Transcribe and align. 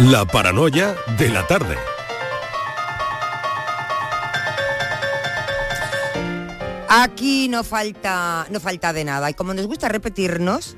La 0.00 0.24
paranoia 0.24 0.96
de 1.16 1.28
la 1.28 1.46
tarde. 1.46 1.76
Aquí 6.88 7.46
no 7.48 7.62
falta, 7.62 8.44
no 8.50 8.58
falta 8.58 8.92
de 8.92 9.04
nada. 9.04 9.30
Y 9.30 9.34
como 9.34 9.54
nos 9.54 9.68
gusta 9.68 9.88
repetirnos, 9.88 10.76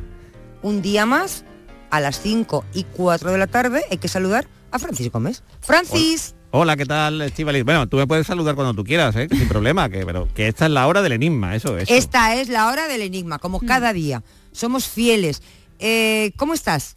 un 0.61 0.83
día 0.83 1.07
más, 1.07 1.47
a 1.91 2.01
las 2.01 2.21
5 2.21 2.67
y 2.75 2.85
4 2.85 3.33
de 3.33 3.39
la 3.39 3.47
tarde, 3.47 3.85
hay 3.91 3.97
que 3.97 4.09
saludar 4.09 4.49
a 4.71 4.79
Francis 4.79 5.11
Gómez. 5.11 5.43
Francis. 5.63 6.35
Hola, 6.51 6.77
¿qué 6.77 6.85
tal, 6.85 7.23
Estivaliz? 7.23 7.65
Bueno, 7.65 7.89
tú 7.89 7.97
me 7.97 8.07
puedes 8.07 8.27
saludar 8.27 8.55
cuando 8.55 8.75
tú 8.75 8.85
quieras, 8.85 9.17
¿eh? 9.17 9.29
sin 9.31 9.49
problema, 9.49 9.89
que, 9.89 10.05
pero 10.05 10.29
que 10.35 10.49
esta 10.49 10.67
es 10.67 10.73
la 10.73 10.87
hora 10.87 11.01
del 11.01 11.13
enigma, 11.13 11.57
eso 11.57 11.79
es. 11.79 11.91
Esta 11.91 12.35
es 12.35 12.51
la 12.51 12.69
hora 12.69 12.87
del 12.87 13.01
enigma, 13.01 13.39
como 13.39 13.61
cada 13.61 13.95
día. 13.95 14.23
Somos 14.53 14.87
fieles. 14.87 15.41
Eh, 15.79 16.33
¿Cómo 16.37 16.53
estás? 16.53 16.96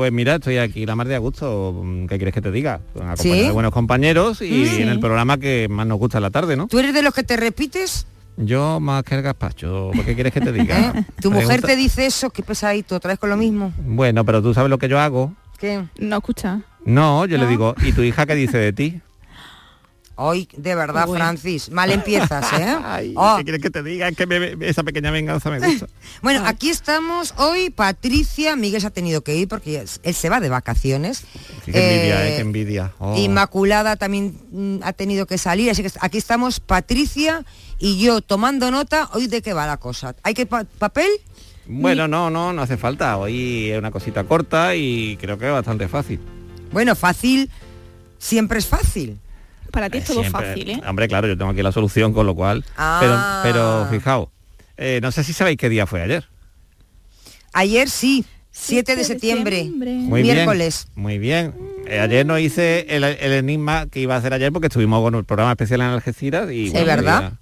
Pues 0.00 0.12
mira, 0.12 0.36
estoy 0.36 0.56
aquí 0.56 0.86
la 0.86 0.96
mar 0.96 1.06
de 1.08 1.14
a 1.14 1.18
gusto. 1.18 1.84
¿Qué 2.08 2.16
quieres 2.16 2.32
que 2.32 2.40
te 2.40 2.50
diga? 2.50 2.80
Acompañado 2.94 3.16
¿Sí? 3.18 3.28
de 3.42 3.50
buenos 3.50 3.70
compañeros 3.70 4.40
y 4.40 4.64
Mm. 4.64 4.80
en 4.84 4.88
el 4.88 4.98
programa 4.98 5.36
que 5.36 5.68
más 5.68 5.86
nos 5.86 5.98
gusta 5.98 6.16
en 6.16 6.22
la 6.22 6.30
tarde, 6.30 6.56
¿no? 6.56 6.68
¿Tú 6.68 6.78
eres 6.78 6.94
de 6.94 7.02
los 7.02 7.12
que 7.12 7.22
te 7.22 7.36
repites? 7.36 8.06
Yo 8.38 8.80
más 8.80 9.02
que 9.02 9.16
el 9.16 9.20
gazpacho, 9.20 9.90
¿qué 10.06 10.14
quieres 10.14 10.32
que 10.32 10.40
te 10.40 10.52
diga? 10.52 10.94
¿Eh? 10.96 11.04
¿Tu 11.20 11.30
mujer 11.30 11.60
te 11.60 11.76
dice 11.76 12.06
eso? 12.06 12.30
¿Qué 12.30 12.42
pesadito? 12.42 12.96
¿Otra 12.96 13.10
vez 13.10 13.18
con 13.18 13.28
lo 13.28 13.36
mismo? 13.36 13.74
Bueno, 13.84 14.24
pero 14.24 14.40
tú 14.40 14.54
sabes 14.54 14.70
lo 14.70 14.78
que 14.78 14.88
yo 14.88 14.98
hago. 14.98 15.34
¿Qué? 15.58 15.84
No 15.98 16.16
escucha. 16.16 16.62
No, 16.86 17.26
yo 17.26 17.36
le 17.36 17.46
digo, 17.46 17.74
¿y 17.84 17.92
tu 17.92 18.00
hija 18.02 18.24
qué 18.24 18.34
dice 18.34 18.56
de 18.56 18.72
ti? 18.72 19.00
Hoy, 20.22 20.46
de 20.54 20.74
verdad, 20.74 21.08
Uy. 21.08 21.16
Francis, 21.16 21.70
mal 21.70 21.90
empiezas, 21.90 22.52
¿eh? 22.60 22.76
Ay, 22.84 23.14
Oh. 23.16 23.36
¿Qué 23.38 23.44
quieres 23.44 23.62
que 23.62 23.70
te 23.70 23.82
diga? 23.82 24.06
Es 24.08 24.16
que 24.16 24.26
me- 24.26 24.54
esa 24.68 24.82
pequeña 24.82 25.10
venganza 25.10 25.48
me 25.50 25.58
gusta. 25.60 25.86
Bueno, 26.22 26.42
aquí 26.46 26.68
estamos 26.68 27.32
hoy. 27.38 27.70
Patricia, 27.70 28.54
Miguel 28.56 28.80
se 28.82 28.86
ha 28.88 28.90
tenido 28.90 29.22
que 29.22 29.34
ir 29.36 29.48
porque 29.48 29.84
él 30.02 30.14
se 30.14 30.28
va 30.28 30.40
de 30.40 30.48
vacaciones. 30.50 31.24
Sí, 31.64 31.72
qué 31.72 31.96
envidia, 31.96 32.26
Eh, 32.26 32.28
eh, 32.32 32.36
qué 32.36 32.40
envidia. 32.42 32.92
Oh. 32.98 33.16
Inmaculada 33.16 33.96
también 33.96 34.38
mm, 34.52 34.80
ha 34.82 34.92
tenido 34.92 35.24
que 35.26 35.38
salir, 35.38 35.70
así 35.70 35.82
que 35.82 35.90
aquí 36.00 36.18
estamos 36.18 36.60
Patricia 36.60 37.44
y 37.78 37.98
yo 37.98 38.20
tomando 38.20 38.70
nota. 38.70 39.08
Hoy 39.14 39.26
de 39.26 39.40
qué 39.40 39.54
va 39.54 39.66
la 39.66 39.78
cosa. 39.78 40.14
¿Hay 40.22 40.34
que 40.34 40.44
pa- 40.44 40.64
papel? 40.78 41.08
Bueno, 41.66 42.08
no, 42.08 42.28
no, 42.28 42.52
no 42.52 42.60
hace 42.62 42.76
falta. 42.76 43.16
Hoy 43.16 43.70
es 43.70 43.78
una 43.78 43.90
cosita 43.90 44.24
corta 44.24 44.74
y 44.74 45.16
creo 45.18 45.38
que 45.38 45.46
es 45.46 45.52
bastante 45.52 45.88
fácil. 45.88 46.20
Bueno, 46.72 46.94
fácil, 46.94 47.50
siempre 48.18 48.58
es 48.58 48.66
fácil. 48.66 49.18
Para 49.70 49.90
ti 49.90 49.98
es 49.98 50.04
todo 50.04 50.20
Siempre- 50.20 50.46
fácil, 50.48 50.70
¿eh? 50.70 50.80
Hombre, 50.86 51.08
claro, 51.08 51.28
yo 51.28 51.36
tengo 51.38 51.50
aquí 51.50 51.62
la 51.62 51.72
solución, 51.72 52.12
con 52.12 52.26
lo 52.26 52.34
cual. 52.34 52.64
Ah. 52.76 53.40
Pero, 53.42 53.54
pero 53.54 53.86
fijaos, 53.90 54.28
eh, 54.76 55.00
no 55.02 55.12
sé 55.12 55.24
si 55.24 55.32
sabéis 55.32 55.58
qué 55.58 55.68
día 55.68 55.86
fue 55.86 56.02
ayer. 56.02 56.24
Ayer 57.52 57.88
sí, 57.88 58.24
7 58.52 58.96
de 58.96 59.04
septiembre, 59.04 59.64
Muy 59.64 60.22
miércoles. 60.22 60.86
bien. 60.94 61.02
Muy 61.02 61.18
bien. 61.18 61.54
Eh, 61.86 61.98
ayer 62.00 62.24
no 62.24 62.38
hice 62.38 62.86
el, 62.88 63.02
el 63.04 63.32
enigma 63.32 63.86
que 63.86 64.00
iba 64.00 64.14
a 64.14 64.18
hacer 64.18 64.32
ayer 64.32 64.52
porque 64.52 64.68
estuvimos 64.68 65.02
con 65.02 65.14
el 65.14 65.24
programa 65.24 65.52
especial 65.52 65.80
en 65.80 65.88
Algeciras 65.88 66.50
y. 66.50 66.66
Sí, 66.66 66.70
bueno, 66.72 66.86
¿verdad? 66.86 67.32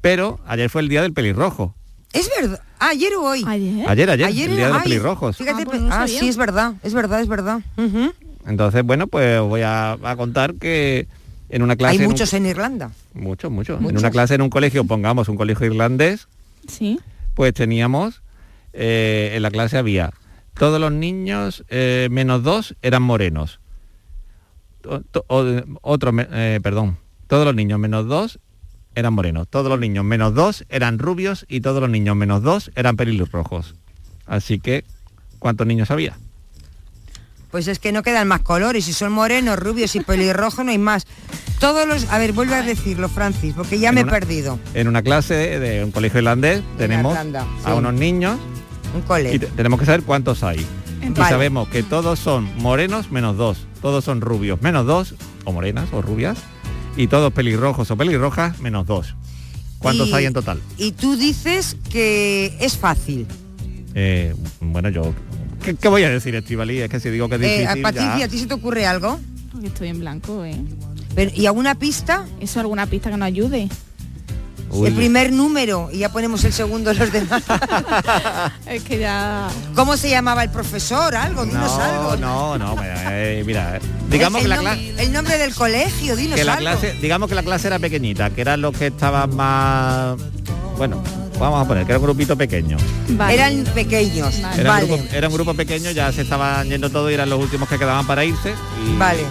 Pero 0.00 0.40
ayer 0.46 0.68
fue 0.70 0.82
el 0.82 0.88
día 0.88 1.02
del 1.02 1.12
pelirrojo. 1.12 1.74
Es 2.12 2.30
verdad. 2.40 2.60
Ah, 2.78 2.88
¿Ayer 2.90 3.14
o 3.14 3.22
hoy? 3.22 3.44
Ayer. 3.46 3.88
Ayer, 3.88 4.10
ayer, 4.10 4.26
Ayer 4.26 4.50
el 4.50 4.56
día 4.56 4.66
de 4.68 4.72
los 4.74 4.82
pelirrojos. 4.82 5.36
Fíjate, 5.36 5.62
Ah, 5.62 5.66
pues 5.66 5.80
no 5.80 5.88
ah, 5.88 5.98
sabía. 6.06 6.20
sí, 6.20 6.28
es 6.28 6.36
verdad, 6.36 6.74
es 6.82 6.94
verdad, 6.94 7.20
es 7.20 7.28
verdad. 7.28 7.60
Entonces, 8.46 8.82
bueno, 8.84 9.06
pues 9.06 9.40
os 9.40 9.48
voy 9.48 9.62
a, 9.62 9.92
a 9.92 10.16
contar 10.16 10.54
que 10.54 11.06
en 11.48 11.62
una 11.62 11.76
clase. 11.76 11.92
Hay 11.92 11.96
en 11.98 12.02
un- 12.06 12.12
muchos 12.12 12.32
en 12.34 12.46
Irlanda. 12.46 12.90
Muchos, 13.14 13.50
muchos. 13.50 13.80
En 13.80 13.96
una 13.96 14.10
clase 14.10 14.34
en 14.34 14.42
un 14.42 14.50
colegio, 14.50 14.84
pongamos 14.84 15.28
un 15.28 15.36
colegio 15.36 15.66
irlandés, 15.66 16.28
Sí. 16.68 16.98
pues 17.34 17.54
teníamos, 17.54 18.22
eh, 18.72 19.32
en 19.34 19.42
la 19.42 19.50
clase 19.50 19.78
había, 19.78 20.12
todos 20.54 20.80
los 20.80 20.92
niños 20.92 21.64
eh, 21.68 22.08
menos 22.10 22.42
dos 22.42 22.74
eran 22.82 23.02
morenos. 23.02 23.60
To- 24.82 25.02
to- 25.02 25.24
o- 25.28 25.62
otro, 25.82 26.12
eh, 26.16 26.60
perdón, 26.62 26.96
todos 27.26 27.44
los 27.44 27.54
niños 27.54 27.78
menos 27.78 28.06
dos 28.06 28.38
eran 28.94 29.12
morenos. 29.14 29.46
Todos 29.48 29.68
los 29.68 29.78
niños 29.80 30.04
menos 30.04 30.34
dos 30.34 30.64
eran 30.68 30.98
rubios 30.98 31.44
y 31.48 31.60
todos 31.60 31.80
los 31.80 31.90
niños 31.90 32.16
menos 32.16 32.42
dos 32.42 32.70
eran 32.76 32.96
pelirrojos. 32.96 33.74
Así 34.26 34.58
que, 34.58 34.84
¿cuántos 35.38 35.66
niños 35.66 35.90
había? 35.90 36.16
Pues 37.56 37.68
es 37.68 37.78
que 37.78 37.90
no 37.90 38.02
quedan 38.02 38.28
más 38.28 38.42
colores, 38.42 38.84
si 38.84 38.92
son 38.92 39.12
morenos, 39.12 39.58
rubios 39.58 39.96
y 39.96 40.00
pelirrojos 40.00 40.62
no 40.62 40.72
hay 40.72 40.76
más. 40.76 41.06
Todos 41.58 41.88
los, 41.88 42.04
a 42.12 42.18
ver, 42.18 42.32
vuelve 42.34 42.54
a 42.54 42.60
decirlo, 42.60 43.08
Francis, 43.08 43.54
porque 43.56 43.78
ya 43.78 43.88
En 43.88 43.94
me 43.94 44.00
he 44.02 44.04
perdido. 44.04 44.58
En 44.74 44.88
una 44.88 45.00
clase 45.00 45.58
de 45.58 45.82
un 45.82 45.90
colegio 45.90 46.18
irlandés 46.18 46.60
tenemos 46.76 47.12
Irlanda, 47.14 47.46
a 47.64 47.74
unos 47.74 47.94
niños 47.94 48.36
Un 48.94 49.00
cole. 49.00 49.34
y 49.34 49.38
te- 49.38 49.46
tenemos 49.46 49.80
que 49.80 49.86
saber 49.86 50.02
cuántos 50.02 50.42
hay. 50.42 50.66
Y 51.02 51.08
Vale. 51.08 51.30
sabemos 51.30 51.66
que 51.68 51.82
todos 51.82 52.18
son 52.18 52.46
morenos 52.58 53.10
menos 53.10 53.38
dos, 53.38 53.66
todos 53.80 54.04
son 54.04 54.20
rubios 54.20 54.60
menos 54.60 54.84
dos, 54.84 55.14
o 55.46 55.52
morenas 55.54 55.88
o 55.94 56.02
rubias, 56.02 56.36
y 56.94 57.06
todos 57.06 57.32
pelirrojos 57.32 57.90
o 57.90 57.96
pelirrojas 57.96 58.58
menos 58.60 58.86
dos. 58.86 59.14
¿Cuántos 59.78 60.08
Y- 60.10 60.12
hay 60.12 60.26
en 60.26 60.34
total? 60.34 60.60
Y 60.76 60.92
tú 60.92 61.16
dices 61.16 61.78
que 61.90 62.54
es 62.60 62.76
fácil. 62.76 63.26
Eh, 63.94 64.34
bueno, 64.60 64.90
yo... 64.90 65.14
¿qué, 65.66 65.74
qué 65.74 65.88
voy 65.88 66.02
a 66.04 66.10
decir, 66.10 66.34
Estivali? 66.34 66.80
Es 66.80 66.88
que 66.88 67.00
si 67.00 67.10
digo 67.10 67.28
que 67.28 67.34
es 67.36 67.42
Eh, 67.42 67.58
difícil, 67.60 67.84
a 67.84 67.88
Patricia, 67.88 68.18
ya- 68.18 68.24
¿a 68.24 68.28
ti 68.28 68.38
se 68.38 68.46
te 68.46 68.54
ocurre 68.54 68.86
algo? 68.86 69.18
Porque 69.52 69.66
estoy 69.68 69.88
en 69.88 70.00
blanco, 70.00 70.44
¿eh? 70.44 70.56
Pero- 71.14 71.30
¿Y 71.34 71.46
alguna 71.46 71.74
pista? 71.74 72.24
¿Eso 72.40 72.60
alguna 72.60 72.86
pista 72.86 73.10
que 73.10 73.16
nos 73.16 73.26
ayude? 73.26 73.68
Uy, 74.68 74.88
El 74.88 74.94
primer 74.94 75.32
número 75.32 75.90
y 75.92 75.98
ya 75.98 76.10
ponemos 76.10 76.42
el 76.44 76.52
segundo 76.52 76.92
los 76.92 77.12
demás. 77.12 77.42
Es 78.66 78.82
que 78.82 78.98
ya... 78.98 79.48
¿Cómo 79.76 79.96
se 79.96 80.10
llamaba 80.10 80.42
el 80.42 80.50
profesor? 80.50 81.14
Algo, 81.14 81.44
dinos 81.46 81.78
no, 81.78 81.82
algo. 81.84 82.16
no, 82.16 82.58
no, 82.58 82.76
eh, 82.82 83.42
mira, 83.46 83.76
eh, 83.76 83.80
digamos 84.10 84.38
el, 84.40 84.44
que 84.44 84.48
la 84.48 84.58
clase... 84.58 84.94
El 84.98 85.12
nombre 85.12 85.38
del 85.38 85.54
colegio, 85.54 86.16
dinos 86.16 86.34
que 86.36 86.44
la 86.44 86.54
algo. 86.54 86.62
clase, 86.62 86.94
digamos 87.00 87.28
que 87.28 87.34
la 87.36 87.42
clase 87.44 87.68
era 87.68 87.78
pequeñita, 87.78 88.30
que 88.30 88.40
eran 88.40 88.60
los 88.60 88.76
que 88.76 88.88
estaban 88.88 89.34
más, 89.36 90.16
bueno, 90.76 91.00
vamos 91.38 91.64
a 91.64 91.68
poner 91.68 91.84
que 91.86 91.92
era 91.92 91.98
un 91.98 92.04
grupito 92.06 92.36
pequeño. 92.36 92.76
Vale. 93.10 93.34
Eran 93.34 93.64
pequeños. 93.74 94.40
Vale. 94.42 94.60
Era, 94.60 94.72
un 94.74 94.86
grupo, 94.88 95.04
era 95.12 95.28
un 95.28 95.34
grupo 95.34 95.54
pequeño, 95.54 95.90
ya 95.90 96.10
se 96.12 96.22
estaban 96.22 96.68
yendo 96.68 96.90
todos 96.90 97.10
y 97.10 97.14
eran 97.14 97.28
los 97.30 97.40
últimos 97.40 97.68
que 97.68 97.78
quedaban 97.78 98.06
para 98.06 98.24
irse. 98.24 98.54
Y 98.86 98.96
Vale. 98.96 99.22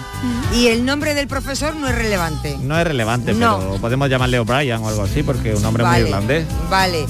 Y 0.54 0.68
el 0.68 0.84
nombre 0.84 1.14
del 1.14 1.26
profesor 1.28 1.74
no 1.76 1.88
es 1.88 1.94
relevante. 1.94 2.56
No 2.62 2.78
es 2.78 2.86
relevante, 2.86 3.34
No. 3.34 3.58
pero 3.58 3.74
podemos 3.80 4.08
llamarle 4.08 4.38
O'Brien 4.38 4.82
o 4.82 4.88
algo 4.88 5.02
así, 5.02 5.22
porque 5.22 5.50
es 5.50 5.56
un 5.56 5.62
nombre 5.62 5.82
vale. 5.82 6.00
muy 6.02 6.08
irlandés. 6.10 6.46
Vale. 6.70 7.00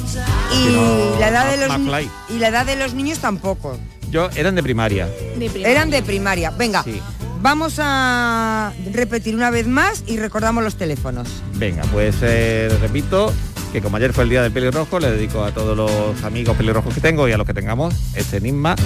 Y 0.53 0.67
no, 0.75 1.21
la 1.21 1.29
edad 1.29 1.51
de 1.51 1.57
los 1.67 1.79
McFly. 1.79 2.11
y 2.31 2.39
la 2.39 2.49
edad 2.49 2.67
de 2.67 2.77
los 2.77 2.95
niños 2.95 3.19
tampoco. 3.19 3.79
Yo, 4.11 4.29
eran 4.37 4.55
de 4.55 4.63
primaria. 4.63 5.07
De 5.07 5.51
primaria. 5.51 5.69
Eran 5.69 5.91
de 5.91 6.03
primaria. 6.03 6.51
Venga, 6.51 6.83
Sí. 6.85 7.01
vamos 7.43 7.75
a 7.79 8.73
repetir 8.93 9.35
una 9.35 9.51
vez 9.51 9.67
más 9.67 10.05
y 10.07 10.17
recordamos 10.17 10.63
los 10.65 10.77
teléfonos. 10.77 11.29
Venga, 11.55 11.83
pues 11.93 12.15
eh, 12.23 12.69
repito 12.81 13.33
que 13.73 13.83
como 13.83 13.97
ayer 13.97 14.13
fue 14.13 14.25
el 14.25 14.31
día 14.31 14.43
del 14.43 14.53
pelirrojo, 14.53 14.99
le 14.99 15.11
dedico 15.11 15.45
a 15.45 15.53
todos 15.53 15.77
los 15.77 16.23
amigos 16.25 16.57
pelirrojos 16.57 16.95
que 16.95 17.01
tengo 17.01 17.29
y 17.29 17.33
a 17.33 17.37
los 17.37 17.47
que 17.47 17.55
tengamos 17.55 17.95
este 18.15 18.39
enigma, 18.39 18.77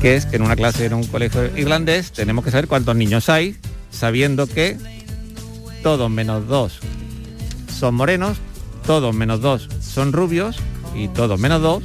que 0.00 0.16
es 0.16 0.26
que 0.26 0.36
en 0.36 0.42
una 0.42 0.56
clase 0.56 0.86
en 0.86 0.94
un 0.94 1.06
colegio 1.06 1.44
irlandés 1.56 2.12
tenemos 2.12 2.44
que 2.44 2.50
saber 2.50 2.68
cuántos 2.68 2.96
niños 2.96 3.28
hay, 3.28 3.56
sabiendo 3.90 4.46
que 4.46 4.78
todos 5.82 6.10
menos 6.10 6.46
dos 6.46 6.78
son 7.78 7.94
morenos, 7.94 8.38
todos 8.86 9.14
menos 9.14 9.40
dos 9.40 9.68
son 9.80 10.12
rubios 10.12 10.56
y 10.94 11.08
todos 11.08 11.38
menos 11.38 11.62
dos 11.62 11.82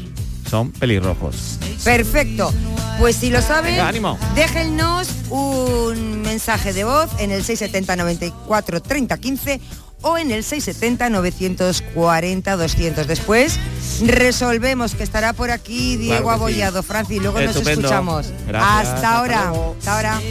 son 0.49 0.71
pelirrojos. 0.71 1.59
Perfecto. 1.83 2.53
Pues 2.99 3.17
si 3.17 3.29
lo 3.29 3.41
saben, 3.41 3.79
ánimo. 3.79 4.17
déjennos 4.35 5.09
un 5.29 6.21
mensaje 6.21 6.71
de 6.71 6.85
voz 6.85 7.09
en 7.19 7.31
el 7.31 7.43
670 7.43 7.95
94 7.97 8.81
30 8.81 9.17
15 9.17 9.61
o 10.05 10.17
en 10.19 10.31
el 10.31 10.43
670 10.43 11.09
940 11.09 12.55
200. 12.55 13.07
Después 13.07 13.59
resolvemos 14.05 14.93
que 14.93 15.03
estará 15.03 15.33
por 15.33 15.49
aquí 15.49 15.97
Diego 15.97 16.23
Claro 16.23 16.45
que 16.45 16.53
sí. 16.53 16.61
Abollado, 16.61 16.83
Francis, 16.83 17.21
luego 17.21 17.41
nos 17.41 17.55
escuchamos. 17.55 18.31
Gracias, 18.47 18.93
hasta 18.93 19.17
ahora. 19.17 19.51
Hasta 19.79 19.95
ahora. 19.95 20.21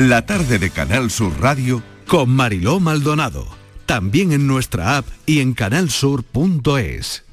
La 0.00 0.24
tarde 0.24 0.58
de 0.58 0.70
Canal 0.70 1.10
Sur 1.10 1.38
Radio 1.42 1.82
con 2.06 2.30
Mariló 2.30 2.80
Maldonado. 2.80 3.46
También 3.84 4.32
en 4.32 4.46
nuestra 4.46 4.96
app 4.96 5.06
y 5.26 5.40
en 5.40 5.52
canalsur.es. 5.52 7.26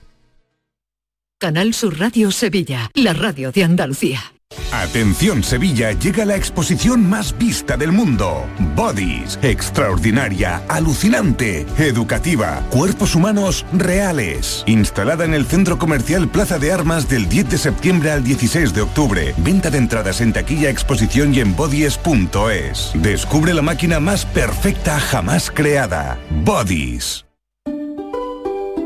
Canal 1.37 1.73
Sur 1.73 1.97
Radio 1.97 2.29
Sevilla, 2.29 2.91
la 2.93 3.13
radio 3.13 3.53
de 3.53 3.63
Andalucía. 3.63 4.36
Atención 4.71 5.43
Sevilla, 5.43 5.91
llega 5.93 6.23
la 6.23 6.35
exposición 6.35 7.09
más 7.09 7.35
vista 7.37 7.77
del 7.77 7.91
mundo. 7.91 8.45
Bodies, 8.75 9.39
extraordinaria, 9.41 10.61
alucinante, 10.67 11.65
educativa, 11.77 12.61
cuerpos 12.69 13.15
humanos 13.15 13.65
reales. 13.73 14.63
Instalada 14.67 15.25
en 15.25 15.33
el 15.33 15.45
Centro 15.45 15.79
Comercial 15.79 16.27
Plaza 16.27 16.59
de 16.59 16.71
Armas 16.71 17.09
del 17.09 17.27
10 17.27 17.49
de 17.49 17.57
septiembre 17.57 18.11
al 18.11 18.23
16 18.23 18.73
de 18.73 18.81
octubre. 18.81 19.33
Venta 19.37 19.71
de 19.71 19.79
entradas 19.79 20.21
en 20.21 20.31
taquilla, 20.31 20.69
exposición 20.69 21.33
y 21.33 21.39
en 21.39 21.55
bodies.es. 21.55 22.91
Descubre 22.93 23.53
la 23.53 23.63
máquina 23.63 23.99
más 23.99 24.25
perfecta 24.25 24.99
jamás 24.99 25.49
creada. 25.49 26.19
Bodies. 26.43 27.25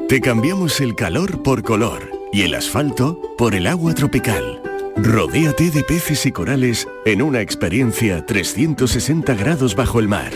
Te 0.08 0.22
cambiamos 0.22 0.80
el 0.80 0.96
calor 0.96 1.44
por 1.44 1.64
color 1.64 2.12
y 2.32 2.44
el 2.44 2.56
asfalto 2.56 3.36
por 3.38 3.56
el 3.56 3.68
agua 3.68 3.94
tropical. 3.94 4.62
Rodéate 4.98 5.72
de 5.72 5.84
peces 5.84 6.26
y 6.26 6.32
corales 6.32 6.88
en 7.06 7.22
una 7.22 7.42
experiencia 7.42 8.26
360 8.26 9.34
grados 9.36 9.76
bajo 9.76 10.00
el 10.00 10.08
mar. 10.08 10.32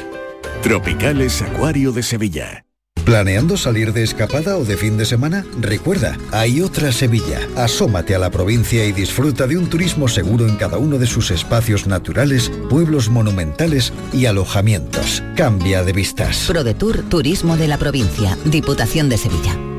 Tropicales 0.62 1.42
Acuario 1.42 1.92
de 1.92 2.04
Sevilla. 2.04 2.66
¿Planeando 3.04 3.56
salir 3.56 3.94
de 3.94 4.02
escapada 4.02 4.58
o 4.58 4.66
de 4.66 4.78
fin 4.78 4.98
de 4.98 5.06
semana? 5.06 5.46
Recuerda, 5.60 6.18
hay 6.32 6.62
otra 6.62 6.92
Sevilla. 6.92 7.40
Asómate 7.56 8.16
a 8.16 8.20
la 8.20 8.32
provincia 8.32 8.84
y 8.84 8.92
disfruta 8.92 9.46
de 9.46 9.58
un 9.58 9.70
turismo 9.70 10.08
seguro 10.08 10.48
en 10.48 10.56
cada 10.56 10.80
uno 10.80 10.98
de 10.98 11.06
sus 11.06 11.30
espacios 11.30 11.86
naturales, 11.86 12.52
pueblos 12.68 13.10
monumentales 13.10 13.94
y 14.12 14.26
alojamientos. 14.26 15.22
Cambia 15.36 15.84
de 15.84 15.94
vistas. 15.94 16.46
ProDetour 16.48 17.04
Turismo 17.04 17.58
de 17.58 17.68
la 17.68 17.78
Provincia, 17.78 18.36
Diputación 18.46 19.08
de 19.08 19.18
Sevilla. 19.20 19.75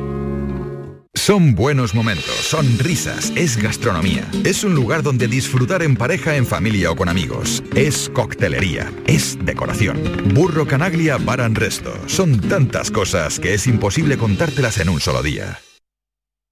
Son 1.17 1.55
buenos 1.55 1.95
momentos, 1.95 2.35
son 2.35 2.79
risas, 2.79 3.33
es 3.35 3.57
gastronomía. 3.57 4.29
Es 4.45 4.65
un 4.65 4.75
lugar 4.75 5.03
donde 5.03 5.27
disfrutar 5.27 5.83
en 5.83 5.97
pareja, 5.97 6.37
en 6.37 6.47
familia 6.47 6.93
o 6.93 6.97
con 6.97 7.09
amigos. 7.09 7.65
Es 7.75 8.11
coctelería, 8.11 8.93
es 9.07 9.39
decoración. 9.43 9.99
Burro 10.35 10.67
Canaglia 10.67 11.17
Baran 11.17 11.55
Resto. 11.55 11.93
Son 12.07 12.39
tantas 12.43 12.91
cosas 12.91 13.41
que 13.41 13.55
es 13.55 13.67
imposible 13.67 14.19
contártelas 14.19 14.79
en 14.79 14.91
un 14.91 15.01
solo 15.01 15.23
día. 15.23 15.59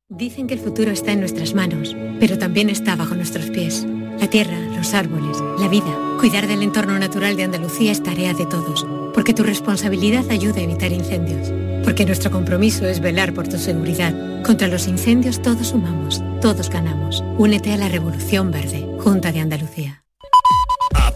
Dicen 0.09 0.47
que 0.47 0.55
el 0.55 0.61
futuro 0.61 0.91
está 0.91 1.13
en 1.13 1.21
nuestras 1.21 1.55
manos, 1.55 1.95
pero 2.19 2.39
también 2.39 2.71
está 2.71 2.97
bajo 2.97 3.15
nuestros 3.15 3.51
pies. 3.51 3.87
La 4.19 4.29
tierra, 4.29 4.59
los 4.77 4.95
árboles, 4.95 5.37
la 5.59 5.69
vida. 5.69 5.95
Cuidar 6.19 6.47
del 6.47 6.63
entorno 6.63 6.99
natural 6.99 7.37
de 7.37 7.45
Andalucía 7.45 7.93
es 7.93 8.03
tarea 8.03 8.33
de 8.33 8.47
todos, 8.47 8.87
porque 9.13 9.35
tu 9.35 9.43
responsabilidad 9.43 10.29
ayuda 10.31 10.61
a 10.61 10.65
evitar 10.65 10.91
incendios. 10.91 11.53
Porque 11.85 12.07
nuestro 12.07 12.31
compromiso 12.31 12.87
es 12.87 13.01
velar 13.01 13.35
por 13.35 13.47
tu 13.47 13.59
seguridad. 13.59 14.43
Contra 14.43 14.69
los 14.69 14.89
incendios 14.89 15.41
todos 15.43 15.69
sumamos, 15.69 16.23
todos 16.41 16.71
ganamos. 16.71 17.23
Únete 17.39 17.73
a 17.73 17.77
la 17.77 17.89
Revolución 17.89 18.51
Verde, 18.51 18.87
Junta 18.99 19.31
de 19.31 19.41
Andalucía. 19.41 19.94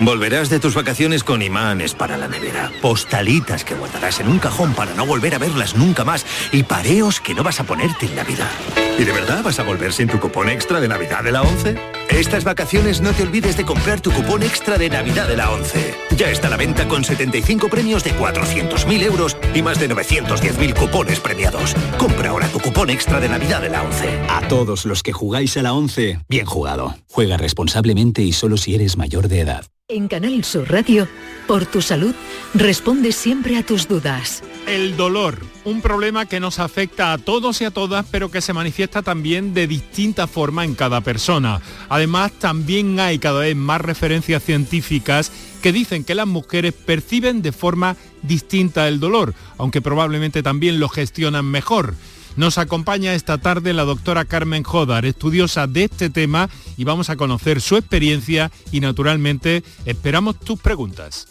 Volverás 0.00 0.48
de 0.48 0.60
tus 0.60 0.74
vacaciones 0.74 1.22
con 1.24 1.42
imanes 1.42 1.94
para 1.94 2.16
la 2.16 2.26
nevera, 2.26 2.72
postalitas 2.80 3.64
que 3.64 3.74
guardarás 3.74 4.20
en 4.20 4.28
un 4.28 4.38
cajón 4.38 4.72
para 4.72 4.94
no 4.94 5.04
volver 5.04 5.34
a 5.34 5.38
verlas 5.38 5.76
nunca 5.76 6.04
más 6.04 6.24
y 6.52 6.62
pareos 6.62 7.20
que 7.20 7.34
no 7.34 7.42
vas 7.42 7.60
a 7.60 7.64
ponerte 7.64 8.06
en 8.06 8.16
Navidad. 8.16 8.50
¿Y 8.98 9.04
de 9.04 9.12
verdad 9.12 9.42
vas 9.42 9.58
a 9.58 9.62
volver 9.62 9.92
sin 9.92 10.08
tu 10.08 10.18
cupón 10.18 10.48
extra 10.48 10.80
de 10.80 10.88
Navidad 10.88 11.22
de 11.22 11.32
la 11.32 11.42
11? 11.42 11.76
Estas 12.10 12.44
vacaciones 12.44 13.00
no 13.00 13.12
te 13.12 13.22
olvides 13.22 13.56
de 13.56 13.64
comprar 13.64 14.00
tu 14.00 14.10
cupón 14.10 14.42
extra 14.42 14.78
de 14.78 14.90
Navidad 14.90 15.28
de 15.28 15.36
la 15.36 15.50
11. 15.50 15.94
Ya 16.16 16.28
está 16.28 16.48
a 16.48 16.50
la 16.50 16.56
venta 16.56 16.88
con 16.88 17.04
75 17.04 17.68
premios 17.68 18.04
de 18.04 18.14
400.000 18.14 19.02
euros 19.02 19.36
y 19.54 19.62
más 19.62 19.80
de 19.80 19.88
910.000 19.88 20.74
cupones 20.74 21.20
premiados. 21.20 21.74
Compra 21.98 22.30
ahora 22.30 22.48
tu 22.48 22.60
cupón 22.60 22.90
extra 22.90 23.20
de 23.20 23.28
Navidad 23.28 23.62
de 23.62 23.70
la 23.70 23.82
11. 23.82 24.08
A 24.28 24.48
todos 24.48 24.84
los 24.84 25.02
que 25.02 25.12
jugáis 25.12 25.56
a 25.56 25.62
la 25.62 25.72
11, 25.72 26.20
bien 26.28 26.46
jugado. 26.46 26.96
Juega 27.10 27.36
responsablemente 27.36 28.22
y 28.22 28.32
solo 28.32 28.56
si 28.56 28.74
eres 28.74 28.96
mayor 28.96 29.28
de 29.28 29.40
edad. 29.40 29.64
En 29.90 30.06
Canal 30.06 30.44
Sur 30.44 30.70
Radio, 30.70 31.08
por 31.48 31.66
tu 31.66 31.82
salud, 31.82 32.14
responde 32.54 33.10
siempre 33.10 33.56
a 33.56 33.66
tus 33.66 33.88
dudas. 33.88 34.40
El 34.68 34.96
dolor, 34.96 35.38
un 35.64 35.82
problema 35.82 36.26
que 36.26 36.38
nos 36.38 36.60
afecta 36.60 37.12
a 37.12 37.18
todos 37.18 37.60
y 37.60 37.64
a 37.64 37.72
todas, 37.72 38.06
pero 38.08 38.30
que 38.30 38.40
se 38.40 38.52
manifiesta 38.52 39.02
también 39.02 39.52
de 39.52 39.66
distinta 39.66 40.28
forma 40.28 40.64
en 40.64 40.76
cada 40.76 41.00
persona. 41.00 41.60
Además, 41.88 42.30
también 42.38 43.00
hay 43.00 43.18
cada 43.18 43.40
vez 43.40 43.56
más 43.56 43.80
referencias 43.80 44.44
científicas 44.44 45.32
que 45.60 45.72
dicen 45.72 46.04
que 46.04 46.14
las 46.14 46.28
mujeres 46.28 46.72
perciben 46.72 47.42
de 47.42 47.50
forma 47.50 47.96
distinta 48.22 48.86
el 48.86 49.00
dolor, 49.00 49.34
aunque 49.58 49.82
probablemente 49.82 50.44
también 50.44 50.78
lo 50.78 50.88
gestionan 50.88 51.46
mejor. 51.46 51.96
Nos 52.36 52.58
acompaña 52.58 53.14
esta 53.14 53.38
tarde 53.38 53.72
la 53.72 53.84
doctora 53.84 54.24
Carmen 54.24 54.62
Jodar, 54.62 55.04
estudiosa 55.04 55.66
de 55.66 55.84
este 55.84 56.10
tema, 56.10 56.48
y 56.76 56.84
vamos 56.84 57.10
a 57.10 57.16
conocer 57.16 57.60
su 57.60 57.76
experiencia 57.76 58.50
y 58.72 58.80
naturalmente 58.80 59.62
esperamos 59.84 60.38
tus 60.38 60.60
preguntas. 60.60 61.26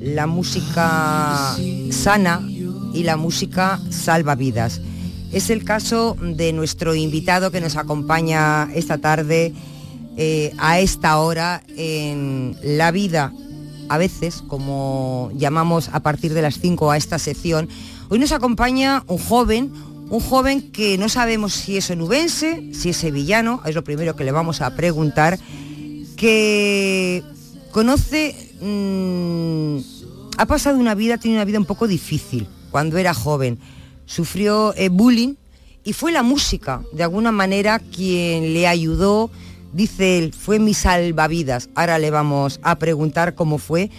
la 0.00 0.26
música 0.26 1.58
sana 1.90 2.40
y 2.94 3.02
la 3.02 3.18
música 3.18 3.78
salva 3.90 4.34
vidas. 4.34 4.80
Es 5.30 5.50
el 5.50 5.62
caso 5.62 6.16
de 6.22 6.54
nuestro 6.54 6.94
invitado 6.94 7.50
que 7.50 7.60
nos 7.60 7.76
acompaña 7.76 8.70
esta 8.74 8.96
tarde 8.96 9.52
eh, 10.16 10.54
a 10.56 10.80
esta 10.80 11.18
hora 11.18 11.62
en 11.76 12.56
La 12.62 12.92
Vida, 12.92 13.30
a 13.90 13.98
veces, 13.98 14.42
como 14.48 15.30
llamamos 15.34 15.90
a 15.92 16.00
partir 16.00 16.32
de 16.32 16.40
las 16.40 16.60
5 16.60 16.90
a 16.90 16.96
esta 16.96 17.18
sección. 17.18 17.68
Hoy 18.08 18.20
nos 18.20 18.30
acompaña 18.30 19.02
un 19.08 19.18
joven, 19.18 19.72
un 20.10 20.20
joven 20.20 20.70
que 20.70 20.96
no 20.96 21.08
sabemos 21.08 21.52
si 21.54 21.76
es 21.76 21.90
onubense, 21.90 22.72
si 22.72 22.90
es 22.90 22.96
sevillano, 22.96 23.60
es 23.64 23.74
lo 23.74 23.82
primero 23.82 24.14
que 24.14 24.22
le 24.22 24.30
vamos 24.30 24.60
a 24.60 24.76
preguntar, 24.76 25.40
que 26.16 27.24
conoce, 27.72 28.52
mm, 28.60 30.38
ha 30.38 30.46
pasado 30.46 30.78
una 30.78 30.94
vida, 30.94 31.18
tiene 31.18 31.36
una 31.36 31.44
vida 31.44 31.58
un 31.58 31.64
poco 31.64 31.88
difícil 31.88 32.46
cuando 32.70 32.96
era 32.96 33.12
joven. 33.12 33.58
Sufrió 34.04 34.72
eh, 34.76 34.88
bullying 34.88 35.34
y 35.82 35.92
fue 35.92 36.12
la 36.12 36.22
música, 36.22 36.82
de 36.92 37.02
alguna 37.02 37.32
manera, 37.32 37.80
quien 37.80 38.54
le 38.54 38.68
ayudó, 38.68 39.30
dice 39.72 40.18
él, 40.18 40.32
fue 40.32 40.60
mi 40.60 40.74
salvavidas. 40.74 41.70
Ahora 41.74 41.98
le 41.98 42.12
vamos 42.12 42.60
a 42.62 42.78
preguntar 42.78 43.34
cómo 43.34 43.58
fue, 43.58 43.90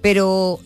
pero 0.00 0.60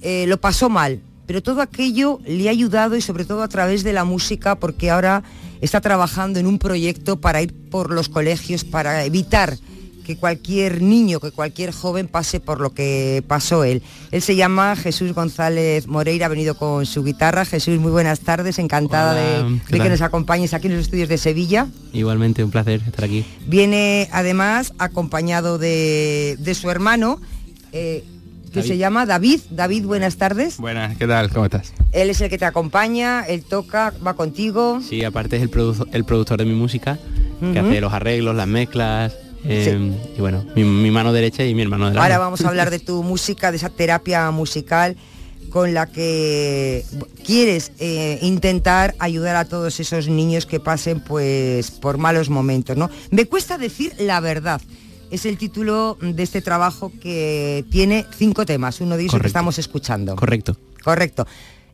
eh, 0.00 0.24
lo 0.26 0.40
pasó 0.40 0.70
mal. 0.70 1.02
Pero 1.28 1.42
todo 1.42 1.60
aquello 1.60 2.20
le 2.26 2.48
ha 2.48 2.50
ayudado 2.50 2.96
y 2.96 3.02
sobre 3.02 3.26
todo 3.26 3.42
a 3.42 3.48
través 3.48 3.84
de 3.84 3.92
la 3.92 4.04
música, 4.04 4.54
porque 4.54 4.90
ahora 4.90 5.22
está 5.60 5.82
trabajando 5.82 6.40
en 6.40 6.46
un 6.46 6.58
proyecto 6.58 7.20
para 7.20 7.42
ir 7.42 7.52
por 7.52 7.92
los 7.92 8.08
colegios, 8.08 8.64
para 8.64 9.04
evitar 9.04 9.58
que 10.06 10.16
cualquier 10.16 10.80
niño, 10.80 11.20
que 11.20 11.30
cualquier 11.30 11.70
joven 11.70 12.08
pase 12.08 12.40
por 12.40 12.62
lo 12.62 12.72
que 12.72 13.22
pasó 13.28 13.62
él. 13.62 13.82
Él 14.10 14.22
se 14.22 14.36
llama 14.36 14.74
Jesús 14.74 15.12
González 15.12 15.86
Moreira, 15.86 16.24
ha 16.24 16.28
venido 16.30 16.56
con 16.56 16.86
su 16.86 17.04
guitarra. 17.04 17.44
Jesús, 17.44 17.78
muy 17.78 17.90
buenas 17.90 18.20
tardes, 18.20 18.58
encantada 18.58 19.12
Hola, 19.12 19.50
de, 19.50 19.60
¿qué 19.66 19.76
de 19.76 19.82
que 19.82 19.90
nos 19.90 20.00
acompañes 20.00 20.54
aquí 20.54 20.68
en 20.68 20.76
los 20.76 20.86
estudios 20.86 21.10
de 21.10 21.18
Sevilla. 21.18 21.66
Igualmente, 21.92 22.42
un 22.42 22.50
placer 22.50 22.80
estar 22.86 23.04
aquí. 23.04 23.26
Viene 23.46 24.08
además 24.10 24.72
acompañado 24.78 25.58
de, 25.58 26.38
de 26.38 26.54
su 26.54 26.70
hermano, 26.70 27.20
eh, 27.72 28.02
que 28.58 28.68
David. 28.68 28.72
se 28.72 28.78
llama 28.78 29.06
David. 29.06 29.40
David, 29.50 29.84
buenas 29.86 30.16
tardes. 30.16 30.56
Buenas, 30.58 30.96
¿qué 30.96 31.06
tal? 31.06 31.30
¿Cómo 31.30 31.44
estás? 31.46 31.72
Él 31.92 32.10
es 32.10 32.20
el 32.20 32.28
que 32.30 32.38
te 32.38 32.44
acompaña, 32.44 33.24
él 33.26 33.42
toca, 33.42 33.92
va 34.06 34.14
contigo. 34.14 34.80
Sí, 34.86 35.04
aparte 35.04 35.36
es 35.36 35.42
el, 35.42 35.50
produ- 35.50 35.88
el 35.92 36.04
productor 36.04 36.38
de 36.38 36.44
mi 36.44 36.54
música, 36.54 36.98
que 37.52 37.58
hace 37.58 37.80
los 37.80 37.92
arreglos, 37.92 38.34
las 38.36 38.46
mezclas, 38.48 39.14
eh, 39.44 39.92
y 40.16 40.20
bueno, 40.20 40.44
mi, 40.56 40.64
mi 40.64 40.90
mano 40.90 41.12
derecha 41.12 41.44
y 41.44 41.54
mi 41.54 41.62
hermano 41.62 41.86
derecho. 41.86 42.02
Ahora 42.02 42.18
vamos 42.18 42.40
a 42.44 42.48
hablar 42.48 42.70
de 42.70 42.78
tu 42.80 43.02
música, 43.04 43.50
de 43.50 43.56
esa 43.58 43.70
terapia 43.70 44.30
musical 44.30 44.96
con 45.50 45.72
la 45.72 45.86
que 45.86 46.84
quieres 47.24 47.72
eh, 47.78 48.18
intentar 48.20 48.94
ayudar 48.98 49.36
a 49.36 49.46
todos 49.46 49.80
esos 49.80 50.08
niños 50.08 50.44
que 50.44 50.60
pasen 50.60 51.00
pues 51.00 51.70
por 51.70 51.96
malos 51.96 52.28
momentos, 52.28 52.76
¿no? 52.76 52.90
Me 53.10 53.24
cuesta 53.24 53.56
decir 53.56 53.94
la 53.98 54.20
verdad. 54.20 54.60
Es 55.10 55.24
el 55.24 55.38
título 55.38 55.96
de 56.00 56.22
este 56.22 56.42
trabajo 56.42 56.92
que 57.00 57.64
tiene 57.70 58.04
cinco 58.16 58.44
temas, 58.44 58.80
uno 58.80 58.96
de 58.96 59.02
ellos 59.04 59.14
el 59.14 59.20
que 59.22 59.26
estamos 59.26 59.58
escuchando. 59.58 60.16
Correcto. 60.16 60.56
Correcto. 60.84 61.26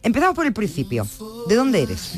Empezamos 0.02 0.34
por 0.36 0.46
el 0.46 0.52
principio. 0.52 1.06
¿De 1.48 1.54
dónde 1.56 1.82
eres? 1.82 2.12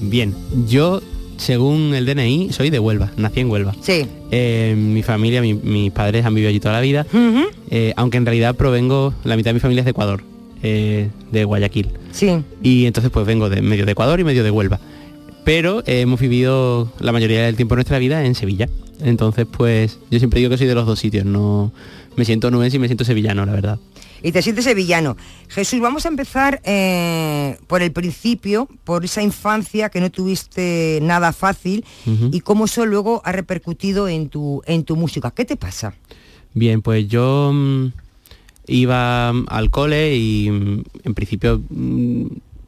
Bien, 0.00 0.34
yo, 0.66 1.02
según 1.36 1.94
el 1.94 2.06
DNI, 2.06 2.52
soy 2.52 2.70
de 2.70 2.78
Huelva, 2.78 3.10
nací 3.16 3.40
en 3.40 3.50
Huelva. 3.50 3.74
Sí. 3.82 4.06
Eh, 4.30 4.74
mi 4.78 5.02
familia, 5.02 5.42
mi- 5.42 5.54
mis 5.54 5.92
padres 5.92 6.24
han 6.24 6.34
vivido 6.34 6.48
allí 6.50 6.60
toda 6.60 6.74
la 6.74 6.80
vida, 6.80 7.06
eh, 7.70 7.92
aunque 7.96 8.16
en 8.18 8.24
realidad 8.26 8.54
provengo, 8.54 9.12
la 9.24 9.36
mitad 9.36 9.50
de 9.50 9.54
mi 9.54 9.60
familia 9.60 9.80
es 9.80 9.84
de 9.86 9.90
Ecuador, 9.90 10.22
eh, 10.62 11.10
de 11.32 11.44
Guayaquil. 11.44 11.90
Sí. 12.12 12.42
Y 12.62 12.86
entonces 12.86 13.10
pues 13.12 13.26
vengo 13.26 13.50
de 13.50 13.60
medio 13.60 13.84
de 13.86 13.92
Ecuador 13.92 14.20
y 14.20 14.24
medio 14.24 14.44
de 14.44 14.50
Huelva. 14.50 14.78
Pero 15.44 15.82
hemos 15.86 16.20
vivido 16.20 16.92
la 17.00 17.10
mayoría 17.10 17.42
del 17.44 17.56
tiempo 17.56 17.74
de 17.74 17.78
nuestra 17.78 17.98
vida 17.98 18.24
en 18.24 18.36
Sevilla. 18.36 18.68
Entonces 19.00 19.46
pues 19.50 19.98
yo 20.10 20.18
siempre 20.18 20.40
digo 20.40 20.50
que 20.50 20.58
soy 20.58 20.66
de 20.66 20.74
los 20.74 20.86
dos 20.86 20.98
sitios, 20.98 21.24
no 21.24 21.72
me 22.16 22.24
siento 22.24 22.50
nubense 22.50 22.76
y 22.76 22.80
me 22.80 22.88
siento 22.88 23.04
sevillano, 23.04 23.46
la 23.46 23.52
verdad. 23.52 23.78
Y 24.22 24.30
te 24.30 24.40
sientes 24.40 24.64
sevillano. 24.64 25.16
Jesús, 25.48 25.80
vamos 25.80 26.06
a 26.06 26.08
empezar 26.08 26.60
eh, 26.64 27.56
por 27.66 27.82
el 27.82 27.90
principio, 27.90 28.68
por 28.84 29.04
esa 29.04 29.20
infancia 29.20 29.88
que 29.88 30.00
no 30.00 30.10
tuviste 30.10 31.00
nada 31.02 31.32
fácil 31.32 31.84
y 32.30 32.40
cómo 32.40 32.66
eso 32.66 32.86
luego 32.86 33.20
ha 33.24 33.32
repercutido 33.32 34.06
en 34.06 34.28
tu, 34.28 34.62
en 34.66 34.84
tu 34.84 34.94
música. 34.94 35.32
¿Qué 35.32 35.44
te 35.44 35.56
pasa? 35.56 35.94
Bien, 36.54 36.82
pues 36.82 37.08
yo 37.08 37.50
mm, 37.52 37.86
iba 38.68 39.32
mm, 39.32 39.46
al 39.48 39.70
cole 39.70 40.16
y 40.16 40.50
mm, 40.50 40.84
en 41.02 41.14
principio 41.14 41.60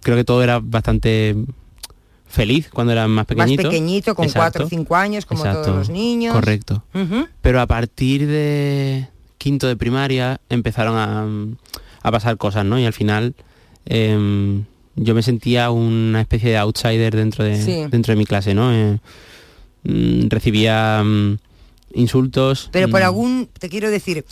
creo 0.00 0.16
que 0.16 0.25
todo 0.25 0.43
era 0.43 0.59
bastante 0.59 1.37
feliz 2.34 2.68
cuando 2.72 2.92
era 2.92 3.06
más 3.08 3.26
pequeñito. 3.26 3.62
Más 3.62 3.70
pequeñito, 3.72 4.14
con 4.14 4.24
Exacto. 4.26 4.40
cuatro 4.42 4.66
o 4.66 4.68
cinco 4.68 4.96
años, 4.96 5.24
como 5.26 5.40
Exacto. 5.44 5.62
todos 5.66 5.76
los 5.78 5.88
niños. 5.90 6.34
Correcto. 6.34 6.84
Pero 7.40 7.60
a 7.60 7.66
partir 7.66 8.26
de 8.26 9.08
quinto 9.38 9.66
de 9.66 9.76
primaria 9.76 10.40
empezaron 10.48 10.96
a, 10.96 11.26
a 12.02 12.10
pasar 12.10 12.36
cosas, 12.36 12.64
¿no? 12.64 12.78
Y 12.78 12.84
al 12.84 12.92
final 12.92 13.34
em, 13.86 14.64
yo 14.96 15.14
me 15.14 15.22
sentía 15.22 15.70
una 15.70 16.20
especie 16.20 16.50
de 16.50 16.58
outsider 16.58 17.14
dentro 17.16 17.44
de, 17.44 17.60
Sí. 17.62 17.84
dentro 17.90 18.12
de 18.12 18.16
mi 18.16 18.24
clase, 18.26 18.54
¿no? 18.54 18.72
Eh, 18.72 18.98
mm, 19.84 20.28
recibía 20.28 21.02
mm, 21.04 21.36
insultos. 21.94 22.68
Pero 22.72 22.88
por 22.88 23.00
mm, 23.00 23.04
algún, 23.04 23.48
te 23.58 23.68
quiero 23.68 23.90
decir, 23.90 24.24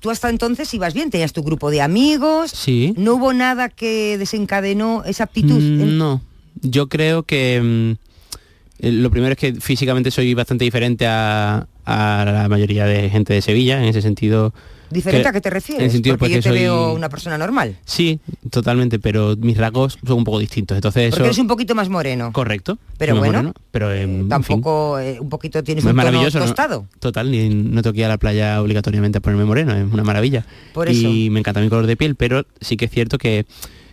tú 0.00 0.10
hasta 0.10 0.28
entonces 0.30 0.72
ibas 0.74 0.94
bien, 0.94 1.10
tenías 1.10 1.32
tu 1.32 1.42
grupo 1.42 1.70
de 1.70 1.80
amigos. 1.82 2.50
Sí. 2.50 2.94
No 2.96 3.14
hubo 3.14 3.32
nada 3.32 3.68
que 3.68 4.16
desencadenó 4.18 5.02
esa 5.04 5.24
aptitud. 5.24 5.58
En- 5.58 5.98
No, 5.98 6.22
yo 6.62 6.88
creo 6.88 7.22
que 7.24 7.60
mm, 7.62 8.84
eh, 8.86 8.92
lo 8.92 9.10
primero 9.10 9.32
es 9.32 9.38
que 9.38 9.54
físicamente 9.54 10.10
soy 10.10 10.34
bastante 10.34 10.64
diferente 10.64 11.06
a, 11.06 11.66
a 11.84 12.24
la 12.26 12.48
mayoría 12.48 12.84
de 12.86 13.08
gente 13.10 13.32
de 13.34 13.42
Sevilla, 13.42 13.78
en 13.78 13.84
ese 13.88 14.02
sentido. 14.02 14.52
¿Diferente 14.90 15.22
que- 15.24 15.28
a 15.28 15.32
qué 15.32 15.40
te 15.40 15.50
refieres? 15.50 15.80
En 15.80 15.86
el 15.86 15.90
sentido 15.92 16.16
Porque 16.18 16.34
yo 16.34 16.40
te 16.42 16.50
soy- 16.50 16.58
veo 16.58 16.92
una 16.92 17.08
persona 17.08 17.36
normal. 17.38 17.76
Sí, 17.84 18.20
totalmente, 18.50 18.98
pero 19.00 19.34
mis 19.36 19.56
rasgos 19.56 19.98
son 20.06 20.18
un 20.18 20.24
poco 20.24 20.38
distintos. 20.38 20.76
Entonces 20.76 21.10
Porque 21.10 21.22
eso... 21.22 21.30
eres 21.30 21.38
un 21.38 21.48
poquito 21.48 21.74
más 21.74 21.88
moreno. 21.88 22.32
Correcto. 22.32 22.78
Pero 22.98 23.16
bueno, 23.16 23.32
moreno, 23.32 23.54
pero 23.72 23.90
eh, 23.92 24.02
en 24.02 24.18
fin, 24.20 24.28
Tampoco 24.28 24.98
eh, 25.00 25.18
un 25.18 25.28
poquito 25.30 25.64
tienes 25.64 25.82
es 25.84 25.90
un 25.90 25.96
tono 25.96 26.04
maravilloso. 26.04 26.38
¿no? 26.38 26.44
tostado. 26.44 26.86
Total, 27.00 27.28
ni, 27.30 27.48
no 27.48 27.82
tengo 27.82 27.94
que 27.94 28.00
ir 28.00 28.04
a 28.04 28.08
la 28.10 28.18
playa 28.18 28.60
obligatoriamente 28.62 29.18
a 29.18 29.20
ponerme 29.20 29.44
moreno, 29.46 29.74
es 29.74 29.90
una 29.92 30.04
maravilla. 30.04 30.44
Por 30.74 30.88
y 30.92 31.28
me 31.30 31.40
encanta 31.40 31.60
mi 31.60 31.68
color 31.70 31.86
de 31.86 31.96
piel, 31.96 32.14
pero 32.14 32.44
sí 32.60 32.76
que 32.76 32.84
es 32.84 32.90
cierto 32.92 33.18
que, 33.18 33.46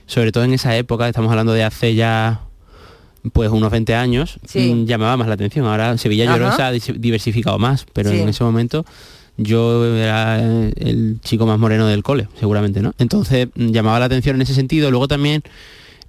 sobre 0.06 0.32
todo 0.32 0.44
en 0.44 0.54
esa 0.54 0.76
época, 0.78 1.08
estamos 1.08 1.32
hablando 1.32 1.54
de 1.54 1.64
hace 1.64 1.96
ya 1.96 2.42
pues 3.34 3.50
unos 3.52 3.72
20 3.72 3.94
años, 3.96 4.40
Sí. 4.46 4.74
mm, 4.74 4.86
llamaba 4.86 5.18
más 5.18 5.28
la 5.28 5.36
atención. 5.36 5.66
Ahora 5.66 5.98
Sevilla 5.98 6.34
Ajá. 6.34 6.56
se 6.56 6.64
ha 6.90 6.94
diversificado 6.94 7.60
más, 7.60 7.86
pero 7.94 8.10
Sí. 8.12 8.20
en 8.20 8.30
ese 8.30 8.44
momento 8.44 8.86
yo 9.38 9.86
era 9.96 10.40
el 10.42 11.20
chico 11.24 11.46
más 11.46 11.58
moreno 11.60 11.88
del 11.88 12.04
cole, 12.04 12.28
seguramente, 12.40 12.82
¿no? 12.82 12.94
Entonces 13.00 13.48
mm, 13.56 13.70
llamaba 13.72 14.00
la 14.00 14.06
atención 14.06 14.36
en 14.36 14.42
ese 14.44 14.54
sentido. 14.54 14.90
Luego 14.92 15.08
también 15.08 15.44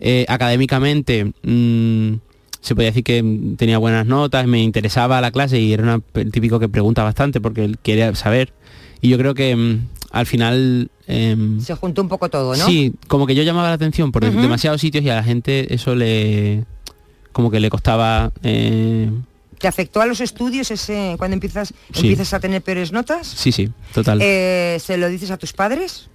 eh, 0.00 0.24
académicamente 0.28 1.32
mm, 1.42 2.14
se 2.60 2.74
podía 2.74 2.88
decir 2.90 3.04
que 3.04 3.24
tenía 3.56 3.78
buenas 3.78 4.06
notas, 4.06 4.46
me 4.46 4.62
interesaba 4.62 5.20
la 5.20 5.30
clase 5.30 5.60
y 5.60 5.72
era 5.72 5.82
una- 5.82 6.00
el 6.14 6.30
típico 6.32 6.58
que 6.60 6.68
pregunta 6.68 7.02
bastante 7.04 7.40
porque 7.40 7.64
él 7.64 7.78
quería 7.82 8.14
saber. 8.14 8.52
Y 9.00 9.08
yo 9.08 9.18
creo 9.18 9.34
que 9.34 9.78
al 10.12 10.26
final... 10.26 10.90
em, 11.08 11.60
Se 11.60 11.74
juntó 11.74 12.02
un 12.02 12.08
poco 12.08 12.28
todo, 12.28 12.54
¿no? 12.56 12.66
Sí, 12.66 12.92
como 13.08 13.26
que 13.26 13.34
yo 13.34 13.42
llamaba 13.42 13.68
la 13.68 13.74
atención 13.74 14.12
por 14.12 14.24
demasiados 14.24 14.80
sitios 14.80 15.04
y 15.04 15.08
a 15.10 15.14
la 15.16 15.22
gente 15.24 15.72
eso 15.74 15.94
le... 15.94 16.64
como 17.32 17.50
que 17.50 17.60
le 17.60 17.70
costaba... 17.70 18.30
eh, 18.42 19.10
¿Te 19.58 19.68
afectó 19.68 20.00
a 20.00 20.06
los 20.06 20.20
estudios 20.20 20.70
ese 20.72 21.14
cuando 21.18 21.34
empiezas 21.34 21.68
Sí. 21.92 22.00
empiezas 22.08 22.34
a 22.34 22.40
tener 22.40 22.62
peores 22.62 22.90
notas? 22.92 23.26
sí, 23.28 23.52
sí, 23.52 23.70
total. 23.94 24.18
Eh, 24.20 24.78
¿Se 24.80 24.96
lo 24.96 25.08
dices 25.08 25.30
a 25.30 25.36
tus 25.36 25.52
padres? 25.52 26.08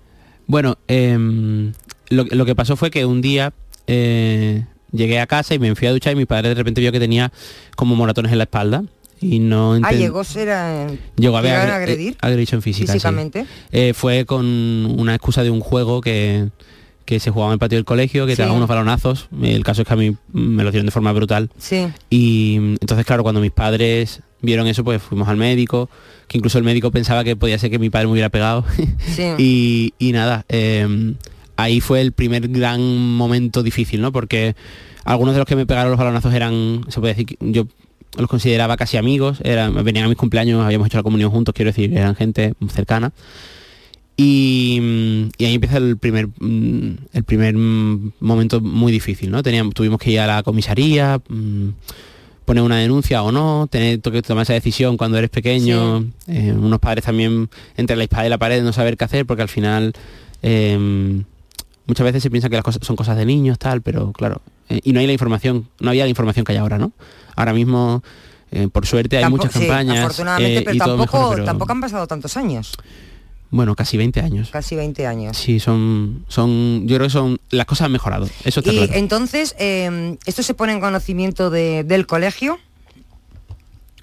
Bueno, 0.48 0.78
em, 0.88 1.72
lo, 2.10 2.26
lo 2.26 2.46
que 2.46 2.56
pasó 2.56 2.76
fue 2.76 2.92
que 2.92 3.06
un 3.06 3.22
día 3.22 3.54
eh, 3.88 4.66
llegué 4.92 5.20
a 5.22 5.28
casa 5.28 5.54
y 5.54 5.60
me 5.60 5.74
fui 5.76 5.88
a 5.88 5.92
duchar 5.92 6.14
y 6.14 6.16
mi 6.18 6.26
padre 6.26 6.50
de 6.50 6.56
repente 6.56 6.82
vio 6.82 6.92
que 6.92 7.00
tenía 7.00 7.32
como 7.76 7.96
moratones 7.96 8.32
en 8.34 8.38
la 8.38 8.44
espalda 8.46 8.84
y 9.22 9.40
no 9.40 9.80
Ah, 9.82 9.92
llegó 9.94 10.20
a 10.20 10.24
ser 10.26 10.50
a, 10.52 10.88
Llegó 11.16 11.38
a 11.38 11.42
ver 11.42 11.54
agre- 11.54 11.72
a 11.72 11.76
agredir 11.78 12.18
agresión 12.22 12.62
física. 12.62 12.92
físicamente. 12.94 13.46
Eh, 13.72 13.94
fue 13.96 14.26
con 14.26 14.46
una 14.46 15.16
excusa 15.16 15.44
de 15.44 15.50
un 15.52 15.60
juego 15.62 16.02
que, 16.02 16.50
que 17.08 17.22
se 17.22 17.32
jugaba 17.32 17.52
en 17.52 17.54
el 17.54 17.60
patio 17.60 17.78
del 17.78 17.86
colegio, 17.86 18.26
que 18.26 18.34
Sí. 18.34 18.36
te 18.36 18.42
daban 18.44 18.58
unos 18.58 18.68
balonazos. 18.68 19.30
El 19.42 19.64
caso 19.64 19.82
es 19.82 19.88
que 19.88 19.94
a 19.94 19.98
mí 19.98 20.12
mm, 20.12 20.18
me 20.34 20.64
lo 20.66 20.72
dieron 20.72 20.86
de 20.86 20.92
forma 20.92 21.14
brutal. 21.14 21.50
Sí. 21.58 21.88
Y 22.10 22.58
mm, 22.60 22.72
entonces, 22.82 23.06
claro, 23.06 23.24
cuando 23.24 23.40
mis 23.40 23.52
padres 23.52 24.22
vieron 24.42 24.68
eso, 24.68 24.84
pues 24.84 25.02
fuimos 25.02 25.28
al 25.30 25.38
médico, 25.38 25.90
que 26.28 26.38
incluso 26.38 26.58
el 26.58 26.66
médico 26.66 26.92
pensaba 26.92 27.24
que 27.24 27.36
podía 27.38 27.58
ser 27.58 27.72
que 27.72 27.80
mi 27.80 27.90
padre 27.90 28.08
me 28.08 28.12
hubiera 28.12 28.28
pegado. 28.30 28.66
Sí. 29.16 29.24
y, 29.38 29.94
y 29.98 30.12
nada, 30.12 30.46
eh, 30.50 31.14
ahí 31.56 31.80
fue 31.80 32.02
el 32.02 32.12
primer 32.12 32.50
gran 32.50 32.82
momento 33.16 33.64
difícil, 33.64 34.02
¿no? 34.02 34.12
Porque 34.12 34.56
algunos 35.06 35.34
de 35.34 35.40
los 35.40 35.48
que 35.48 35.56
me 35.56 35.66
pegaron 35.66 35.90
los 35.92 35.98
balonazos 35.98 36.34
eran, 36.34 36.82
se 36.90 37.00
puede 37.00 37.14
decir, 37.16 37.38
yo 37.40 37.68
los 38.18 38.30
consideraba 38.30 38.76
casi 38.76 38.98
amigos, 38.98 39.40
eran, 39.46 39.82
venían 39.84 40.06
a 40.06 40.10
mis 40.10 40.18
cumpleaños, 40.18 40.66
habíamos 40.66 40.88
hecho 40.88 40.98
la 40.98 41.04
comunión 41.04 41.32
juntos, 41.32 41.54
quiero 41.56 41.70
decir, 41.70 41.98
eran 41.98 42.16
gente 42.16 42.54
cercana. 42.70 43.14
Y, 44.20 44.80
mm, 44.82 45.30
y 45.38 45.46
ahí 45.46 45.54
empieza 45.54 45.78
el 45.78 45.98
primer 45.98 46.28
mm, 46.40 46.98
el 47.14 47.24
primer 47.24 47.56
mm, 47.56 48.14
momento 48.20 48.60
muy 48.60 48.92
difícil, 48.92 49.32
¿no? 49.32 49.44
Teníamos, 49.44 49.74
tuvimos 49.74 50.00
que 50.00 50.12
ir 50.12 50.20
a 50.20 50.28
la 50.28 50.44
comisaría, 50.44 51.22
poner 52.46 52.64
una 52.64 52.78
denuncia 52.78 53.22
o 53.24 53.32
no, 53.32 53.68
tener 53.70 54.02
que 54.02 54.22
tomar 54.22 54.44
esa 54.44 54.54
decisión 54.54 54.98
cuando 54.98 55.18
eres 55.18 55.30
pequeño, 55.30 56.06
eh, 56.28 56.54
unos 56.54 56.80
padres 56.80 57.06
también 57.06 57.50
entre 57.76 57.96
la 57.96 58.04
espada 58.04 58.26
y 58.26 58.30
la 58.30 58.38
pared 58.38 58.64
no 58.64 58.74
saber 58.74 58.98
qué 58.98 59.06
hacer 59.06 59.26
porque 59.26 59.44
al 59.44 59.50
final 59.50 59.94
eh, 60.42 61.24
muchas 61.88 62.04
veces 62.04 62.22
se 62.22 62.30
piensa 62.30 62.50
que 62.50 62.56
las 62.56 62.64
cosas 62.64 62.86
son 62.86 62.96
cosas 62.96 63.18
de 63.18 63.26
niños 63.26 63.58
tal, 63.58 63.82
pero 63.82 64.12
claro, 64.12 64.42
eh, 64.70 64.80
y 64.84 64.94
no 64.94 65.00
hay 65.00 65.08
la 65.08 65.14
información, 65.14 65.68
no 65.80 65.90
había 65.90 66.04
la 66.04 66.10
información 66.10 66.46
que 66.46 66.52
hay 66.52 66.58
ahora, 66.58 66.78
¿no? 66.78 66.92
Ahora 67.36 67.54
mismo 67.54 68.04
eh, 68.52 68.68
por 68.72 68.86
suerte 68.86 69.18
hay 69.18 69.30
muchas 69.30 69.52
sí, 69.52 69.60
campañas 69.60 70.00
afortunadamente, 70.00 70.62
pero 70.62 70.76
y 70.76 70.80
tampoco, 70.80 71.02
mejor, 71.02 71.36
pero, 71.36 71.46
tampoco 71.46 71.72
han 71.72 71.82
pasado 71.82 72.08
tantos 72.08 72.38
años, 72.38 72.74
bueno, 73.50 73.76
casi 73.76 73.98
20 73.98 74.20
años. 74.22 74.50
casi 74.52 74.76
20 74.76 75.08
años. 75.08 75.38
Sí, 75.38 75.60
son, 75.60 76.26
son, 76.28 76.88
yo 76.88 76.96
creo 76.98 77.08
que 77.08 77.14
son, 77.14 77.40
las 77.50 77.66
cosas 77.66 77.86
han 77.86 77.92
mejorado, 77.92 78.28
eso 78.44 78.60
está 78.60 78.72
Y 78.74 78.78
claro. 78.78 78.94
entonces, 78.96 79.56
eh, 79.60 80.18
esto 80.26 80.44
se 80.44 80.54
pone 80.54 80.74
en 80.74 80.80
conocimiento 80.82 81.50
de- 81.50 81.84
del 81.84 82.06
colegio. 82.08 82.60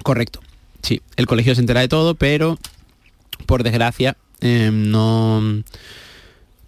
Correcto. 0.02 0.40
Sí, 0.82 1.00
el 1.16 1.26
colegio 1.26 1.54
se 1.54 1.60
entera 1.60 1.80
de 1.80 1.88
todo, 1.88 2.14
pero 2.14 2.58
por 3.46 3.62
desgracia 3.62 4.16
eh, 4.40 4.70
no, 4.72 5.40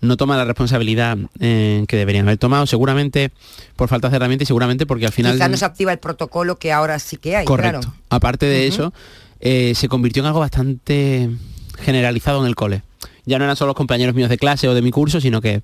no 0.00 0.16
toma 0.16 0.36
la 0.36 0.44
responsabilidad 0.44 1.18
eh, 1.40 1.84
que 1.88 1.96
deberían 1.96 2.26
haber 2.26 2.38
tomado, 2.38 2.66
seguramente 2.66 3.30
por 3.76 3.88
falta 3.88 4.08
de 4.08 4.16
herramientas 4.16 4.46
y 4.46 4.48
seguramente 4.48 4.86
porque 4.86 5.06
al 5.06 5.12
final... 5.12 5.34
Quizá 5.34 5.48
no 5.48 5.56
se 5.56 5.64
activa 5.64 5.92
el 5.92 5.98
protocolo 5.98 6.58
que 6.58 6.72
ahora 6.72 6.98
sí 6.98 7.16
que 7.18 7.36
hay, 7.36 7.44
Correcto. 7.44 7.80
claro. 7.80 7.96
Aparte 8.08 8.46
de 8.46 8.66
eso, 8.66 8.94
eh, 9.40 9.72
se 9.74 9.88
convirtió 9.88 10.22
en 10.22 10.26
algo 10.28 10.40
bastante 10.40 11.28
generalizado 11.76 12.40
en 12.40 12.46
el 12.46 12.54
cole. 12.54 12.82
Ya 13.24 13.38
no 13.38 13.44
eran 13.44 13.56
solo 13.56 13.68
los 13.70 13.76
compañeros 13.76 14.14
míos 14.14 14.28
de 14.30 14.38
clase 14.38 14.68
o 14.68 14.74
de 14.74 14.82
mi 14.82 14.90
curso, 14.90 15.20
sino 15.20 15.40
que 15.40 15.62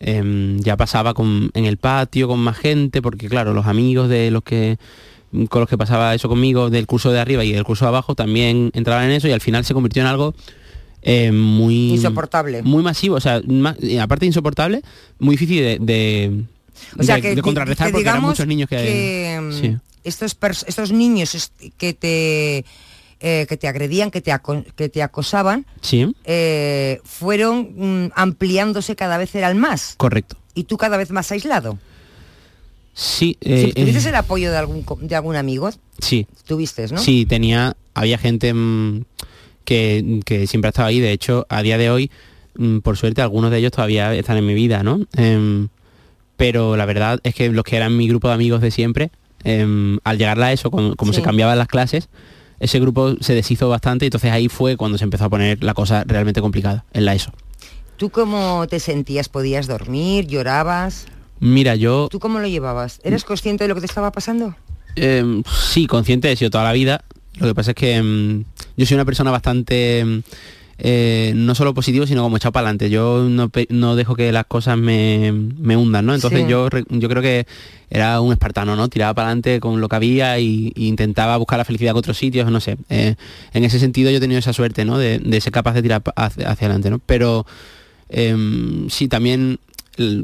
em, 0.00 0.58
ya 0.60 0.76
pasaba 0.76 1.14
con, 1.14 1.50
en 1.54 1.64
el 1.64 1.76
patio 1.78 2.28
con 2.28 2.38
más 2.40 2.56
gente, 2.56 3.00
porque 3.02 3.28
claro, 3.28 3.54
los 3.54 3.66
amigos 3.66 4.08
de 4.08 4.30
los 4.30 4.42
que 4.42 4.78
con 5.50 5.60
los 5.60 5.68
que 5.68 5.76
pasaba 5.76 6.14
eso 6.14 6.28
conmigo 6.28 6.70
del 6.70 6.86
curso 6.86 7.10
de 7.12 7.20
arriba 7.20 7.44
y 7.44 7.52
del 7.52 7.64
curso 7.64 7.84
de 7.84 7.88
abajo 7.90 8.14
también 8.14 8.70
entraban 8.74 9.04
en 9.04 9.10
eso 9.10 9.28
y 9.28 9.32
al 9.32 9.40
final 9.40 9.64
se 9.64 9.74
convirtió 9.74 10.00
en 10.02 10.06
algo 10.08 10.34
eh, 11.02 11.30
muy 11.32 11.90
Insoportable. 11.94 12.62
muy 12.62 12.82
masivo 12.82 13.16
o 13.16 13.20
sea 13.20 13.42
y 13.80 13.98
aparte 13.98 14.20
de 14.22 14.28
insoportable 14.28 14.82
muy 15.18 15.34
difícil 15.36 15.62
de, 15.62 15.78
de, 15.80 16.44
O 16.98 17.02
sea, 17.02 17.16
de- 17.16 17.22
que, 17.22 17.34
de 17.34 17.42
contrarrestar 17.42 17.88
que 17.88 17.92
porque 17.92 18.08
eran 18.08 18.22
muchos 18.22 18.46
niños 18.46 18.68
que, 18.68 18.76
que, 18.76 19.50
sí. 19.60 19.76
estos, 20.04 20.36
estos 20.66 20.92
niños 20.92 21.50
que 21.76 21.92
te 21.92 22.64
eh, 23.20 23.46
que 23.48 23.56
te 23.56 23.68
agredían, 23.68 24.10
que 24.10 24.20
te, 24.20 24.32
aco- 24.32 24.64
que 24.76 24.88
te 24.88 25.02
acosaban, 25.02 25.64
sí 25.80 26.14
eh, 26.24 27.00
fueron 27.04 28.06
mm, 28.06 28.12
ampliándose 28.14 28.94
cada 28.96 29.16
vez 29.18 29.34
eran 29.34 29.58
más 29.58 29.94
correcto 29.96 30.36
y 30.54 30.64
tú 30.64 30.76
cada 30.76 30.96
vez 30.96 31.10
más 31.10 31.30
aislado. 31.32 31.78
sí 32.94 33.36
eh, 33.40 33.72
¿Tuviste 33.74 33.98
eh, 34.06 34.08
el 34.08 34.14
apoyo 34.14 34.50
de 34.50 34.56
algún 34.56 34.84
de 35.00 35.16
algún 35.16 35.36
amigo? 35.36 35.70
sí 35.98 36.26
Tuviste, 36.46 36.86
¿no? 36.88 36.98
Sí, 36.98 37.26
tenía, 37.26 37.76
había 37.94 38.18
gente 38.18 38.52
mm, 38.54 39.04
que, 39.64 40.20
que 40.24 40.46
siempre 40.46 40.68
ha 40.68 40.70
estado 40.70 40.88
ahí. 40.88 41.00
De 41.00 41.12
hecho, 41.12 41.44
a 41.48 41.62
día 41.62 41.76
de 41.78 41.90
hoy, 41.90 42.10
mm, 42.56 42.78
por 42.78 42.96
suerte, 42.96 43.20
algunos 43.22 43.50
de 43.50 43.58
ellos 43.58 43.72
todavía 43.72 44.14
están 44.14 44.36
en 44.36 44.46
mi 44.46 44.54
vida, 44.54 44.82
¿no? 44.82 45.00
Em, 45.16 45.68
pero 46.36 46.76
la 46.76 46.84
verdad 46.86 47.18
es 47.24 47.34
que 47.34 47.48
los 47.50 47.64
que 47.64 47.76
eran 47.76 47.96
mi 47.96 48.06
grupo 48.08 48.28
de 48.28 48.34
amigos 48.34 48.60
de 48.60 48.70
siempre, 48.70 49.10
em, 49.42 49.98
al 50.04 50.18
llegar 50.18 50.40
a 50.40 50.52
eso, 50.52 50.70
como, 50.70 50.94
como 50.96 51.12
se 51.12 51.22
cambiaban 51.22 51.58
las 51.58 51.66
clases, 51.68 52.08
ese 52.60 52.80
grupo 52.80 53.16
se 53.20 53.34
deshizo 53.34 53.68
bastante 53.68 54.04
y 54.04 54.08
entonces 54.08 54.32
ahí 54.32 54.48
fue 54.48 54.76
cuando 54.76 54.98
se 54.98 55.04
empezó 55.04 55.24
a 55.24 55.28
poner 55.28 55.62
la 55.62 55.74
cosa 55.74 56.04
realmente 56.06 56.40
complicada 56.40 56.84
en 56.92 57.04
la 57.04 57.14
ESO. 57.14 57.32
¿Tú 57.96 58.10
cómo 58.10 58.66
te 58.68 58.80
sentías? 58.80 59.28
¿Podías 59.28 59.66
dormir? 59.66 60.26
¿Llorabas? 60.26 61.06
Mira, 61.40 61.74
yo 61.74 62.08
¿Tú 62.10 62.18
cómo 62.18 62.38
lo 62.38 62.48
llevabas? 62.48 63.00
¿Eres 63.04 63.24
consciente 63.24 63.64
de 63.64 63.68
lo 63.68 63.74
que 63.74 63.80
te 63.80 63.86
estaba 63.86 64.12
pasando? 64.12 64.54
Em, 64.96 65.42
sí, 65.44 65.86
consciente 65.86 66.30
he 66.30 66.36
sido 66.36 66.50
toda 66.50 66.64
la 66.64 66.72
vida. 66.72 67.04
Lo 67.36 67.46
que 67.46 67.54
pasa 67.54 67.72
es 67.72 67.74
que 67.74 67.96
em, 67.96 68.44
yo 68.76 68.86
soy 68.86 68.94
una 68.94 69.04
persona 69.04 69.30
bastante, 69.30 70.00
em, 70.00 70.22
eh, 70.78 71.32
no 71.34 71.54
solo 71.54 71.72
positivo, 71.74 72.06
sino 72.06 72.22
como 72.22 72.36
echado 72.36 72.52
para 72.52 72.66
adelante. 72.68 72.90
Yo 72.90 73.26
no, 73.28 73.50
no 73.70 73.96
dejo 73.96 74.14
que 74.14 74.30
las 74.32 74.46
cosas 74.46 74.76
me, 74.76 75.32
me 75.32 75.76
hundan, 75.76 76.04
¿no? 76.06 76.14
Entonces 76.14 76.42
Sí. 76.44 76.48
yo, 76.50 76.68
yo 76.90 77.08
creo 77.08 77.22
que 77.22 77.46
era 77.88 78.20
un 78.20 78.32
espartano, 78.32 78.76
¿no? 78.76 78.88
Tiraba 78.88 79.14
para 79.14 79.28
adelante 79.28 79.60
con 79.60 79.80
lo 79.80 79.88
que 79.88 79.96
había 79.96 80.38
y, 80.38 80.72
y 80.74 80.88
intentaba 80.88 81.36
buscar 81.36 81.58
la 81.58 81.64
felicidad 81.64 81.92
en 81.92 81.96
otros 81.98 82.18
sitios, 82.18 82.50
no 82.50 82.60
sé. 82.60 82.76
Eh, 82.90 83.14
en 83.54 83.64
ese 83.64 83.78
sentido 83.78 84.10
yo 84.10 84.18
he 84.18 84.20
tenido 84.20 84.38
esa 84.38 84.52
suerte, 84.52 84.84
¿no? 84.84 84.98
De, 84.98 85.18
de 85.18 85.40
ser 85.40 85.52
capaz 85.52 85.72
de 85.74 85.82
tirar 85.82 86.02
hacia, 86.16 86.50
hacia 86.50 86.66
adelante, 86.66 86.90
¿no? 86.90 86.98
Pero 87.06 87.46
em, 88.08 88.88
sí, 88.90 89.08
también 89.08 89.58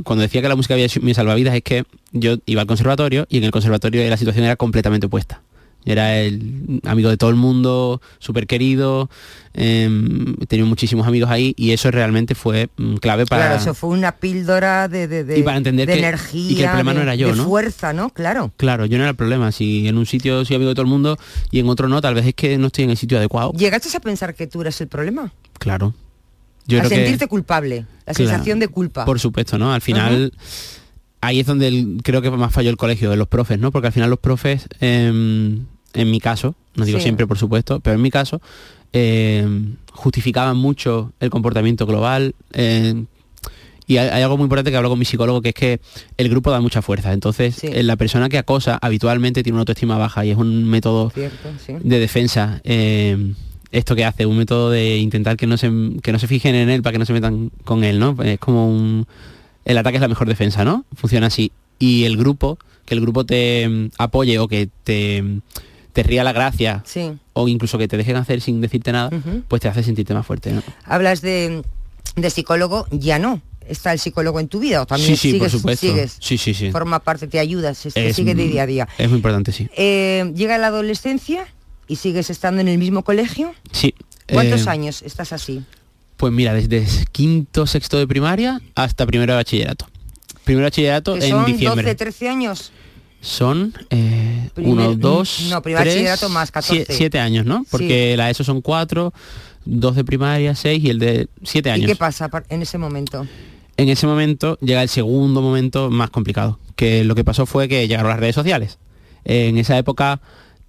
cuando 0.04 0.20
decía 0.22 0.42
que 0.42 0.48
la 0.48 0.56
música 0.56 0.74
había 0.74 0.88
sido 0.88 1.06
mi 1.06 1.14
salvavidas 1.14 1.54
es 1.54 1.62
que 1.62 1.84
yo 2.12 2.36
iba 2.44 2.60
al 2.60 2.66
conservatorio 2.66 3.26
y 3.30 3.38
en 3.38 3.44
el 3.44 3.50
conservatorio 3.52 4.06
la 4.08 4.18
situación 4.18 4.44
era 4.44 4.56
completamente 4.56 5.06
opuesta. 5.06 5.40
Era 5.84 6.20
el 6.20 6.80
amigo 6.84 7.10
de 7.10 7.16
todo 7.16 7.30
el 7.30 7.36
mundo, 7.36 8.00
súper 8.20 8.46
querido, 8.46 9.10
em, 9.54 10.36
tenido 10.48 10.66
muchísimos 10.68 11.06
amigos 11.06 11.28
ahí 11.30 11.54
y 11.56 11.72
eso 11.72 11.90
realmente 11.90 12.34
fue 12.34 12.68
mm, 12.76 12.94
clave 12.96 13.26
para... 13.26 13.46
Claro, 13.48 13.60
eso 13.60 13.74
fue 13.74 13.90
una 13.90 14.12
píldora 14.12 14.86
de, 14.88 15.08
de, 15.08 15.24
de- 15.24 15.38
Y 15.38 15.42
para 15.42 15.56
entender 15.56 15.86
de 15.88 15.94
que- 15.94 15.98
energía, 15.98 16.50
y 16.52 16.54
que 16.54 16.62
el 16.62 16.68
problema 16.68 16.92
de, 16.92 16.96
no 16.98 17.02
era 17.02 17.14
yo, 17.16 17.34
¿no? 17.34 17.44
fuerza, 17.44 17.92
¿no? 17.92 18.10
Claro. 18.10 18.52
Claro, 18.56 18.86
yo 18.86 18.96
no 18.98 19.04
era 19.04 19.10
el 19.10 19.16
problema. 19.16 19.50
Si 19.52 19.88
en 19.88 19.98
un 19.98 20.06
sitio 20.06 20.44
soy 20.44 20.56
amigo 20.56 20.68
de 20.68 20.74
todo 20.74 20.84
el 20.84 20.90
mundo 20.90 21.18
y 21.50 21.58
en 21.58 21.68
otro 21.68 21.88
no, 21.88 22.00
tal 22.00 22.14
vez 22.14 22.26
es 22.26 22.34
que 22.34 22.56
no 22.58 22.68
estoy 22.68 22.84
en 22.84 22.90
el 22.90 22.96
sitio 22.96 23.18
adecuado. 23.18 23.52
¿Llegaste 23.52 23.94
a 23.96 24.00
pensar 24.00 24.34
que 24.34 24.46
tú 24.46 24.60
eras 24.62 24.80
el 24.80 24.88
problema? 24.88 25.32
Claro. 25.58 25.94
Yo 26.66 26.78
a 26.78 26.82
creo 26.82 26.90
que- 26.90 26.96
sentirte 26.96 27.26
culpable, 27.26 27.86
la 28.06 28.14
Claro, 28.14 28.30
sensación 28.30 28.58
de 28.60 28.68
culpa. 28.68 29.04
Por 29.04 29.18
supuesto, 29.18 29.58
¿no? 29.58 29.72
Al 29.74 29.80
final, 29.80 30.32
ahí 31.20 31.40
es 31.40 31.46
donde 31.46 31.66
el- 31.68 31.98
creo 32.04 32.22
que 32.22 32.30
más 32.30 32.52
falló 32.52 32.70
el 32.70 32.76
colegio, 32.76 33.10
de 33.10 33.16
los 33.16 33.26
profes, 33.28 33.58
¿no? 33.58 33.72
Porque 33.72 33.88
al 33.88 33.92
final 33.92 34.10
los 34.10 34.20
profes, 34.20 34.68
em, 34.80 35.66
en 35.94 36.10
mi 36.10 36.20
caso, 36.20 36.54
no 36.76 36.84
digo 36.84 36.98
Sí. 36.98 37.04
siempre 37.04 37.26
por 37.26 37.38
supuesto, 37.38 37.80
pero 37.80 37.96
en 37.96 38.02
mi 38.02 38.10
caso, 38.10 38.40
em, 38.92 39.76
justificaban 39.92 40.56
mucho 40.56 41.12
el 41.20 41.30
comportamiento 41.30 41.86
global. 41.86 42.34
em, 42.52 43.06
y 43.86 43.96
hay, 43.96 44.08
hay 44.08 44.22
algo 44.22 44.36
muy 44.36 44.44
importante 44.44 44.70
que 44.70 44.76
hablo 44.76 44.88
con 44.88 44.98
mi 44.98 45.04
psicólogo, 45.04 45.42
que 45.42 45.50
es 45.50 45.54
que 45.54 45.80
el 46.16 46.28
grupo 46.28 46.50
da 46.50 46.60
mucha 46.60 46.82
fuerza. 46.82 47.12
Entonces, 47.12 47.62
eh, 47.64 47.82
la 47.82 47.96
persona 47.96 48.28
que 48.28 48.38
acosa 48.38 48.78
habitualmente 48.80 49.42
tiene 49.42 49.54
una 49.54 49.62
autoestima 49.62 49.98
baja 49.98 50.24
y 50.24 50.30
es 50.30 50.36
un 50.36 50.64
método 50.64 51.10
Cierto, 51.10 51.48
sí. 51.64 51.74
de 51.82 51.98
defensa. 51.98 52.60
eh, 52.64 53.32
esto 53.72 53.96
que 53.96 54.04
hace, 54.04 54.26
un 54.26 54.36
método 54.36 54.70
de 54.70 54.98
intentar 54.98 55.38
que 55.38 55.46
no 55.46 55.56
se 55.56 55.70
que 56.02 56.12
no 56.12 56.18
se 56.18 56.26
fijen 56.26 56.54
en 56.54 56.68
él 56.68 56.82
para 56.82 56.92
que 56.92 56.98
no 56.98 57.06
se 57.06 57.14
metan 57.14 57.50
con 57.64 57.84
él, 57.84 57.98
¿no? 57.98 58.14
Es 58.22 58.38
como 58.38 58.68
un 58.68 59.06
el 59.64 59.78
ataque 59.78 59.96
es 59.96 60.02
la 60.02 60.08
mejor 60.08 60.28
defensa, 60.28 60.62
¿no? 60.64 60.84
Funciona 60.94 61.28
así. 61.28 61.52
Y 61.78 62.04
el 62.04 62.18
grupo, 62.18 62.58
que 62.84 62.94
el 62.94 63.00
grupo 63.00 63.24
te 63.24 63.66
mm, 63.68 63.88
apoye 63.96 64.38
o 64.38 64.46
que 64.46 64.68
te, 64.84 65.24
te 65.92 66.02
ría 66.02 66.24
la 66.24 66.32
gracia 66.32 66.82
Sí. 66.86 67.12
o 67.34 67.48
incluso 67.48 67.78
que 67.78 67.88
te 67.88 67.96
dejen 67.96 68.16
hacer 68.16 68.40
sin 68.40 68.60
decirte 68.60 68.92
nada, 68.92 69.10
pues 69.48 69.60
te 69.62 69.68
hace 69.68 69.82
sentirte 69.82 70.14
más 70.14 70.26
fuerte, 70.26 70.52
¿no? 70.52 70.62
Hablas 70.84 71.20
de, 71.22 71.62
de 72.16 72.30
psicólogo, 72.30 72.86
ya 72.90 73.18
no. 73.18 73.40
¿Está 73.68 73.92
el 73.92 74.00
psicólogo 74.00 74.40
en 74.40 74.48
tu 74.48 74.58
vida 74.58 74.82
o 74.82 74.86
también 74.86 75.10
sí, 75.16 75.16
sí, 75.16 75.28
por 75.38 75.48
sigues, 75.48 75.52
supuesto. 75.52 75.86
sigues? 75.86 76.16
Sí, 76.20 76.36
sí, 76.36 76.52
sí. 76.52 76.70
Forma 76.72 76.98
parte, 76.98 77.28
te 77.28 77.38
ayudas, 77.38 77.86
Es, 77.86 78.16
sigue 78.16 78.34
de 78.34 78.48
día 78.48 78.62
a 78.64 78.66
día. 78.66 78.88
Es 78.98 79.08
muy 79.08 79.18
importante, 79.18 79.52
sí. 79.52 79.68
Eh, 79.76 80.32
llega 80.34 80.58
la 80.58 80.66
adolescencia 80.66 81.46
y 81.86 81.96
sigues 81.96 82.28
estando 82.28 82.60
en 82.60 82.66
el 82.68 82.78
mismo 82.78 83.04
colegio. 83.04 83.54
Sí. 83.70 83.94
¿Cuántos 84.32 84.66
eh, 84.66 84.70
años 84.70 85.02
estás 85.02 85.32
así? 85.32 85.62
Pues 86.16 86.32
mira, 86.32 86.54
desde 86.54 86.84
quinto, 87.12 87.66
sexto 87.68 87.98
de 87.98 88.06
primaria 88.08 88.60
hasta 88.74 89.06
primero 89.06 89.32
de 89.32 89.36
bachillerato. 89.36 89.86
Primero 90.44 90.64
de 90.64 90.70
bachillerato 90.70 91.14
Que 91.14 91.24
en 91.26 91.30
son 91.30 91.44
diciembre. 91.46 91.84
12, 91.84 91.94
13 91.94 92.28
años. 92.28 92.72
Son 93.22 93.72
eh, 93.90 94.50
Primer- 94.52 94.72
uno, 94.72 94.94
dos, 94.96 95.46
no, 95.48 95.62
primer 95.62 95.82
tres, 95.84 96.28
más 96.28 96.50
14. 96.50 96.84
sie- 96.92 96.96
siete 96.96 97.18
años, 97.20 97.46
¿no? 97.46 97.64
Porque 97.70 98.16
la 98.16 98.28
ESO 98.28 98.42
son 98.44 98.60
cuatro, 98.60 99.14
dos 99.64 99.94
de 99.96 100.04
primaria, 100.04 100.54
seis 100.56 100.82
y 100.84 100.90
el 100.90 100.98
de 100.98 101.28
siete 101.44 101.68
¿Y 101.68 101.72
años. 101.72 101.86
qué 101.86 101.94
pasa 101.96 102.28
en 102.48 102.62
ese 102.62 102.78
momento? 102.78 103.24
En 103.76 103.88
ese 103.88 104.06
momento 104.08 104.58
llega 104.60 104.82
el 104.82 104.88
segundo 104.88 105.40
momento 105.40 105.88
más 105.88 106.10
complicado, 106.10 106.58
que 106.76 107.04
lo 107.04 107.14
que 107.14 107.22
pasó 107.24 107.46
fue 107.46 107.68
que 107.68 107.86
llegaron 107.88 108.10
las 108.10 108.20
redes 108.20 108.34
sociales. 108.34 108.78
en 109.24 109.56
esa 109.56 109.78
época 109.78 110.20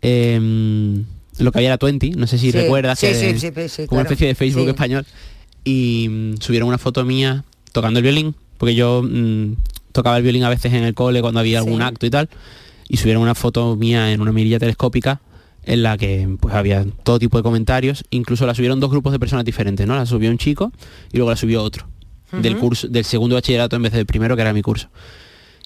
em, 0.03 1.05
lo 1.39 1.51
que 1.51 1.57
había 1.57 1.69
era 1.69 1.77
Twenty, 1.79 2.11
no 2.11 2.27
sé 2.27 2.37
si 2.37 2.51
Sí, 2.51 2.57
recuerdas, 2.59 2.99
sí, 2.99 3.07
que 3.07 3.15
sí, 3.15 3.39
sí, 3.39 3.51
sí, 3.55 3.69
sí, 3.69 3.87
como 3.87 3.99
una 4.01 4.07
especie 4.09 4.27
de 4.27 4.35
Facebook 4.35 4.65
Sí. 4.65 4.69
español. 4.69 5.05
Y 5.63 6.07
mm, 6.09 6.33
subieron 6.39 6.67
una 6.67 6.77
foto 6.77 7.03
mía 7.03 7.43
tocando 7.71 7.97
el 7.99 8.03
violín, 8.03 8.35
porque 8.59 8.75
yo 8.75 9.01
mm, 9.03 9.53
tocaba 9.93 10.17
el 10.17 10.23
violín 10.23 10.43
a 10.43 10.49
veces 10.49 10.73
en 10.73 10.83
el 10.83 10.93
cole 10.93 11.21
cuando 11.21 11.39
había 11.39 11.59
algún 11.59 11.77
Sí. 11.77 11.83
acto 11.83 12.05
y 12.05 12.09
tal. 12.09 12.29
Y 12.89 12.97
subieron 12.97 13.23
una 13.23 13.35
foto 13.35 13.75
mía 13.77 14.11
en 14.11 14.19
una 14.19 14.33
mirilla 14.33 14.59
telescópica 14.59 15.21
en 15.63 15.81
la 15.83 15.97
que 15.97 16.27
pues 16.41 16.53
había 16.53 16.83
todo 17.03 17.19
tipo 17.19 17.37
de 17.37 17.43
comentarios, 17.43 18.03
incluso 18.09 18.45
la 18.45 18.53
subieron 18.53 18.81
dos 18.81 18.89
grupos 18.91 19.13
de 19.13 19.19
personas 19.19 19.45
diferentes, 19.45 19.87
¿no? 19.87 19.95
La 19.95 20.05
subió 20.05 20.29
un 20.29 20.37
chico 20.37 20.73
y 21.13 21.17
luego 21.17 21.29
la 21.29 21.37
subió 21.37 21.63
otro 21.63 21.87
del 22.33 22.57
curso 22.57 22.87
del 22.87 23.05
segundo 23.05 23.35
bachillerato 23.35 23.75
en 23.75 23.83
vez 23.83 23.93
del 23.93 24.05
primero 24.07 24.35
que 24.35 24.41
era 24.41 24.51
mi 24.53 24.61
curso. 24.63 24.89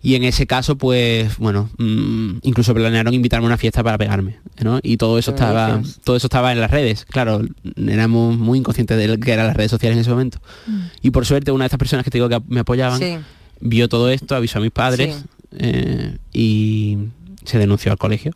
Y 0.04 0.14
en 0.14 0.24
ese 0.26 0.46
caso, 0.46 0.78
pues, 0.78 1.38
bueno, 1.40 1.70
mm, 1.80 2.40
incluso 2.44 2.74
planearon 2.76 3.14
invitarme 3.16 3.46
a 3.46 3.48
una 3.48 3.58
fiesta 3.58 3.84
para 3.84 3.98
pegarme, 3.98 4.38
¿no? 4.64 4.80
Y 4.84 4.98
todo 4.98 5.18
eso 5.18 5.34
¿Qué 5.34 5.42
me 5.42 5.48
estaba, 5.48 5.82
todo 6.04 6.16
eso 6.18 6.28
estaba 6.28 6.52
en 6.52 6.60
las 6.62 6.70
redes. 6.70 7.04
Claro, 7.06 7.42
éramos 7.78 8.38
muy 8.38 8.60
inconscientes 8.60 8.96
de 8.98 9.08
lo 9.08 9.18
que 9.18 9.32
eran 9.32 9.48
las 9.48 9.58
redes 9.58 9.72
sociales 9.72 9.96
en 9.96 10.02
ese 10.02 10.10
momento. 10.12 10.40
Y 11.02 11.10
por 11.10 11.26
suerte, 11.26 11.52
una 11.52 11.64
de 11.64 11.68
estas 11.68 11.80
personas 11.80 12.04
que 12.04 12.12
te 12.12 12.18
digo 12.20 12.30
que 12.30 12.40
me 12.48 12.60
apoyaban 12.60 13.00
Sí. 13.00 13.18
Vio 13.60 13.90
todo 13.90 14.10
esto, 14.10 14.36
avisó 14.36 14.60
a 14.60 14.62
mis 14.62 14.72
padres 14.72 15.16
Sí. 15.16 15.26
eh, 15.60 16.18
y 16.34 16.98
se 17.46 17.58
denunció 17.58 17.92
al 17.92 17.98
colegio. 17.98 18.34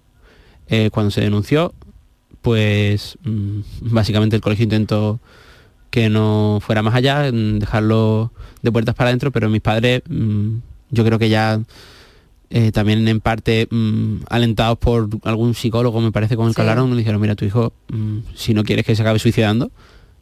Eh, 0.68 0.90
cuando 0.92 1.12
se 1.12 1.22
denunció, 1.22 1.74
pues 2.42 3.18
mm, 3.24 3.60
básicamente 3.82 4.36
el 4.36 4.42
colegio 4.42 4.64
intentó 4.64 5.20
que 5.90 6.10
no 6.10 6.60
fuera 6.62 6.82
más 6.82 6.96
allá, 6.96 7.30
mm, 7.32 7.60
dejarlo 7.60 8.32
de 8.62 8.72
puertas 8.72 8.96
para 8.96 9.10
adentro, 9.10 9.32
pero 9.32 9.50
mis 9.50 9.62
padres, 9.62 10.02
mm, 10.10 10.56
yo 10.92 11.04
creo 11.06 11.20
que 11.20 11.30
ya 11.30 11.62
eh, 12.54 12.72
también 12.74 13.08
en 13.08 13.22
parte 13.22 13.68
mm, 13.72 14.24
alentados 14.30 14.78
por 14.78 15.08
algún 15.24 15.54
psicólogo, 15.54 16.02
me 16.02 16.12
parece, 16.12 16.36
con 16.36 16.48
el 16.48 16.54
que 16.56 16.62
Sí. 16.62 16.68
hablaron, 16.68 16.90
me 16.90 16.98
dijeron, 16.98 17.22
mira, 17.22 17.36
tu 17.36 17.46
hijo, 17.46 17.72
si 18.36 18.54
no 18.54 18.64
quieres 18.64 18.86
que 18.86 18.94
se 18.96 19.02
acabe 19.02 19.20
suicidando, 19.20 19.72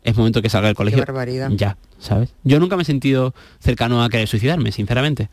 es 0.04 0.16
momento 0.16 0.42
que 0.42 0.50
salga 0.50 0.68
del 0.68 0.76
colegio. 0.76 1.00
barbaridad. 1.00 1.50
Ya, 1.52 1.78
¿sabes? 2.00 2.30
Yo 2.44 2.60
nunca 2.60 2.76
me 2.76 2.84
he 2.84 2.86
sentido 2.86 3.34
cercano 3.60 4.04
a 4.04 4.10
querer 4.10 4.28
suicidarme, 4.28 4.72
sinceramente. 4.72 5.30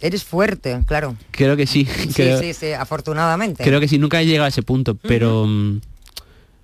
Eres 0.00 0.24
fuerte, 0.24 0.78
claro. 0.86 1.16
Creo 1.30 1.56
que 1.56 1.66
sí. 1.66 1.86
Sí, 1.86 2.08
creo, 2.14 2.40
sí, 2.40 2.52
sí, 2.52 2.72
afortunadamente. 2.72 3.62
creo 3.64 3.80
que 3.80 3.88
sí, 3.88 3.98
nunca 3.98 4.20
he 4.20 4.26
llegado 4.26 4.46
a 4.46 4.48
ese 4.48 4.62
punto, 4.62 4.94
pero 4.96 5.46
mm, 5.46 5.80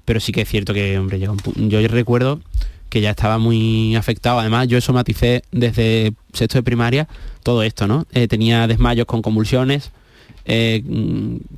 pero 0.05 0.18
sí 0.18 0.33
que 0.33 0.40
es 0.40 0.48
cierto 0.48 0.74
que, 0.74 0.98
hombre, 0.98 1.20
llega 1.20 1.33
un 1.33 1.70
Yo 1.70 1.87
recuerdo 1.87 2.40
que 2.88 3.00
ya 3.00 3.11
estaba 3.11 3.38
muy 3.38 3.94
afectado. 3.94 4.40
Además, 4.40 4.66
yo 4.66 4.81
somaticé 4.81 5.42
desde 5.53 6.12
sexto 6.33 6.59
de 6.59 6.62
primaria 6.64 7.09
todo 7.44 7.62
esto, 7.62 7.87
¿no? 7.87 8.07
Eh, 8.12 8.26
tenía 8.26 8.66
desmayos 8.66 9.07
con 9.07 9.22
convulsiones, 9.22 9.92
eh, 10.44 10.83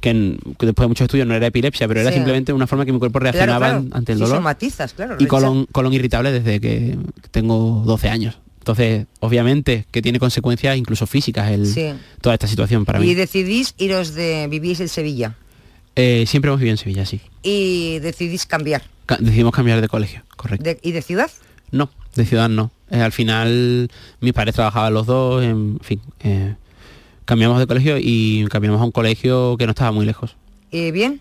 que, 0.01 0.13
después 0.59 0.85
de 0.85 0.89
muchos 0.89 1.05
estudios 1.05 1.27
no 1.27 1.35
era 1.35 1.47
epilepsia, 1.47 1.87
pero 1.89 2.01
era 2.01 2.11
Sí. 2.11 2.17
simplemente 2.17 2.53
una 2.53 2.67
forma 2.67 2.85
que 2.85 2.93
mi 2.93 2.99
cuerpo 2.99 3.19
reaccionaba 3.19 3.69
claro. 3.71 3.85
ante 3.93 4.13
el 4.13 4.19
Sí, 4.19 4.25
dolor. 4.25 4.39
somatizas, 4.39 4.93
claro. 4.95 5.17
y 5.19 5.27
colon, 5.27 5.67
colon 5.73 5.93
irritable 5.93 6.33
desde 6.33 6.61
que 6.61 6.99
tengo 7.31 7.83
12 7.87 8.09
años. 8.09 8.39
Entonces, 8.59 9.07
obviamente, 9.21 9.87
que 9.91 10.03
tiene 10.03 10.19
consecuencias 10.21 10.77
incluso 10.77 11.07
físicas 11.07 11.51
el, 11.51 11.67
Sí. 11.67 11.93
toda 12.21 12.35
esta 12.35 12.47
situación 12.47 12.85
para 12.85 12.99
y 13.01 13.09
mí. 13.09 13.15
decidís 13.15 13.75
iros 13.79 14.15
de 14.15 14.47
vivís 14.49 14.79
en 14.81 14.89
Sevilla 14.89 15.35
Eh, 15.97 16.25
siempre 16.27 16.49
hemos 16.49 16.59
vivido 16.61 16.73
en 16.75 16.79
Sevilla, 16.79 17.05
sí. 17.05 17.21
y 17.43 17.99
decidís 17.99 18.47
cambiar. 18.47 18.83
Ca- 19.05 19.19
decidimos 19.21 19.53
cambiar 19.53 19.81
de 19.81 19.89
colegio, 19.89 20.23
correcto. 20.37 20.65
De- 20.65 20.79
¿Y 20.83 20.93
de 20.93 21.03
ciudad? 21.03 21.31
No, 21.71 21.91
de 22.15 22.25
ciudad 22.25 22.49
no. 22.49 22.71
Eh, 22.91 23.01
al 23.01 23.13
final, 23.13 23.91
mis 24.21 24.33
padres 24.33 24.55
trabajaban 24.55 24.95
los 24.95 25.07
dos, 25.07 25.43
en 25.43 25.79
fin. 25.83 26.01
eh, 26.21 26.55
cambiamos 27.25 27.59
de 27.59 27.67
colegio 27.67 27.97
y 27.99 28.47
cambiamos 28.51 28.81
a 28.81 28.85
un 28.85 28.93
colegio 28.93 29.57
que 29.59 29.67
no 29.67 29.71
estaba 29.71 29.93
muy 29.93 30.07
lejos. 30.07 30.37
Eh, 30.71 30.91
¿Bien? 30.93 31.21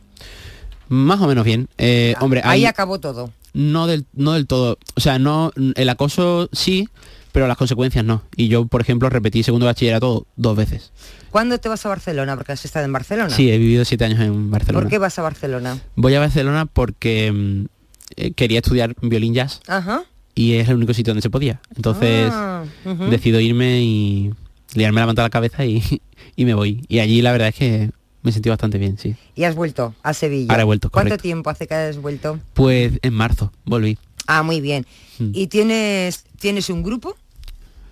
Más 0.90 1.20
o 1.22 1.28
menos 1.28 1.46
bien. 1.46 1.68
Eh, 1.78 2.16
hombre, 2.20 2.42
Ahí 2.44 2.66
acabó 2.66 3.00
todo. 3.00 3.32
no 3.54 3.88
del, 3.88 4.06
no 4.14 4.34
del 4.34 4.48
todo. 4.48 4.78
O 4.96 5.00
sea, 5.02 5.20
no 5.20 5.52
el 5.76 5.90
acoso 5.90 6.50
sí, 6.52 6.90
pero 7.32 7.48
las 7.48 7.58
consecuencias 7.58 8.04
no. 8.04 8.24
Y 8.36 8.48
yo, 8.50 8.66
por 8.66 8.82
ejemplo, 8.82 9.10
repetí 9.10 9.44
segundo 9.44 9.66
bachillerato 9.66 10.26
dos 10.36 10.58
veces. 10.58 10.92
¿Cuándo 11.30 11.58
te 11.60 11.70
vas 11.70 11.86
a 11.86 11.90
Barcelona? 11.90 12.36
Porque 12.36 12.52
has 12.52 12.66
estado 12.66 12.86
en 12.86 12.92
Barcelona. 12.92 13.30
Sí, 13.30 13.50
he 13.50 13.58
vivido 13.58 13.86
siete 13.86 14.04
años 14.04 14.20
en 14.20 14.52
Barcelona. 14.52 14.84
¿Por 14.84 14.90
qué 14.90 14.98
vas 14.98 15.18
a 15.18 15.22
Barcelona? 15.22 15.78
Voy 15.96 16.14
a 16.16 16.20
Barcelona 16.20 16.66
porque 16.66 17.32
mm, 17.32 17.66
eh, 18.18 18.32
quería 18.34 18.60
estudiar 18.60 18.94
violín 19.02 19.34
jazz 19.34 19.62
Ajá. 19.68 20.04
y 20.36 20.56
es 20.56 20.68
el 20.68 20.76
único 20.76 20.94
sitio 20.94 21.12
donde 21.12 21.22
se 21.22 21.30
podía. 21.30 21.62
Entonces 21.74 22.30
Ah, 22.34 22.64
decido 23.10 23.40
irme 23.40 23.82
y 23.82 24.34
liarme 24.74 25.00
la 25.02 25.06
manta 25.08 25.22
a 25.22 25.26
la 25.26 25.30
cabeza 25.30 25.66
y, 25.66 25.82
y 26.36 26.46
me 26.46 26.54
voy. 26.54 26.86
Y 26.88 27.00
allí 27.00 27.22
la 27.22 27.32
verdad 27.32 27.50
es 27.50 27.56
que 27.56 27.90
me 28.24 28.32
sentí 28.32 28.50
bastante 28.50 28.78
bien, 28.78 28.98
sí. 28.98 29.16
Y 29.36 29.44
has 29.46 29.56
vuelto 29.56 29.96
a 30.04 30.14
Sevilla. 30.14 30.52
Ahora 30.52 30.62
he 30.62 30.66
vuelto, 30.66 30.90
¿Cuánto 30.90 31.18
tiempo 31.18 31.50
hace 31.50 31.68
que 31.68 31.74
has 31.74 31.98
vuelto? 31.98 32.40
Pues 32.54 32.94
en 33.02 33.14
marzo 33.14 33.52
volví. 33.66 33.98
Ah, 34.28 34.44
muy 34.44 34.62
bien. 34.62 34.86
Mm. 35.20 35.32
¿Y 35.34 35.48
tienes, 35.48 36.24
tienes 36.40 36.70
un 36.70 36.84
grupo? 36.84 37.18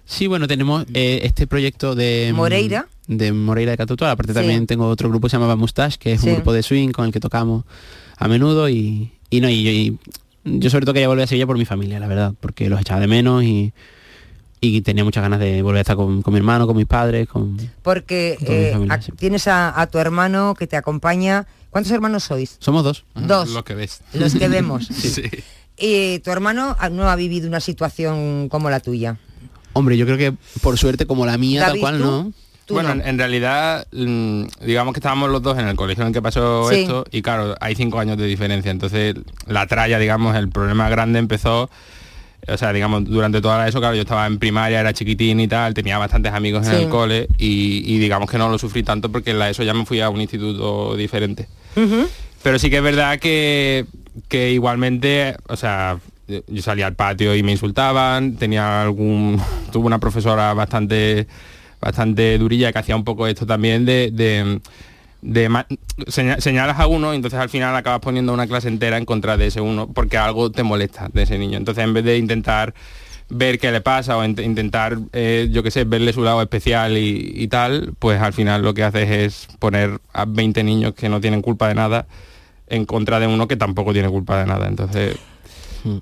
Sí, 0.05 0.27
bueno, 0.27 0.47
tenemos 0.47 0.85
eh, 0.93 1.21
este 1.23 1.47
proyecto 1.47 1.95
de... 1.95 2.29
mm, 2.31 2.35
Moreira. 2.35 2.87
De 3.07 3.31
Moreira 3.31 3.71
de 3.71 3.77
Catutual. 3.77 4.11
Aparte 4.11 4.33
Sí. 4.33 4.39
también 4.39 4.67
tengo 4.67 4.87
otro 4.87 5.09
grupo 5.09 5.27
que 5.27 5.31
se 5.31 5.37
llamaba 5.37 5.55
Mustache, 5.55 5.97
que 5.99 6.13
es 6.13 6.21
Sí. 6.21 6.29
un 6.29 6.35
grupo 6.35 6.53
de 6.53 6.63
swing 6.63 6.89
con 6.89 7.05
el 7.05 7.11
que 7.11 7.19
tocamos 7.19 7.65
a 8.17 8.27
menudo 8.27 8.69
y, 8.69 9.11
y 9.29 9.41
no, 9.41 9.49
y 9.49 9.63
yo, 9.63 9.71
y 9.71 9.97
yo 10.59 10.69
sobre 10.69 10.85
todo 10.85 10.93
quería 10.93 11.07
volver 11.07 11.23
a 11.23 11.27
Sevilla 11.27 11.47
por 11.47 11.57
mi 11.57 11.65
familia, 11.65 11.99
la 11.99 12.07
verdad, 12.07 12.33
porque 12.39 12.69
los 12.69 12.79
echaba 12.81 12.99
de 13.01 13.07
menos 13.07 13.43
y, 13.43 13.71
y 14.61 14.81
tenía 14.81 15.03
muchas 15.03 15.21
ganas 15.23 15.39
de 15.39 15.61
volver 15.61 15.77
a 15.79 15.81
estar 15.81 15.95
con, 15.95 16.21
con 16.21 16.33
mi 16.33 16.37
hermano, 16.39 16.67
con 16.67 16.75
mis 16.75 16.85
padres, 16.85 17.27
con... 17.27 17.57
Porque 17.81 18.35
Con 18.39 18.49
mi 18.49 18.55
eh, 18.55 18.69
familia, 18.73 18.93
a- 18.95 19.01
sí. 19.01 19.11
tienes 19.13 19.47
a, 19.47 19.79
a 19.79 19.87
tu 19.87 19.97
hermano 19.99 20.53
que 20.57 20.67
te 20.67 20.75
acompaña. 20.77 21.47
¿Cuántos 21.69 21.91
hermanos 21.93 22.23
sois? 22.23 22.57
Somos 22.59 22.83
dos. 22.83 23.05
Dos. 23.15 23.49
Lo 23.49 23.63
que 23.63 23.75
ves. 23.75 24.01
Los 24.13 24.33
que 24.35 24.47
vemos. 24.49 24.87
Sí. 24.87 25.23
Y 25.77 26.19
tu 26.19 26.31
hermano 26.31 26.75
ah, 26.79 26.89
no 26.89 27.09
ha 27.09 27.15
vivido 27.15 27.47
una 27.47 27.59
situación 27.61 28.49
como 28.49 28.69
la 28.69 28.79
tuya. 28.81 29.17
Hombre, 29.73 29.95
yo 29.97 30.05
creo 30.05 30.17
que 30.17 30.33
por 30.61 30.77
suerte 30.77 31.05
como 31.05 31.25
la 31.25 31.37
mía, 31.37 31.67
tal 31.67 31.79
cual, 31.79 31.97
¿tú? 31.99 32.03
¿no? 32.03 32.33
Bueno, 32.69 32.93
no. 32.95 33.03
en, 33.03 33.17
realidad, 33.17 33.87
mm, 33.91 34.43
digamos 34.65 34.93
que 34.93 34.99
estábamos 34.99 35.29
los 35.31 35.41
dos 35.41 35.57
en 35.57 35.67
el 35.67 35.75
colegio 35.75 36.03
en 36.03 36.09
el 36.09 36.13
que 36.13 36.21
pasó 36.21 36.69
Sí. 36.69 36.81
esto 36.81 37.03
y 37.11 37.21
claro, 37.23 37.55
hay 37.61 37.75
cinco 37.75 37.99
años 37.99 38.17
de 38.17 38.25
diferencia. 38.25 38.69
Entonces, 38.71 39.15
la 39.47 39.65
tralla, 39.67 39.97
digamos, 39.99 40.35
el 40.35 40.49
problema 40.49 40.87
grande 40.89 41.17
empezó, 41.17 41.69
o 42.47 42.57
sea, 42.57 42.73
digamos, 42.73 43.05
durante 43.05 43.41
toda 43.41 43.67
eso, 43.67 43.79
claro, 43.79 43.95
yo 43.95 44.01
estaba 44.01 44.25
en 44.27 44.39
primaria, 44.39 44.79
era 44.79 44.93
chiquitín 44.93 45.39
y 45.39 45.47
tal, 45.47 45.73
tenía 45.73 45.97
bastantes 45.97 46.31
amigos 46.33 46.65
en 46.67 46.73
Sí. 46.77 46.83
el 46.83 46.89
cole 46.89 47.27
y, 47.37 47.83
y 47.85 47.99
digamos 47.99 48.29
que 48.29 48.37
no 48.37 48.49
lo 48.49 48.57
sufrí 48.57 48.83
tanto 48.83 49.11
porque 49.11 49.31
en 49.31 49.39
la 49.39 49.49
ESO 49.49 49.63
ya 49.63 49.73
me 49.73 49.85
fui 49.85 49.99
a 50.01 50.09
un 50.09 50.21
instituto 50.21 50.95
diferente. 50.95 51.47
Pero 52.43 52.57
sí 52.59 52.69
que 52.69 52.77
es 52.77 52.83
verdad 52.83 53.19
que, 53.19 53.85
que 54.27 54.51
igualmente, 54.51 55.35
o 55.47 55.55
sea, 55.55 55.99
yo 56.47 56.61
salía 56.61 56.87
al 56.87 56.95
patio 56.95 57.35
y 57.35 57.43
me 57.43 57.51
insultaban, 57.51 58.35
tenía 58.35 58.81
algún, 58.81 59.39
tuve 59.71 59.85
una 59.85 59.99
profesora 59.99 60.53
bastante, 60.53 61.27
bastante 61.81 62.37
durilla 62.37 62.71
que 62.71 62.79
hacía 62.79 62.95
un 62.95 63.03
poco 63.03 63.27
esto 63.27 63.45
también 63.45 63.85
de, 63.85 64.09
de, 64.11 64.59
de 65.21 65.49
señalas 66.07 66.79
a 66.79 66.87
uno 66.87 67.13
y 67.13 67.17
entonces 67.17 67.39
al 67.39 67.49
final 67.49 67.75
acabas 67.75 67.99
poniendo 67.99 68.33
una 68.33 68.47
clase 68.47 68.67
entera 68.69 68.97
en 68.97 69.05
contra 69.05 69.35
de 69.37 69.47
ese 69.47 69.61
uno 69.61 69.87
porque 69.91 70.17
algo 70.17 70.51
te 70.51 70.63
molesta 70.63 71.09
de 71.11 71.23
ese 71.23 71.37
niño. 71.37 71.57
Entonces 71.57 71.83
en 71.83 71.93
vez 71.93 72.03
de 72.05 72.17
intentar 72.17 72.73
ver 73.29 73.59
qué 73.59 73.71
le 73.71 73.81
pasa 73.81 74.17
o 74.17 74.23
int- 74.25 74.43
intentar, 74.43 74.97
eh, 75.13 75.49
yo 75.51 75.61
qué 75.61 75.71
sé, 75.71 75.83
verle 75.83 76.13
su 76.13 76.23
lado 76.23 76.41
especial 76.41 76.97
y, 76.97 77.47
tal, 77.47 77.93
pues 77.99 78.19
al 78.21 78.33
final 78.33 78.63
lo 78.63 78.73
que 78.73 78.83
haces 78.83 79.09
es 79.09 79.47
poner 79.59 79.99
a 80.13 80.25
20 80.25 80.63
niños 80.63 80.93
que 80.95 81.09
no 81.09 81.21
tienen 81.21 81.41
culpa 81.41 81.67
de 81.67 81.75
nada 81.75 82.07
en 82.67 82.85
contra 82.85 83.19
de 83.19 83.27
uno 83.27 83.47
que 83.47 83.55
tampoco 83.55 83.93
tiene 83.93 84.09
culpa 84.09 84.39
de 84.39 84.45
nada. 84.47 84.67
Entonces, 84.67 85.15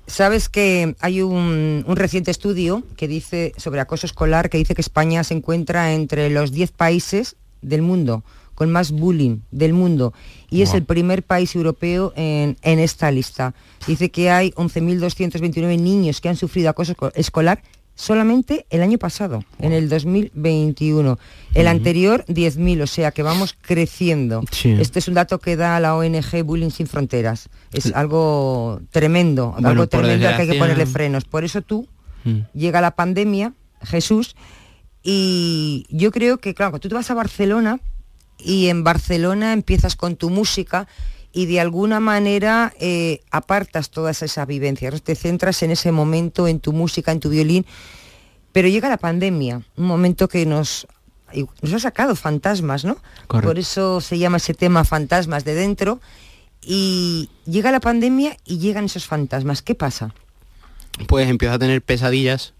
Sabes 0.08 0.48
que 0.48 0.96
hay 1.00 1.22
un, 1.22 1.84
un 1.86 1.96
reciente 1.96 2.32
estudio 2.32 2.82
que 2.96 3.06
dice 3.06 3.52
sobre 3.56 3.80
acoso 3.80 4.06
escolar 4.06 4.50
que 4.50 4.58
dice 4.58 4.74
que 4.74 4.80
España 4.80 5.22
se 5.22 5.34
encuentra 5.34 5.92
entre 5.92 6.30
los 6.30 6.50
10 6.50 6.72
países 6.72 7.36
del 7.62 7.82
mundo 7.82 8.24
con 8.58 8.72
más 8.72 8.90
bullying 8.90 9.38
del 9.52 9.72
mundo 9.72 10.12
y 10.50 10.62
es 10.62 10.74
el 10.74 10.82
primer 10.82 11.22
país 11.22 11.54
europeo 11.54 12.12
en, 12.16 12.56
en 12.62 12.80
esta 12.80 13.08
lista. 13.12 13.54
Dice 13.86 14.10
que 14.10 14.30
hay 14.30 14.50
11.229 14.56 15.78
niños 15.78 16.20
que 16.20 16.28
han 16.28 16.34
sufrido 16.34 16.68
acoso 16.68 16.92
esco- 16.96 17.12
escolar 17.14 17.62
solamente 17.94 18.66
el 18.70 18.82
año 18.82 18.98
pasado, 18.98 19.44
en 19.60 19.72
el 19.72 19.88
2021. 19.88 21.18
El 21.54 21.68
anterior 21.68 22.24
10.000, 22.26 22.82
o 22.82 22.86
sea 22.88 23.12
que 23.12 23.22
vamos 23.22 23.54
creciendo. 23.60 24.42
Sí. 24.50 24.70
Este 24.80 24.98
es 24.98 25.06
un 25.06 25.14
dato 25.14 25.38
que 25.38 25.54
da 25.54 25.78
la 25.78 25.94
ONG 25.94 26.42
Bullying 26.44 26.70
Sin 26.70 26.88
Fronteras. 26.88 27.48
Es 27.72 27.94
algo 27.94 28.80
tremendo, 28.90 29.52
Bueno, 29.52 29.68
algo 29.68 29.86
tremendo 29.86 30.26
al 30.28 30.34
que 30.36 30.42
hay 30.42 30.48
que 30.48 30.58
ponerle 30.58 30.86
frenos. 30.86 31.24
Por 31.26 31.44
eso 31.44 31.62
tú 31.62 31.86
Mm. 32.24 32.40
llega 32.54 32.80
la 32.80 32.90
pandemia, 32.96 33.52
Jesús, 33.82 34.34
y 35.04 35.86
yo 35.88 36.10
creo 36.10 36.38
que, 36.38 36.52
claro, 36.54 36.80
tú 36.80 36.88
te 36.88 36.94
vas 36.96 37.10
a 37.12 37.14
Barcelona 37.14 37.78
y 38.38 38.68
en 38.68 38.84
Barcelona 38.84 39.52
empiezas 39.52 39.96
con 39.96 40.16
tu 40.16 40.30
música 40.30 40.86
y 41.32 41.46
de 41.46 41.60
alguna 41.60 42.00
manera 42.00 42.72
eh, 42.80 43.20
apartas 43.30 43.90
todas 43.90 44.22
esas 44.22 44.46
vivencias, 44.46 44.94
¿no? 44.94 45.00
te 45.00 45.14
centras 45.14 45.62
en 45.62 45.70
ese 45.70 45.92
momento, 45.92 46.48
en 46.48 46.60
tu 46.60 46.72
música, 46.72 47.12
en 47.12 47.20
tu 47.20 47.28
violín, 47.28 47.66
pero 48.52 48.68
llega 48.68 48.88
la 48.88 48.96
pandemia, 48.96 49.62
un 49.76 49.84
momento 49.84 50.28
que 50.28 50.46
nos, 50.46 50.86
nos 51.62 51.72
ha 51.74 51.78
sacado 51.78 52.16
fantasmas, 52.16 52.84
¿no? 52.84 52.96
Correcto. 53.26 53.48
Por 53.50 53.58
eso 53.58 54.00
se 54.00 54.18
llama 54.18 54.38
ese 54.38 54.54
tema 54.54 54.84
fantasmas 54.84 55.44
de 55.44 55.54
dentro, 55.54 56.00
y 56.60 57.30
llega 57.46 57.70
la 57.70 57.80
pandemia 57.80 58.36
y 58.44 58.58
llegan 58.58 58.86
esos 58.86 59.06
fantasmas, 59.06 59.62
¿qué 59.62 59.74
pasa? 59.74 60.14
pues 61.06 61.28
empiezo 61.28 61.54
a 61.54 61.58
tener 61.60 61.80
pesadillas 61.80 62.54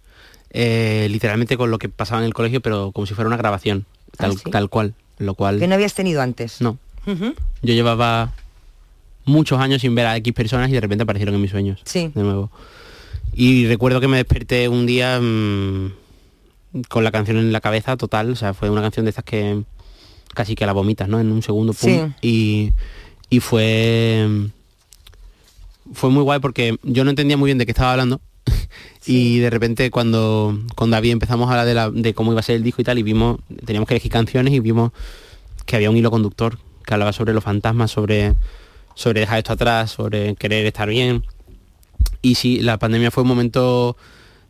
eh, 0.50 1.08
literalmente 1.10 1.56
con 1.56 1.72
lo 1.72 1.78
que 1.78 1.88
pasaba 1.88 2.20
en 2.20 2.26
el 2.26 2.34
colegio 2.34 2.60
pero 2.60 2.92
como 2.92 3.04
si 3.04 3.14
fuera 3.14 3.26
una 3.26 3.36
grabación 3.36 3.84
tal, 4.16 4.30
Ah, 4.30 4.34
¿sí? 4.44 4.50
tal 4.52 4.68
cual 4.70 4.94
lo 5.18 5.34
cual 5.34 5.58
Que 5.58 5.66
no 5.66 5.74
habías 5.74 5.94
tenido 5.94 6.22
antes. 6.22 6.60
no. 6.60 6.78
Yo 7.06 7.74
llevaba 7.74 8.32
muchos 9.24 9.58
años 9.60 9.80
sin 9.82 9.94
ver 9.94 10.06
a 10.06 10.16
X 10.18 10.32
personas 10.34 10.68
y 10.68 10.72
de 10.72 10.80
repente 10.80 11.02
aparecieron 11.04 11.34
en 11.34 11.40
mis 11.40 11.50
sueños 11.50 11.80
Sí. 11.84 12.10
de 12.14 12.22
nuevo. 12.22 12.50
Y 13.34 13.66
recuerdo 13.66 14.00
que 14.00 14.08
me 14.08 14.16
desperté 14.18 14.68
un 14.68 14.84
día 14.86 15.18
mm, 15.20 15.92
con 16.88 17.04
la 17.04 17.10
canción 17.10 17.36
en 17.38 17.52
la 17.52 17.60
cabeza 17.60 17.96
total 17.96 18.30
o 18.32 18.36
sea 18.36 18.52
fue 18.54 18.68
una 18.70 18.82
canción 18.82 19.04
de 19.06 19.10
estas 19.10 19.24
que 19.24 19.62
casi 20.34 20.54
que 20.54 20.66
la 20.66 20.72
vomitas 20.72 21.08
no 21.08 21.18
en 21.18 21.32
un 21.32 21.42
segundo 21.42 21.72
pum, 21.72 22.12
y 22.20 22.72
y 23.30 23.40
fue 23.40 24.26
fue 25.94 26.10
muy 26.10 26.22
guay 26.22 26.40
porque 26.40 26.76
yo 26.82 27.04
no 27.04 27.10
entendía 27.10 27.36
muy 27.36 27.48
bien 27.48 27.58
de 27.58 27.64
qué 27.64 27.72
estaba 27.72 27.92
hablando 27.92 28.20
y 29.06 29.38
de 29.38 29.50
repente 29.50 29.90
cuando 29.90 30.58
con 30.74 30.90
David 30.90 31.12
empezamos 31.12 31.48
a 31.48 31.52
hablar 31.52 31.66
de, 31.66 31.74
la- 31.74 31.90
de 31.90 32.14
cómo 32.14 32.32
iba 32.32 32.40
a 32.40 32.42
ser 32.42 32.56
el 32.56 32.62
disco 32.62 32.80
y 32.82 32.84
tal 32.84 32.98
y 32.98 33.02
vimos 33.02 33.38
teníamos 33.64 33.88
que 33.88 33.94
elegir 33.94 34.10
canciones 34.12 34.52
y 34.54 34.60
vimos 34.60 34.92
que 35.66 35.76
había 35.76 35.90
un 35.90 35.96
hilo 35.96 36.10
conductor 36.10 36.58
que 36.84 36.94
hablaba 36.94 37.12
sobre 37.12 37.32
los 37.34 37.44
fantasmas 37.44 37.90
sobre 37.90 38.34
sobre 38.94 39.20
dejar 39.20 39.38
esto 39.38 39.52
atrás 39.52 39.90
sobre 39.90 40.34
querer 40.36 40.66
estar 40.66 40.88
bien. 40.88 41.24
Y 42.22 42.34
sí 42.36 42.60
la 42.60 42.78
pandemia 42.78 43.10
fue 43.10 43.22
un 43.22 43.28
momento 43.28 43.96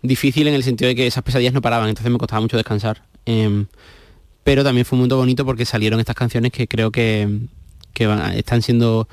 difícil 0.03 0.47
en 0.49 0.55
el 0.55 0.63
sentido 0.63 0.89
de 0.89 0.95
que 0.95 1.07
esas 1.07 1.23
pesadillas 1.25 1.53
no 1.53 1.61
paraban 1.61 1.89
entonces 1.89 2.11
me 2.11 2.19
costaba 2.19 2.41
mucho 2.41 2.57
descansar. 2.57 3.03
Em, 3.27 3.67
pero 4.45 4.65
también 4.65 4.87
fue 4.87 4.97
un 4.97 5.01
momento 5.01 5.17
bonito 5.19 5.45
porque 5.45 5.65
salieron 5.67 6.01
estas 6.01 6.17
canciones 6.17 6.53
que 6.53 6.67
creo 6.69 6.91
que, 6.91 7.41
que 7.93 8.07
van- 8.07 8.33
están 8.35 8.63
siendo 8.63 9.09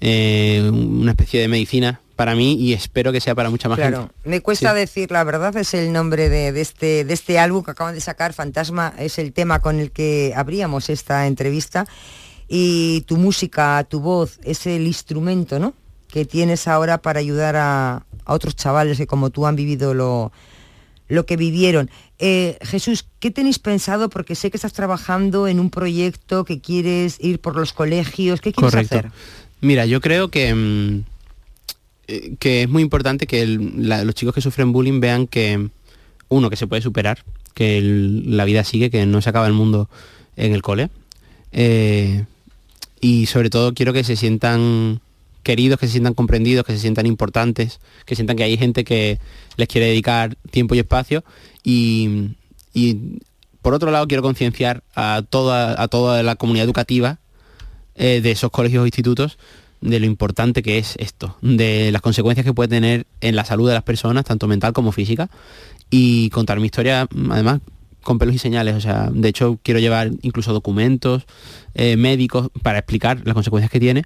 eh, 0.00 0.62
una 0.72 1.10
especie 1.12 1.40
de 1.40 1.48
medicina 1.48 2.00
para 2.16 2.34
mí 2.34 2.54
y 2.54 2.72
espero 2.72 3.12
que 3.12 3.20
sea 3.20 3.34
para 3.34 3.50
mucha 3.50 3.68
más 3.68 3.78
Claro, 3.78 3.98
gente. 4.02 4.14
me 4.24 4.40
cuesta 4.40 4.72
Sí. 4.72 4.78
decir 4.78 5.10
la 5.10 5.24
verdad, 5.24 5.56
es 5.56 5.74
el 5.74 5.92
nombre 5.92 6.28
de, 6.28 6.52
de 6.52 6.60
este, 6.60 7.04
de 7.04 7.14
este 7.14 7.38
álbum 7.38 7.64
que 7.64 7.70
acaban 7.72 7.94
de 7.94 8.00
sacar, 8.00 8.32
Fantasma, 8.32 8.92
es 8.98 9.18
el 9.18 9.32
tema 9.32 9.60
con 9.60 9.80
el 9.80 9.90
que 9.90 10.32
abríamos 10.36 10.90
esta 10.90 11.26
entrevista. 11.26 11.86
Y 12.48 13.02
tu 13.02 13.16
música, 13.16 13.82
tu 13.88 14.00
voz, 14.00 14.38
es 14.44 14.66
el 14.66 14.86
instrumento, 14.86 15.58
¿no? 15.58 15.72
Que 16.08 16.24
tienes 16.26 16.68
ahora 16.68 16.98
para 16.98 17.18
ayudar 17.20 17.56
a, 17.56 18.04
a 18.26 18.32
otros 18.34 18.54
chavales 18.56 18.98
que 18.98 19.06
como 19.06 19.30
tú 19.30 19.46
han 19.46 19.56
vivido 19.56 19.94
lo, 19.94 20.32
lo 21.08 21.24
que 21.24 21.36
vivieron. 21.38 21.90
Eh, 22.18 22.58
Jesús, 22.60 23.06
¿qué 23.20 23.30
tenéis 23.30 23.58
pensado? 23.58 24.10
Porque 24.10 24.34
sé 24.34 24.50
que 24.50 24.58
estás 24.58 24.74
trabajando 24.74 25.48
en 25.48 25.58
un 25.60 25.70
proyecto 25.70 26.44
que 26.44 26.60
quieres 26.60 27.16
ir 27.20 27.40
por 27.40 27.56
los 27.56 27.72
colegios. 27.72 28.40
¿Qué 28.42 28.52
quieres 28.52 28.70
Correcto. 28.72 28.98
hacer? 28.98 29.12
Mira, 29.62 29.86
yo 29.86 30.00
creo 30.02 30.28
que, 30.28 30.52
mm, 30.54 31.04
que 32.38 32.62
es 32.62 32.68
muy 32.68 32.82
importante 32.82 33.26
que 33.26 33.46
los 33.46 34.14
chicos 34.14 34.34
que 34.34 34.40
sufren 34.40 34.72
bullying 34.72 35.00
vean 35.00 35.26
que, 35.26 35.68
uno, 36.28 36.50
que 36.50 36.56
se 36.56 36.66
puede 36.66 36.82
superar, 36.82 37.24
que 37.54 37.80
la 37.82 38.44
vida 38.44 38.64
sigue, 38.64 38.90
que 38.90 39.06
no 39.06 39.20
se 39.20 39.30
acaba 39.30 39.46
el 39.46 39.52
mundo 39.52 39.88
en 40.36 40.52
el 40.52 40.62
cole. 40.62 40.90
Eh, 41.52 42.24
y 43.00 43.26
sobre 43.26 43.50
todo 43.50 43.74
quiero 43.74 43.92
que 43.92 44.04
se 44.04 44.16
sientan 44.16 45.00
queridos, 45.42 45.78
que 45.78 45.86
se 45.86 45.92
sientan 45.92 46.14
comprendidos, 46.14 46.64
que 46.64 46.72
se 46.72 46.78
sientan 46.78 47.06
importantes, 47.06 47.80
que 48.06 48.14
sientan 48.14 48.36
que 48.36 48.44
hay 48.44 48.56
gente 48.56 48.84
que 48.84 49.18
les 49.56 49.68
quiere 49.68 49.88
dedicar 49.88 50.36
tiempo 50.50 50.74
y 50.74 50.78
espacio. 50.78 51.24
Y, 51.62 52.36
y, 52.72 53.18
por 53.60 53.74
otro 53.74 53.90
lado 53.90 54.08
quiero 54.08 54.22
concienciar 54.22 54.82
a 54.94 55.22
toda, 55.28 55.80
a 55.80 55.88
toda 55.88 56.22
la 56.22 56.34
comunidad 56.36 56.64
educativa 56.64 57.18
eh, 57.94 58.20
de 58.20 58.32
esos 58.32 58.50
colegios 58.50 58.82
o 58.82 58.86
institutos 58.86 59.38
de 59.82 60.00
lo 60.00 60.06
importante 60.06 60.62
que 60.62 60.78
es 60.78 60.94
esto, 60.98 61.36
de 61.42 61.90
las 61.92 62.00
consecuencias 62.00 62.46
que 62.46 62.54
puede 62.54 62.68
tener 62.68 63.06
en 63.20 63.36
la 63.36 63.44
salud 63.44 63.68
de 63.68 63.74
las 63.74 63.82
personas, 63.82 64.24
tanto 64.24 64.48
mental 64.48 64.72
como 64.72 64.92
física, 64.92 65.28
y 65.90 66.30
contar 66.30 66.58
mi 66.58 66.66
historia, 66.66 67.06
además, 67.30 67.60
con 68.02 68.18
pelos 68.18 68.34
y 68.34 68.38
señales. 68.38 68.74
O 68.74 68.80
sea, 68.80 69.10
de 69.12 69.28
hecho, 69.28 69.58
quiero 69.62 69.80
llevar 69.80 70.10
incluso 70.22 70.52
documentos 70.52 71.24
eh, 71.74 71.96
médicos 71.96 72.48
para 72.62 72.78
explicar 72.78 73.20
las 73.24 73.34
consecuencias 73.34 73.70
que 73.70 73.80
tiene 73.80 74.04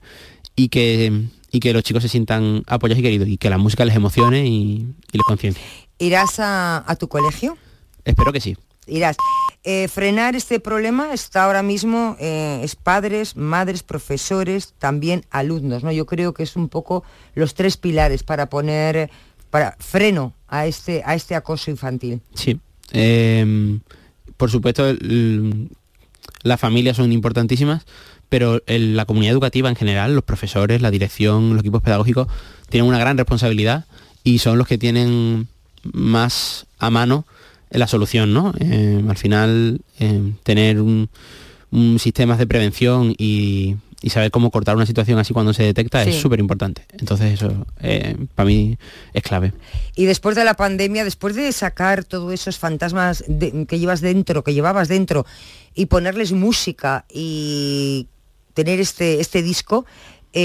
y 0.56 0.68
que, 0.68 1.26
y 1.52 1.60
que 1.60 1.72
los 1.72 1.82
chicos 1.82 2.02
se 2.02 2.08
sientan 2.08 2.62
apoyados 2.66 2.98
y 2.98 3.02
queridos, 3.02 3.28
y 3.28 3.36
que 3.36 3.50
la 3.50 3.58
música 3.58 3.84
les 3.84 3.94
emocione 3.94 4.46
y, 4.46 4.86
y 5.12 5.18
les 5.18 5.24
conciencie. 5.26 5.62
¿Irás 5.98 6.40
a, 6.40 6.84
a 6.90 6.96
tu 6.96 7.08
colegio? 7.08 7.56
Espero 8.04 8.32
que 8.32 8.40
sí. 8.40 8.56
Irás. 8.86 9.16
Eh, 9.68 9.88
frenar 9.88 10.36
este 10.36 10.60
problema 10.60 11.12
está 11.12 11.42
ahora 11.42 11.60
mismo, 11.60 12.16
eh, 12.20 12.60
es 12.62 12.76
padres, 12.76 13.36
madres, 13.36 13.82
profesores, 13.82 14.74
también 14.78 15.24
alumnos, 15.28 15.82
¿no? 15.82 15.90
Yo 15.90 16.06
creo 16.06 16.32
que 16.34 16.44
es 16.44 16.54
un 16.54 16.68
poco 16.68 17.02
los 17.34 17.54
tres 17.54 17.76
pilares 17.76 18.22
para 18.22 18.48
poner 18.48 19.10
para 19.50 19.74
freno 19.80 20.34
a 20.46 20.68
este, 20.68 21.02
a 21.04 21.16
este 21.16 21.34
acoso 21.34 21.72
infantil. 21.72 22.20
Sí. 22.34 22.60
Eh, 22.92 23.80
por 24.36 24.52
supuesto, 24.52 24.84
las 26.44 26.60
familias 26.60 26.96
son 26.98 27.10
importantísimas, 27.10 27.86
pero 28.28 28.62
la 28.68 29.04
comunidad 29.04 29.32
educativa 29.32 29.68
en 29.68 29.74
general, 29.74 30.14
los 30.14 30.22
profesores, 30.22 30.80
la 30.80 30.92
dirección, 30.92 31.50
los 31.50 31.60
equipos 31.62 31.82
pedagógicos, 31.82 32.28
tienen 32.68 32.88
una 32.88 33.00
gran 33.00 33.18
responsabilidad 33.18 33.86
y 34.22 34.38
son 34.38 34.58
los 34.58 34.68
que 34.68 34.78
tienen 34.78 35.48
más 35.82 36.66
a 36.78 36.88
mano 36.90 37.26
la 37.70 37.86
solución, 37.86 38.32
¿no? 38.32 38.52
Eh, 38.60 39.02
al 39.08 39.16
final, 39.16 39.80
eh, 39.98 40.32
tener 40.42 40.80
un, 40.80 41.08
un 41.70 41.98
sistemas 41.98 42.38
de 42.38 42.46
prevención 42.46 43.14
y, 43.18 43.76
y 44.02 44.10
saber 44.10 44.30
cómo 44.30 44.50
cortar 44.50 44.76
una 44.76 44.86
situación 44.86 45.18
así 45.18 45.32
cuando 45.34 45.52
se 45.52 45.64
detecta 45.64 46.02
es 46.02 46.16
súper 46.20 46.38
importante. 46.40 46.86
Entonces 46.98 47.32
eso, 47.34 47.66
eh, 47.80 48.16
para 48.34 48.46
mí, 48.46 48.78
es 49.12 49.22
clave. 49.22 49.52
Y 49.96 50.04
después 50.04 50.36
de 50.36 50.44
la 50.44 50.54
pandemia, 50.54 51.02
después 51.04 51.34
de 51.34 51.50
sacar 51.52 52.04
todos 52.04 52.32
esos 52.32 52.58
fantasmas 52.58 53.24
de- 53.26 53.66
que 53.66 53.78
llevas 53.78 54.00
dentro, 54.00 54.44
que 54.44 54.54
llevabas 54.54 54.88
dentro, 54.88 55.26
y 55.74 55.86
ponerles 55.86 56.32
música 56.32 57.04
y 57.12 58.06
tener 58.54 58.80
este, 58.80 59.20
este 59.20 59.42
disco, 59.42 59.84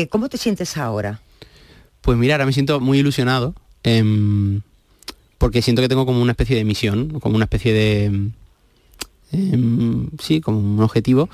¿cómo 0.10 0.28
te 0.30 0.38
sientes 0.38 0.76
ahora? 0.78 1.22
Pues 2.02 2.18
mira, 2.18 2.34
ahora 2.36 2.46
me 2.46 2.54
siento 2.54 2.80
muy 2.80 3.00
ilusionado 3.00 3.54
em, 3.84 4.62
porque 5.42 5.64
siento 5.64 5.82
que 5.82 5.90
tengo 5.90 6.06
como 6.06 6.22
una 6.22 6.34
especie 6.34 6.56
de 6.56 6.64
misión, 6.64 7.20
como 7.20 7.36
una 7.36 7.46
especie 7.46 7.74
de... 7.74 8.30
em, 9.32 10.08
sí, 10.22 10.40
como 10.40 10.60
un 10.60 10.80
objetivo 10.82 11.30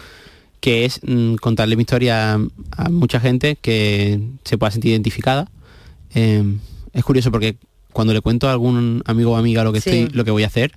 que 0.61 0.85
es 0.85 1.01
mm, 1.05 1.35
contarle 1.35 1.75
mi 1.75 1.81
historia 1.81 2.33
a, 2.35 2.39
a 2.77 2.89
mucha 2.89 3.19
gente 3.19 3.57
que 3.61 4.19
se 4.45 4.57
pueda 4.57 4.71
sentir 4.71 4.91
identificada. 4.91 5.51
Em, 6.13 6.59
es 6.93 7.03
curioso 7.03 7.31
porque 7.31 7.57
cuando 7.91 8.13
le 8.13 8.21
cuento 8.21 8.47
a 8.47 8.53
algún 8.53 9.03
amigo 9.05 9.31
o 9.31 9.35
amiga 9.35 9.65
lo 9.65 9.73
que 9.73 9.81
Sí. 9.81 9.89
estoy, 9.89 10.15
lo 10.15 10.23
que 10.23 10.31
voy 10.31 10.43
a 10.43 10.47
hacer, 10.47 10.71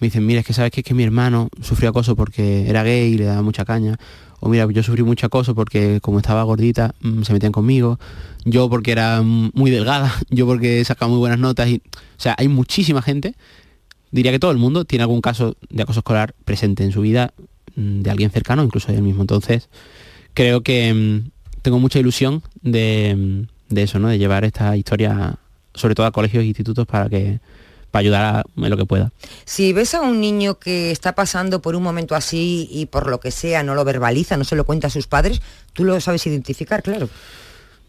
me 0.00 0.08
dicen, 0.08 0.26
mira, 0.26 0.40
es 0.40 0.46
que 0.46 0.52
sabes 0.52 0.72
que 0.72 0.80
es 0.80 0.84
que 0.84 0.94
mi 0.94 1.04
hermano 1.04 1.48
sufrió 1.62 1.90
acoso 1.90 2.16
porque 2.16 2.68
era 2.68 2.82
gay 2.82 3.12
y 3.14 3.18
le 3.18 3.24
daba 3.26 3.42
mucha 3.42 3.64
caña. 3.64 3.96
O 4.44 4.50
mira, 4.50 4.70
yo 4.70 4.82
sufrí 4.82 5.02
mucho 5.02 5.24
acoso 5.24 5.54
porque 5.54 6.00
como 6.02 6.18
estaba 6.18 6.42
gordita, 6.42 6.94
mm, 7.00 7.22
se 7.22 7.32
metían 7.32 7.50
conmigo. 7.50 7.98
Yo 8.44 8.68
porque 8.68 8.92
era 8.92 9.22
muy 9.22 9.70
delgada, 9.70 10.12
yo 10.28 10.44
porque 10.46 10.84
sacaba 10.84 11.08
muy 11.08 11.18
buenas 11.18 11.38
notas. 11.38 11.66
Y, 11.70 11.80
o 11.96 12.20
sea, 12.20 12.34
hay 12.36 12.48
muchísima 12.48 13.00
gente, 13.00 13.36
diría 14.10 14.32
que 14.32 14.38
todo 14.38 14.50
el 14.50 14.58
mundo, 14.58 14.84
tiene 14.84 15.02
algún 15.02 15.22
caso 15.22 15.56
de 15.70 15.82
acoso 15.82 16.00
escolar 16.00 16.34
presente 16.44 16.84
en 16.84 16.92
su 16.92 17.00
vida, 17.00 17.32
mm, 17.74 18.02
de 18.02 18.10
alguien 18.10 18.30
cercano, 18.30 18.62
incluso 18.62 18.88
de 18.92 18.98
él 18.98 19.02
mismo. 19.02 19.22
Entonces, 19.22 19.70
creo 20.34 20.60
que 20.60 20.92
mm, 20.92 21.30
tengo 21.62 21.78
mucha 21.78 21.98
ilusión 21.98 22.42
de, 22.60 23.46
de 23.70 23.82
eso, 23.82 23.98
¿no? 23.98 24.08
De 24.08 24.18
llevar 24.18 24.44
esta 24.44 24.76
historia, 24.76 25.38
sobre 25.72 25.94
todo 25.94 26.04
a 26.04 26.12
colegios 26.12 26.44
e 26.44 26.48
institutos, 26.48 26.86
para 26.86 27.08
que 27.08 27.40
para 27.94 28.00
ayudar 28.00 28.24
a- 28.24 28.44
en 28.56 28.70
lo 28.70 28.76
que 28.76 28.86
pueda. 28.86 29.12
Si 29.44 29.72
ves 29.72 29.94
a 29.94 30.00
un 30.00 30.20
niño 30.20 30.58
que 30.58 30.90
está 30.90 31.14
pasando 31.14 31.62
por 31.62 31.76
un 31.76 31.82
momento 31.84 32.16
así 32.16 32.68
y 32.72 32.86
por 32.86 33.08
lo 33.08 33.20
que 33.20 33.30
sea 33.30 33.62
no 33.62 33.76
lo 33.76 33.84
verbaliza, 33.84 34.36
no 34.36 34.42
se 34.42 34.56
lo 34.56 34.64
cuenta 34.64 34.88
a 34.88 34.90
sus 34.90 35.06
padres, 35.06 35.40
tú 35.74 35.84
lo 35.84 36.00
sabes 36.00 36.26
identificar, 36.26 36.82
claro. 36.82 37.08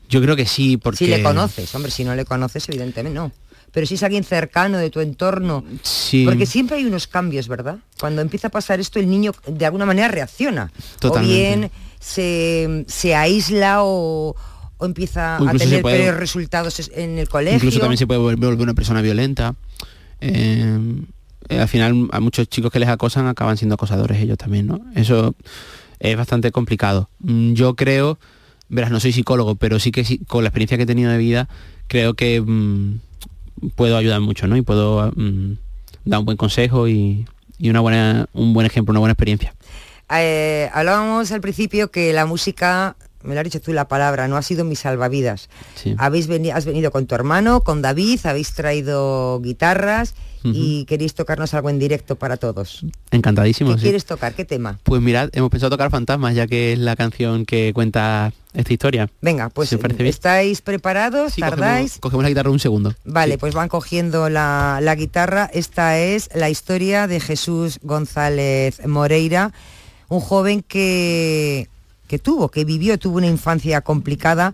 Yo 0.07 0.21
creo 0.21 0.35
que 0.35 0.45
sí, 0.45 0.77
porque... 0.77 0.99
Si 0.99 1.07
le 1.07 1.23
conoces, 1.23 1.73
hombre, 1.73 1.89
si 1.91 2.03
no 2.03 2.13
le 2.13 2.23
conoces, 2.23 2.69
evidentemente 2.69 3.15
no. 3.15 3.31
Pero 3.71 3.87
si 3.87 3.95
es 3.95 4.03
alguien 4.03 4.23
cercano 4.23 4.77
de 4.77 4.91
tu 4.91 4.99
entorno, 4.99 5.65
Sí. 5.81 6.23
porque 6.23 6.45
siempre 6.45 6.77
hay 6.77 6.85
unos 6.85 7.07
cambios, 7.07 7.47
¿verdad? 7.47 7.77
Cuando 7.99 8.21
empieza 8.21 8.49
a 8.49 8.51
pasar 8.51 8.79
esto, 8.79 8.99
el 8.99 9.09
niño 9.09 9.31
de 9.47 9.65
alguna 9.65 9.87
manera 9.87 10.07
reacciona. 10.07 10.71
Totalmente. 10.99 11.33
O 11.33 11.35
bien 11.35 11.71
se, 11.99 12.85
se 12.87 13.15
aísla 13.15 13.81
o, 13.83 14.35
o 14.77 14.85
empieza 14.85 15.39
O 15.41 15.49
a 15.49 15.53
tener 15.53 15.81
puede- 15.81 15.97
peores 15.97 16.19
resultados 16.19 16.79
es- 16.79 16.91
en 16.93 17.17
el 17.17 17.27
colegio. 17.27 17.55
Incluso 17.57 17.79
también 17.79 17.97
se 17.97 18.05
puede 18.05 18.19
volver 18.19 18.53
una 18.61 18.75
persona 18.75 19.01
violenta. 19.01 19.55
Eh, 20.21 20.79
al 21.49 21.67
final 21.67 22.07
a 22.11 22.19
muchos 22.19 22.49
chicos 22.49 22.71
que 22.71 22.79
les 22.79 22.89
acosan 22.89 23.27
acaban 23.27 23.57
siendo 23.57 23.75
acosadores 23.75 24.19
ellos 24.21 24.37
también, 24.37 24.67
¿no? 24.67 24.81
Eso 24.95 25.35
es 25.99 26.17
bastante 26.17 26.51
complicado. 26.51 27.09
Mm, 27.19 27.53
Yo 27.53 27.75
creo, 27.75 28.17
verás, 28.69 28.91
no 28.91 28.99
soy 28.99 29.11
psicólogo, 29.11 29.55
pero 29.55 29.79
sí 29.79 29.91
que 29.91 30.19
con 30.27 30.43
la 30.43 30.49
experiencia 30.49 30.77
que 30.77 30.83
he 30.83 30.87
tenido 30.87 31.11
de 31.11 31.17
vida, 31.17 31.47
creo 31.87 32.15
que 32.15 32.41
mm, 32.41 32.99
puedo 33.75 33.97
ayudar 33.97 34.21
mucho, 34.21 34.47
¿no? 34.47 34.57
Y 34.57 34.61
puedo 34.61 35.11
mm, 35.15 35.53
dar 36.05 36.19
un 36.19 36.25
buen 36.25 36.37
consejo 36.37 36.87
y, 36.87 37.25
y 37.57 37.69
una 37.69 37.79
buena, 37.79 38.27
un 38.33 38.53
buen 38.53 38.65
ejemplo, 38.65 38.91
una 38.91 38.99
buena 38.99 39.13
experiencia. 39.13 39.53
Eh, 40.11 40.69
hablábamos 40.73 41.31
al 41.31 41.41
principio 41.41 41.89
que 41.89 42.13
la 42.13 42.25
música, 42.25 42.95
me 43.25 43.33
lo 43.35 43.41
has 43.41 43.45
dicho 43.45 43.61
tú 43.61 43.73
la 43.73 43.87
palabra, 43.87 44.27
no 44.27 44.37
ha 44.37 44.41
sido 44.41 44.63
mi 44.63 44.75
salvavidas. 44.75 45.49
Sí. 45.75 45.95
Habéis 45.97 46.27
veni- 46.27 46.51
has 46.51 46.65
venido 46.65 46.91
con 46.91 47.05
tu 47.07 47.15
hermano, 47.15 47.61
con 47.63 47.81
David, 47.81 48.19
habéis 48.25 48.53
traído 48.53 49.39
guitarras 49.41 50.13
y 50.47 50.85
queréis 50.85 51.15
tocarnos 51.15 51.55
algo 51.55 51.71
en 51.71 51.79
directo 51.79 52.17
para 52.17 52.37
todos. 52.37 52.85
Encantadísimo. 53.09 53.71
¿Qué 53.71 53.77
sí. 53.77 53.81
quieres 53.85 54.05
tocar? 54.05 54.35
¿Qué 54.35 54.45
tema? 54.45 54.77
Pues 54.83 55.01
mirad, 55.01 55.29
hemos 55.33 55.49
pensado 55.49 55.71
tocar 55.71 55.89
Fantasmas, 55.89 56.35
ya 56.35 56.45
que 56.45 56.73
es 56.73 56.77
la 56.77 56.95
canción 56.95 57.47
que 57.47 57.71
cuenta 57.73 58.31
esta 58.53 58.71
historia. 58.71 59.09
Venga, 59.21 59.49
pues. 59.49 59.73
¿estáis 59.73 60.61
preparados? 60.61 61.33
Sí, 61.33 61.41
¿Tardáis? 61.41 61.93
Cogemos, 61.93 61.99
cogemos 61.99 62.23
la 62.25 62.29
guitarra 62.29 62.51
un 62.51 62.59
segundo. 62.59 62.93
Vale, 63.05 63.39
pues 63.39 63.55
van 63.55 63.69
cogiendo 63.69 64.29
la, 64.29 64.77
la 64.83 64.93
guitarra. 64.93 65.49
Esta 65.51 65.97
es 65.97 66.29
la 66.35 66.51
historia 66.51 67.07
de 67.07 67.19
Jesús 67.19 67.79
González 67.81 68.85
Moreira, 68.85 69.51
un 70.09 70.19
joven 70.19 70.61
que, 70.61 71.69
que 72.07 72.19
tuvo, 72.19 72.49
que 72.49 72.65
vivió, 72.65 72.97
tuvo 72.99 73.17
una 73.17 73.27
infancia 73.27 73.81
complicada, 73.81 74.53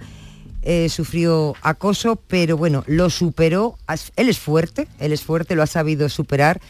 eh, 0.64 0.90
sufrió 0.90 1.56
acoso, 1.62 2.18
pero 2.28 2.56
bueno, 2.56 2.84
lo 2.88 3.10
superó. 3.10 3.78
Él 4.16 4.30
es 4.30 4.40
fuerte, 4.40 4.88
él 5.00 5.12
es 5.12 5.24
fuerte, 5.24 5.56
lo 5.56 5.64
ha 5.64 5.68
sabido 5.68 6.08
superar 6.10 6.62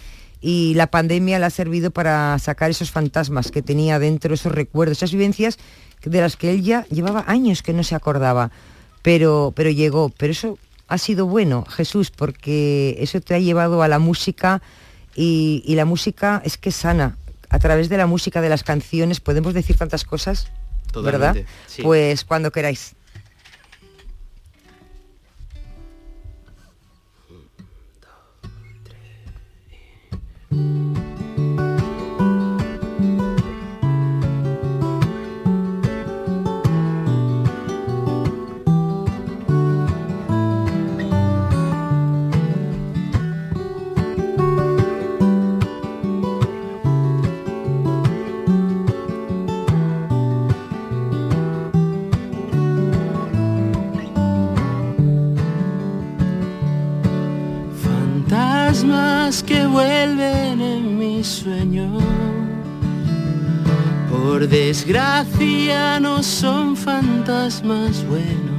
y 0.41 0.73
la 0.73 0.87
pandemia 0.87 1.37
le 1.39 1.45
ha 1.45 1.49
servido 1.51 1.91
para 1.91 2.37
sacar 2.39 2.71
esos 2.71 2.89
fantasmas 2.89 3.51
que 3.51 3.61
tenía 3.61 3.99
dentro, 3.99 4.33
esos 4.33 4.51
recuerdos, 4.51 4.97
esas 4.97 5.11
vivencias 5.11 5.59
de 6.03 6.19
las 6.19 6.35
que 6.35 6.51
él 6.51 6.63
ya 6.63 6.85
llevaba 6.87 7.25
años 7.27 7.61
que 7.61 7.73
no 7.73 7.83
se 7.83 7.93
acordaba, 7.93 8.51
pero, 9.03 9.53
pero 9.55 9.69
llegó. 9.69 10.09
Pero 10.09 10.31
eso 10.31 10.57
ha 10.87 10.97
sido 10.97 11.27
bueno, 11.27 11.63
Jesús, 11.69 12.09
porque 12.11 12.97
eso 12.99 13.21
te 13.21 13.35
ha 13.35 13.39
llevado 13.39 13.83
a 13.83 13.87
la 13.87 13.99
música 13.99 14.61
y, 15.15 15.63
y 15.65 15.75
la 15.75 15.85
música 15.85 16.41
es 16.43 16.57
que 16.57 16.71
sana. 16.71 17.17
A 17.49 17.59
través 17.59 17.89
de 17.89 17.97
la 17.97 18.07
música, 18.07 18.41
de 18.41 18.49
las 18.49 18.63
canciones, 18.63 19.19
podemos 19.19 19.53
decir 19.53 19.77
tantas 19.77 20.05
cosas, 20.05 20.47
¿verdad? 20.93 21.35
Sí. 21.67 21.81
Pues 21.81 22.25
cuando 22.25 22.51
queráis. 22.51 22.95
Vuelven 59.71 60.61
en 60.61 60.97
mis 60.97 61.27
sueños. 61.27 62.03
Por 64.11 64.47
desgracia 64.47 65.99
no 65.99 66.21
son 66.21 66.75
fantasmas 66.75 68.05
buenos. 68.07 68.51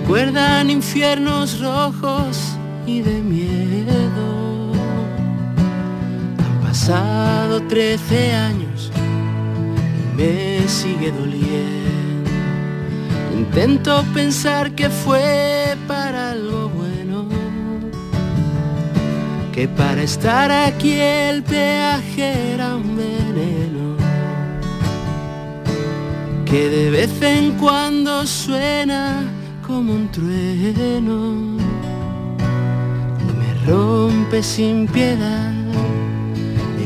Recuerdan 0.00 0.70
infiernos 0.70 1.60
rojos 1.60 2.38
y 2.86 3.00
de 3.00 3.20
miedo. 3.22 4.72
Han 6.44 6.60
pasado 6.68 7.62
13 7.62 8.34
años 8.34 8.90
y 10.02 10.16
me 10.16 10.68
sigue 10.68 11.10
doliendo. 11.12 12.30
Intento 13.34 14.04
pensar 14.14 14.74
que 14.74 14.90
fue 14.90 15.61
que 19.52 19.68
para 19.68 20.02
estar 20.02 20.50
aquí 20.50 20.94
el 20.98 21.42
peaje 21.42 22.54
era 22.54 22.74
un 22.76 22.96
veneno, 22.96 23.96
que 26.46 26.68
de 26.70 26.90
vez 26.90 27.22
en 27.22 27.52
cuando 27.58 28.26
suena 28.26 29.24
como 29.66 29.92
un 29.92 30.08
trueno 30.10 31.58
y 33.20 33.32
me 33.40 33.66
rompe 33.66 34.42
sin 34.42 34.86
piedad 34.86 35.52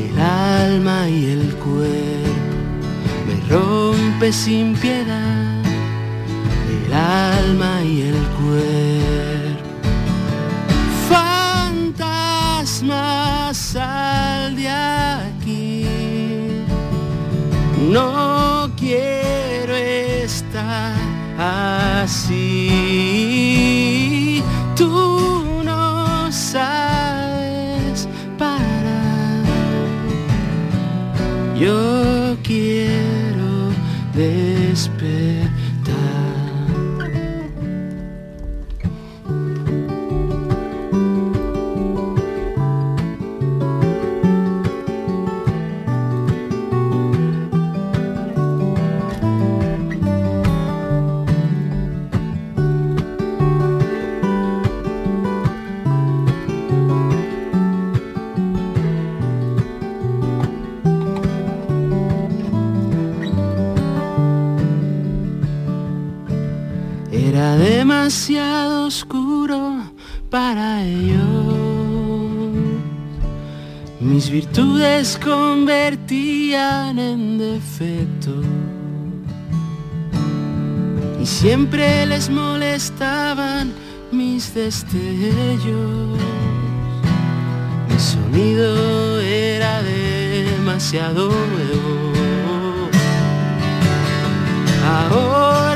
el 0.03 0.19
alma 0.19 1.09
y 1.09 1.25
el 1.31 1.55
cuerpo, 1.55 2.47
me 3.27 3.49
rompe 3.49 4.33
sin 4.33 4.75
piedad 4.75 5.63
el 6.85 6.93
alma 6.93 7.81
y 7.83 8.01
el 8.01 8.17
cuerpo. 8.39 8.86
Así. 22.07 22.36
Demasiado 68.07 68.87
oscuro 68.87 69.83
para 70.29 70.81
ellos. 70.81 71.25
Mis 73.99 74.29
virtudes 74.29 75.19
convertían 75.21 76.99
en 76.99 77.37
defecto. 77.37 78.31
Y 81.21 81.25
siempre 81.25 82.05
les 82.05 82.29
molestaban 82.29 83.73
mis 84.13 84.53
destellos. 84.53 86.17
Mi 87.89 87.99
sonido 87.99 89.19
era 89.19 89.83
demasiado 89.83 91.27
nuevo. 91.27 92.13
Ahora 94.85 95.66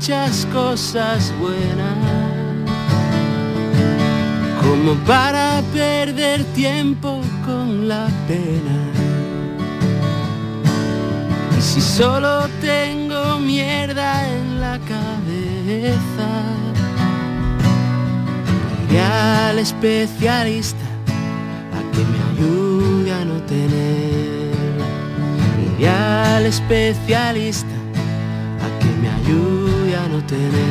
muchas 0.00 0.46
cosas 0.46 1.30
buenas 1.38 1.94
como 4.62 4.94
para 5.06 5.60
perder 5.74 6.42
tiempo 6.54 7.20
con 7.44 7.86
la 7.86 8.08
pena. 8.26 8.78
Y 11.58 11.60
si 11.60 11.82
solo 11.82 12.48
tengo 12.62 13.38
mierda 13.40 14.26
en 14.26 14.62
la 14.62 14.78
cabeza, 14.78 16.28
iré 18.88 19.00
al 19.02 19.58
especialista 19.58 20.86
a 21.76 21.80
que 21.92 22.02
me 22.10 22.18
ayude 22.32 23.12
a 23.12 23.24
no 23.26 23.34
tenerla. 23.42 24.86
Iré 25.78 25.88
al 25.90 26.46
especialista 26.46 27.69
ayude 30.32 30.70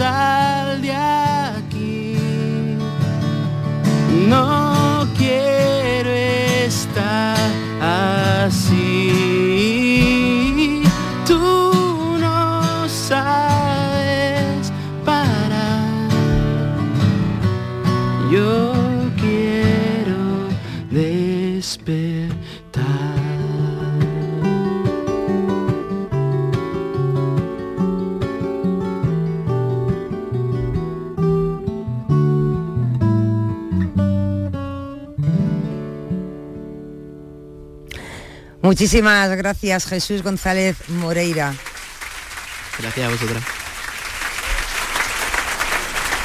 a 0.00 0.35
Muchísimas 38.66 39.30
gracias 39.36 39.86
Jesús 39.86 40.24
González 40.24 40.76
Moreira. 40.88 41.54
Gracias 42.80 43.06
a 43.06 43.10
vosotras. 43.12 43.44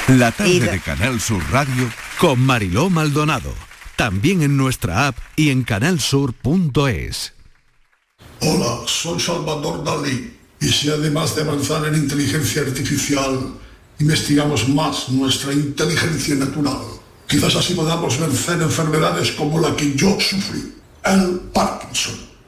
La 0.08 0.32
tarde 0.32 0.50
Y- 0.54 0.60
de 0.60 0.80
Canal 0.80 1.22
Sur 1.22 1.44
Radio 1.52 1.88
con 2.18 2.40
Mariló 2.40 2.90
Maldonado. 2.90 3.54
También 3.96 4.42
en 4.42 4.58
nuestra 4.58 5.06
app 5.06 5.20
y 5.36 5.52
en 5.52 5.62
canalsur.es. 5.62 7.34
Hola, 8.40 8.88
soy 8.88 9.20
Salvador 9.20 9.84
Dalí. 9.84 10.36
Y 10.60 10.68
si 10.68 10.90
además 10.90 11.36
de 11.36 11.44
avanzar 11.44 11.86
en 11.86 11.94
inteligencia 11.94 12.64
artificial, 12.64 13.54
investigamos 14.00 14.68
más 14.68 15.10
nuestra 15.10 15.54
inteligencia 15.54 16.34
natural, 16.34 16.80
quizás 17.28 17.56
así 17.56 17.76
podamos 17.76 18.20
vencer 18.20 18.60
enfermedades 18.64 19.32
como 19.34 19.60
la 19.60 19.76
que 19.76 19.94
yo 19.96 20.18
sufrí, 20.20 20.74
el 21.04 21.40
Parkinson. 21.54 22.31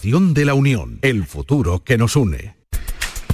de 0.00 0.44
la 0.46 0.54
Unión, 0.54 0.98
el 1.02 1.26
futuro 1.26 1.84
que 1.84 1.98
nos 1.98 2.16
une. 2.16 2.56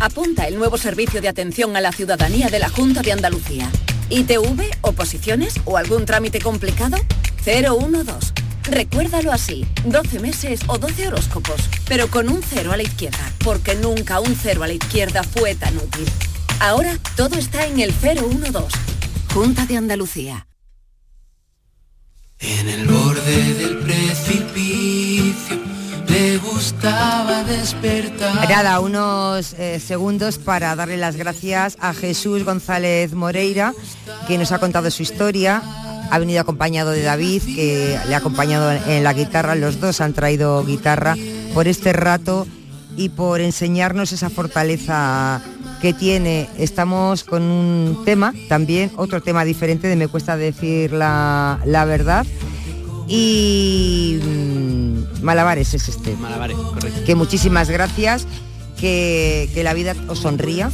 Apunta 0.01 0.49
el 0.49 0.59
nuevo 0.59 0.77
servicio 0.77 1.21
de 1.21 1.29
atención 1.29 1.77
a 1.77 1.81
la 1.81 1.93
ciudadanía 1.93 2.49
de 2.49 2.59
la 2.59 2.69
Junta 2.69 3.01
de 3.01 3.13
Andalucía. 3.13 3.71
ITV, 4.11 4.69
oposiciones 4.81 5.55
o 5.65 5.77
algún 5.77 6.05
trámite 6.05 6.41
complicado? 6.41 6.97
012. 7.45 8.33
Recuérdalo 8.65 9.33
así, 9.33 9.67
12 9.87 10.19
meses 10.19 10.61
o 10.67 10.79
12 10.79 11.09
horóscopos, 11.09 11.61
pero 11.87 12.09
con 12.09 12.29
un 12.29 12.43
cero 12.43 12.73
a 12.73 12.77
la 12.77 12.83
izquierda, 12.83 13.33
porque 13.45 13.77
nunca 13.77 14.21
un 14.21 14.35
cero 14.35 14.65
a 14.65 14.67
la 14.67 14.75
izquierda 14.75 15.23
fue 15.23 15.55
tan 15.55 15.77
útil. 15.77 16.07
Ahora 16.59 16.99
todo 17.17 17.37
está 17.37 17.67
en 17.67 17.79
el 17.79 17.93
012. 17.93 18.77
Junta 19.33 19.65
de 19.65 19.77
Andalucía. 19.77 20.49
En 22.41 22.69
el 22.69 22.87
borde 22.87 23.55
del 23.55 23.79
precipicio 23.79 25.78
le 26.19 26.39
gustaba 26.39 27.45
despertar. 27.45 28.49
Nada, 28.49 28.81
unos 28.81 29.53
eh, 29.55 29.79
segundos 29.79 30.39
para 30.39 30.75
darle 30.75 30.97
las 30.97 31.14
gracias 31.16 31.77
a 31.81 31.95
Jesús 31.95 32.45
González 32.45 33.14
Moreira, 33.14 33.73
que 34.27 34.37
nos 34.37 34.51
ha 34.51 34.59
contado 34.59 34.91
su 34.91 35.03
historia. 35.03 35.62
Ha 36.11 36.19
venido 36.19 36.41
acompañado 36.41 36.91
de 36.91 37.03
David, 37.03 37.43
que 37.45 37.99
le 38.09 38.14
ha 38.14 38.19
acompañado 38.19 38.73
en 38.73 39.05
la 39.05 39.12
guitarra. 39.12 39.55
Los 39.55 39.79
dos 39.79 40.01
han 40.01 40.12
traído 40.12 40.64
guitarra 40.64 41.14
por 41.55 41.69
este 41.69 41.93
rato 41.93 42.47
y 42.97 43.11
por 43.11 43.41
enseñarnos 43.41 44.12
esa 44.12 44.29
fortaleza 44.29 45.41
que 45.81 45.93
tiene. 45.93 46.49
Estamos 46.59 47.23
con 47.23 47.43
un 47.43 48.03
tema 48.05 48.33
también, 48.49 48.91
otro 48.97 49.23
tema 49.23 49.45
diferente 49.45 49.87
de 49.87 49.95
Me 49.95 50.09
cuesta 50.09 50.37
decir 50.37 50.93
la, 50.93 51.61
la 51.64 51.85
verdad. 51.85 52.27
Y 53.09 54.21
mm, 54.23 55.23
Malabares 55.23 55.75
es 55.75 55.89
este. 55.89 56.15
Malabares, 56.17 56.57
correcto. 56.57 57.05
Que 57.05 57.15
muchísimas 57.15 57.71
gracias, 57.71 58.27
que, 58.79 59.51
que 59.55 59.63
la 59.65 59.75
vida 59.75 59.95
os 60.09 60.19
sonría 60.21 60.71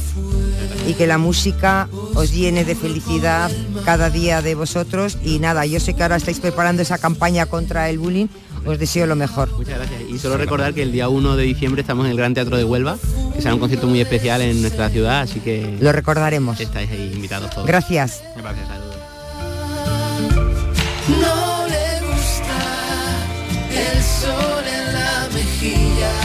y 0.87 0.93
que 0.93 1.07
la 1.07 1.17
música 1.17 1.87
os 2.13 2.31
llene 2.31 2.65
de 2.65 2.75
felicidad 2.75 3.51
cada 3.85 4.09
día 4.09 4.41
de 4.41 4.55
vosotros. 4.55 5.17
Y 5.23 5.39
nada, 5.39 5.65
yo 5.65 5.79
sé 5.79 5.93
que 5.93 6.03
ahora 6.03 6.15
estáis 6.15 6.39
preparando 6.39 6.81
esa 6.81 6.97
campaña 6.97 7.45
contra 7.45 7.89
el 7.89 7.99
bullying. 7.99 8.27
Os 8.65 8.79
deseo 8.79 9.05
lo 9.05 9.15
mejor. 9.15 9.51
Muchas 9.51 9.77
gracias. 9.77 10.01
Y 10.09 10.17
solo 10.17 10.37
recordar 10.37 10.73
que 10.73 10.81
el 10.81 10.91
día 10.91 11.07
1 11.07 11.35
de 11.35 11.43
diciembre 11.43 11.81
estamos 11.81 12.05
en 12.05 12.11
el 12.11 12.17
Gran 12.17 12.33
Teatro 12.33 12.57
de 12.57 12.63
Huelva, 12.63 12.97
que 13.33 13.41
será 13.41 13.53
un 13.53 13.59
concierto 13.59 13.87
muy 13.87 14.01
especial 14.01 14.41
en 14.41 14.59
nuestra 14.61 14.89
ciudad, 14.89 15.21
así 15.21 15.39
que... 15.39 15.77
Lo 15.79 15.91
recordaremos. 15.91 16.59
Estáis 16.59 16.89
ahí 16.89 17.11
invitados 17.13 17.51
todos. 17.51 17.67
Gracias. 17.67 18.23
Gracias, 18.35 18.67
sol 24.25 24.65
en 24.67 24.93
la 24.93 25.29
mejilla, 25.33 26.24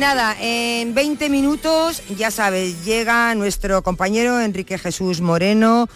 nada, 0.00 0.34
en 0.40 0.94
20 0.94 1.28
minutos, 1.28 2.02
ya 2.16 2.30
sabes, 2.30 2.86
llega 2.86 3.34
nuestro 3.34 3.82
compañero 3.82 4.40
Enrique 4.40 4.78
Jesús 4.78 5.20
Moreno 5.20 5.90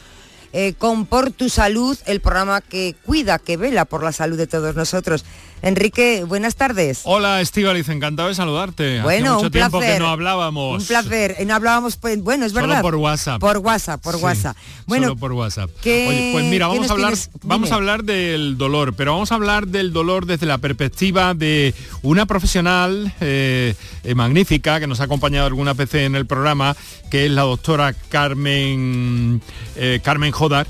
eh, 0.52 0.74
con 0.76 1.06
Por 1.06 1.30
tu 1.30 1.48
Salud, 1.48 1.96
el 2.04 2.20
programa 2.20 2.60
que 2.60 2.94
cuida, 3.06 3.38
que 3.38 3.56
vela 3.56 3.86
por 3.86 4.02
la 4.04 4.12
salud 4.12 4.36
de 4.36 4.46
todos 4.46 4.76
nosotros. 4.76 5.24
Enrique, 5.68 6.24
buenas 6.28 6.56
tardes. 6.56 7.00
Hola 7.04 7.40
Estivaliz, 7.40 7.88
encantado 7.88 8.28
de 8.28 8.34
saludarte. 8.34 9.00
Bueno, 9.00 9.24
Hace 9.28 9.34
mucho 9.36 9.46
un 9.46 9.50
tiempo 9.52 9.78
placer. 9.78 9.94
que 9.94 9.98
no 10.00 10.08
hablábamos. 10.10 10.82
Un 10.82 10.86
placer. 10.86 11.36
Eh, 11.38 11.46
No 11.46 11.54
hablábamos, 11.54 11.96
pues, 11.96 12.22
bueno, 12.22 12.44
es 12.44 12.52
Solo 12.52 12.66
verdad. 12.66 12.82
por 12.82 12.96
WhatsApp. 12.96 13.40
Por 13.40 13.56
WhatsApp, 13.58 14.02
por 14.02 14.16
Sí, 14.16 14.22
WhatsApp. 14.22 14.56
Bueno, 14.86 15.06
Solo 15.08 15.16
por 15.18 15.32
WhatsApp. 15.32 15.70
¿qué- 15.82 16.06
Oye, 16.06 16.30
pues 16.34 16.44
mira, 16.44 16.66
vamos 16.66 16.90
a 16.90 16.92
hablar, 16.92 17.12
tienes? 17.14 17.30
vamos 17.44 17.68
Dime. 17.70 17.74
a 17.74 17.78
hablar 17.78 18.04
del 18.04 18.58
dolor, 18.58 18.92
pero 18.94 19.12
vamos 19.12 19.32
a 19.32 19.36
hablar 19.36 19.66
del 19.66 19.94
dolor 19.94 20.26
desde 20.26 20.44
la 20.44 20.58
perspectiva 20.58 21.32
de 21.32 21.74
una 22.02 22.26
profesional 22.26 23.14
eh, 23.22 23.74
eh, 24.04 24.14
magnífica 24.14 24.78
que 24.80 24.86
nos 24.86 25.00
ha 25.00 25.04
acompañado 25.04 25.46
alguna 25.46 25.72
vez 25.72 25.94
en 25.94 26.14
el 26.14 26.26
programa, 26.26 26.76
que 27.10 27.24
es 27.24 27.30
la 27.30 27.40
doctora 27.42 27.94
Carmen 28.10 29.40
eh, 29.76 30.00
Carmen 30.04 30.30
Jodar 30.30 30.66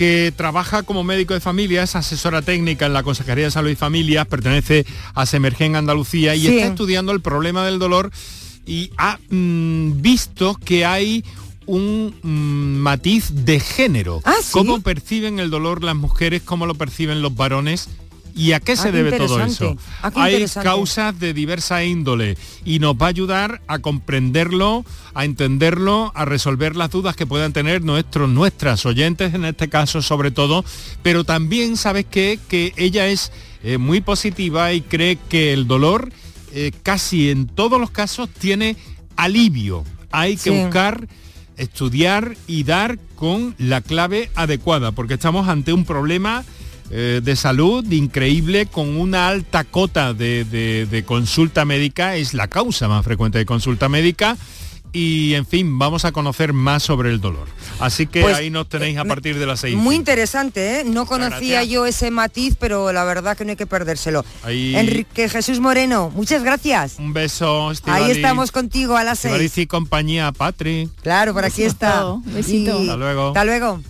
que 0.00 0.32
trabaja 0.34 0.82
como 0.82 1.04
médico 1.04 1.34
de 1.34 1.40
familia, 1.40 1.82
es 1.82 1.94
asesora 1.94 2.40
técnica 2.40 2.86
en 2.86 2.94
la 2.94 3.02
Consejería 3.02 3.44
de 3.44 3.50
Salud 3.50 3.68
y 3.68 3.76
Familias, 3.76 4.26
pertenece 4.26 4.86
a 5.12 5.26
Semergen 5.26 5.76
Andalucía 5.76 6.34
y 6.34 6.40
Sí. 6.40 6.56
está 6.56 6.68
estudiando 6.68 7.12
el 7.12 7.20
problema 7.20 7.66
del 7.66 7.78
dolor 7.78 8.10
y 8.64 8.92
ha 8.96 9.18
mm, 9.28 10.00
visto 10.00 10.54
que 10.64 10.86
hay 10.86 11.22
un 11.66 12.14
mm, 12.22 12.78
matiz 12.78 13.44
de 13.44 13.60
género. 13.60 14.22
Ah, 14.24 14.36
¿sí? 14.42 14.52
¿Cómo 14.52 14.80
perciben 14.80 15.38
el 15.38 15.50
dolor 15.50 15.84
las 15.84 15.96
mujeres? 15.96 16.40
¿Cómo 16.46 16.64
lo 16.64 16.74
perciben 16.76 17.20
los 17.20 17.36
varones? 17.36 17.90
¿Y 18.40 18.52
a 18.52 18.60
qué 18.60 18.72
Ah, 18.72 18.76
se 18.76 18.90
qué 18.90 18.96
debe 18.96 19.16
todo 19.18 19.40
eso? 19.42 19.76
Ah, 20.02 20.10
Hay 20.14 20.46
causas 20.62 21.18
de 21.18 21.34
diversa 21.34 21.84
índole 21.84 22.36
y 22.64 22.78
nos 22.78 22.94
va 22.96 23.06
a 23.06 23.08
ayudar 23.10 23.60
a 23.66 23.78
comprenderlo, 23.80 24.84
a 25.14 25.24
entenderlo, 25.24 26.12
a 26.14 26.24
resolver 26.24 26.74
las 26.76 26.90
dudas 26.90 27.16
que 27.16 27.26
puedan 27.26 27.52
tener 27.52 27.82
nuestros, 27.82 28.28
nuestras 28.30 28.86
oyentes 28.86 29.34
en 29.34 29.44
este 29.44 29.68
caso 29.68 30.00
sobre 30.02 30.30
todo, 30.30 30.64
pero 31.02 31.24
también 31.24 31.76
sabes 31.76 32.06
qué? 32.10 32.38
que 32.48 32.72
ella 32.76 33.06
es 33.08 33.30
eh, 33.62 33.76
muy 33.78 34.00
positiva 34.00 34.72
y 34.72 34.80
cree 34.80 35.18
que 35.28 35.52
el 35.52 35.66
dolor 35.66 36.10
eh, 36.52 36.72
casi 36.82 37.30
en 37.30 37.46
todos 37.46 37.78
los 37.80 37.90
casos 37.90 38.28
tiene 38.30 38.76
alivio. 39.16 39.84
Hay 40.10 40.36
que 40.36 40.44
Sí. 40.44 40.50
buscar 40.50 41.06
estudiar 41.56 42.36
y 42.46 42.64
dar 42.64 42.98
con 43.16 43.54
la 43.58 43.80
clave 43.82 44.30
adecuada, 44.34 44.92
porque 44.92 45.14
estamos 45.14 45.46
ante 45.48 45.72
un 45.74 45.84
problema 45.84 46.42
eh, 46.90 47.20
de 47.22 47.36
salud 47.36 47.84
increíble 47.90 48.66
con 48.66 48.96
una 48.96 49.28
alta 49.28 49.64
cota 49.64 50.12
de, 50.12 50.44
de- 50.44 50.86
de 50.86 51.04
consulta 51.04 51.64
médica, 51.64 52.16
es 52.16 52.34
la 52.34 52.48
causa 52.48 52.88
más 52.88 53.04
frecuente 53.04 53.38
de 53.38 53.46
consulta 53.46 53.88
médica. 53.88 54.36
Y 54.92 55.34
en 55.34 55.46
fin, 55.46 55.78
vamos 55.78 56.04
a 56.04 56.10
conocer 56.10 56.52
más 56.52 56.82
sobre 56.82 57.10
el 57.10 57.20
dolor. 57.20 57.46
Así 57.78 58.08
que 58.08 58.22
Pues, 58.22 58.36
ahí 58.36 58.50
nos 58.50 58.68
tenéis 58.68 58.98
a 58.98 59.04
partir 59.04 59.38
de 59.38 59.46
las 59.46 59.60
seis. 59.60 59.76
muy 59.76 59.94
interesante, 59.94 60.80
¿eh? 60.80 60.84
No 60.84 61.06
conocía 61.06 61.58
gracias. 61.58 61.68
yo 61.68 61.86
ese 61.86 62.10
matiz, 62.10 62.56
pero 62.58 62.90
la 62.92 63.04
verdad 63.04 63.36
que 63.36 63.44
no 63.44 63.50
hay 63.50 63.56
que 63.56 63.66
perdérselo. 63.68 64.24
Ahí- 64.42 64.74
Enrique 64.74 65.28
Jesús 65.28 65.60
Moreno, 65.60 66.10
muchas 66.12 66.42
gracias. 66.42 66.96
Un 66.98 67.12
beso, 67.12 67.68
Ahí 67.84 68.10
estamos 68.10 68.50
contigo 68.50 68.96
a 68.96 69.04
las 69.04 69.20
seis. 69.20 69.56
Y 69.58 69.68
compañía, 69.68 70.32
Patri. 70.32 70.88
Claro, 71.04 71.34
por 71.34 71.44
aquí 71.44 71.62
está. 71.62 72.16
besito. 72.24 72.80
Y- 72.82 72.88
Hasta 72.88 72.96
luego. 72.96 73.28
Hasta 73.28 73.44
luego. 73.44 73.80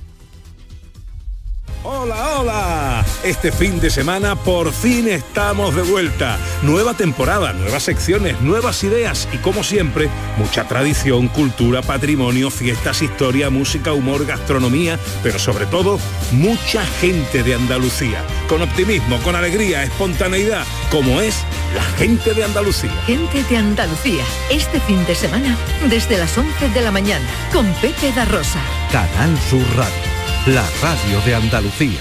Hola, 1.83 2.39
hola. 2.39 3.05
Este 3.24 3.51
fin 3.51 3.81
de 3.81 3.89
semana 3.89 4.37
por 4.37 4.70
fin 4.70 5.09
estamos 5.09 5.74
de 5.74 5.81
vuelta. 5.81 6.39
Nueva 6.61 6.93
temporada, 6.93 7.55
nuevas 7.55 7.85
secciones, 7.85 8.39
nuevas 8.43 8.85
ideas 8.85 9.26
y 9.33 9.39
como 9.39 9.64
siempre, 9.64 10.11
mucha 10.37 10.68
tradición, 10.68 11.28
cultura, 11.28 11.81
patrimonio, 11.81 12.51
fiestas, 12.51 13.01
historia, 13.01 13.49
música, 13.49 13.95
humor, 13.95 14.26
gastronomía, 14.26 14.99
pero 15.22 15.39
sobre 15.39 15.64
todo, 15.64 15.99
mucha 16.33 16.85
gente 17.01 17.43
de 17.43 17.55
Andalucía. 17.55 18.22
Con 18.47 18.61
optimismo, 18.61 19.18
con 19.22 19.35
alegría, 19.35 19.83
espontaneidad, 19.83 20.66
como 20.91 21.22
es 21.22 21.35
la 21.74 21.85
gente 21.97 22.35
de 22.35 22.45
Andalucía. 22.45 22.93
Gente 23.07 23.43
de 23.45 23.57
Andalucía, 23.57 24.24
este 24.51 24.81
fin 24.81 25.03
de 25.07 25.14
semana, 25.14 25.57
desde 25.89 26.18
las 26.18 26.37
11 26.37 26.68
de 26.68 26.81
la 26.83 26.91
mañana, 26.91 27.26
con 27.55 27.64
Pepe 27.81 28.12
da 28.12 28.26
Rosa. 28.26 28.61
Canal 28.93 29.39
Sur 29.49 29.64
Radio, 29.76 30.09
la 30.47 30.64
radio 30.80 31.20
de 31.26 31.34
Andalucía. 31.34 32.01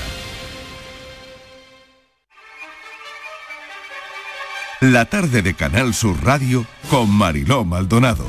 La 4.79 5.03
tarde 5.05 5.41
de 5.41 5.53
Canal 5.53 5.93
Sur 5.93 6.23
Radio 6.23 6.65
con 6.89 7.09
Mariló 7.09 7.65
Maldonado. 7.65 8.25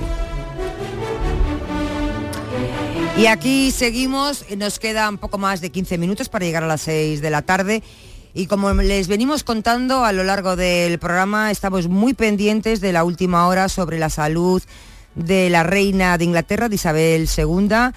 Y 3.16 3.26
aquí 3.26 3.70
seguimos, 3.70 4.44
nos 4.56 4.80
quedan 4.80 5.16
poco 5.16 5.38
más 5.38 5.60
de 5.60 5.70
15 5.70 5.96
minutos 5.96 6.28
para 6.28 6.44
llegar 6.44 6.64
a 6.64 6.66
las 6.66 6.80
6 6.80 7.20
de 7.20 7.30
la 7.30 7.42
tarde. 7.42 7.84
Y 8.34 8.46
como 8.46 8.72
les 8.72 9.06
venimos 9.06 9.44
contando 9.44 10.04
a 10.04 10.12
lo 10.12 10.24
largo 10.24 10.56
del 10.56 10.98
programa, 10.98 11.52
estamos 11.52 11.86
muy 11.86 12.14
pendientes 12.14 12.80
de 12.80 12.92
la 12.92 13.04
última 13.04 13.46
hora 13.46 13.68
sobre 13.68 14.00
la 14.00 14.10
salud 14.10 14.60
de 15.14 15.50
la 15.50 15.62
reina 15.62 16.18
de 16.18 16.24
Inglaterra, 16.24 16.68
de 16.68 16.74
Isabel 16.74 17.28
II. 17.36 17.92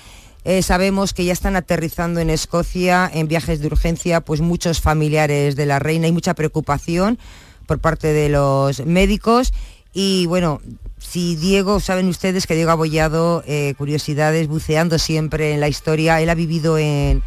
Eh, 0.45 0.61
sabemos 0.61 1.13
que 1.13 1.23
ya 1.25 1.33
están 1.33 1.55
aterrizando 1.55 2.19
en 2.19 2.29
Escocia 2.29 3.09
en 3.13 3.27
viajes 3.27 3.61
de 3.61 3.67
urgencia 3.67 4.21
pues 4.21 4.41
muchos 4.41 4.81
familiares 4.81 5.55
de 5.55 5.65
la 5.65 5.79
reina 5.79 6.07
y 6.07 6.11
mucha 6.11 6.33
preocupación 6.33 7.17
por 7.65 7.79
parte 7.79 8.11
de 8.11 8.29
los 8.29 8.85
médicos. 8.85 9.53
Y 9.93 10.25
bueno, 10.25 10.59
si 10.97 11.35
Diego, 11.35 11.79
saben 11.79 12.07
ustedes 12.09 12.47
que 12.47 12.55
Diego 12.55 12.71
ha 12.71 12.73
abollado 12.73 13.43
eh, 13.47 13.73
curiosidades, 13.77 14.47
buceando 14.47 14.99
siempre 14.99 15.53
en 15.53 15.59
la 15.59 15.69
historia, 15.69 16.19
él 16.19 16.29
ha 16.29 16.35
vivido 16.35 16.77
en, 16.77 17.23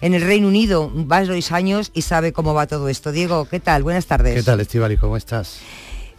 en 0.00 0.14
el 0.14 0.22
Reino 0.22 0.48
Unido 0.48 0.90
varios 0.94 1.52
años 1.52 1.90
y 1.92 2.02
sabe 2.02 2.32
cómo 2.32 2.54
va 2.54 2.66
todo 2.66 2.88
esto. 2.88 3.12
Diego, 3.12 3.46
¿qué 3.46 3.60
tal? 3.60 3.82
Buenas 3.82 4.06
tardes. 4.06 4.34
¿Qué 4.34 4.42
tal, 4.42 4.60
Estivali? 4.60 4.96
¿Cómo 4.96 5.16
estás? 5.16 5.58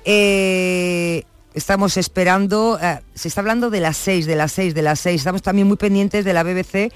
Eh, 0.04 1.24
estamos 1.56 1.98
esperando, 1.98 2.78
eh, 2.82 3.00
se 3.16 3.30
está 3.30 3.42
hablando 3.42 3.70
de 3.70 3.80
las 3.80 3.98
6, 3.98 4.28
de 4.28 4.36
las 4.36 4.52
6, 4.52 4.76
de 4.76 4.82
las 4.82 5.00
6. 5.00 5.22
Estamos 5.22 5.42
también 5.42 5.68
muy 5.68 5.78
pendientes 5.78 6.24
de 6.26 6.34
la 6.34 6.44
BBC 6.44 6.92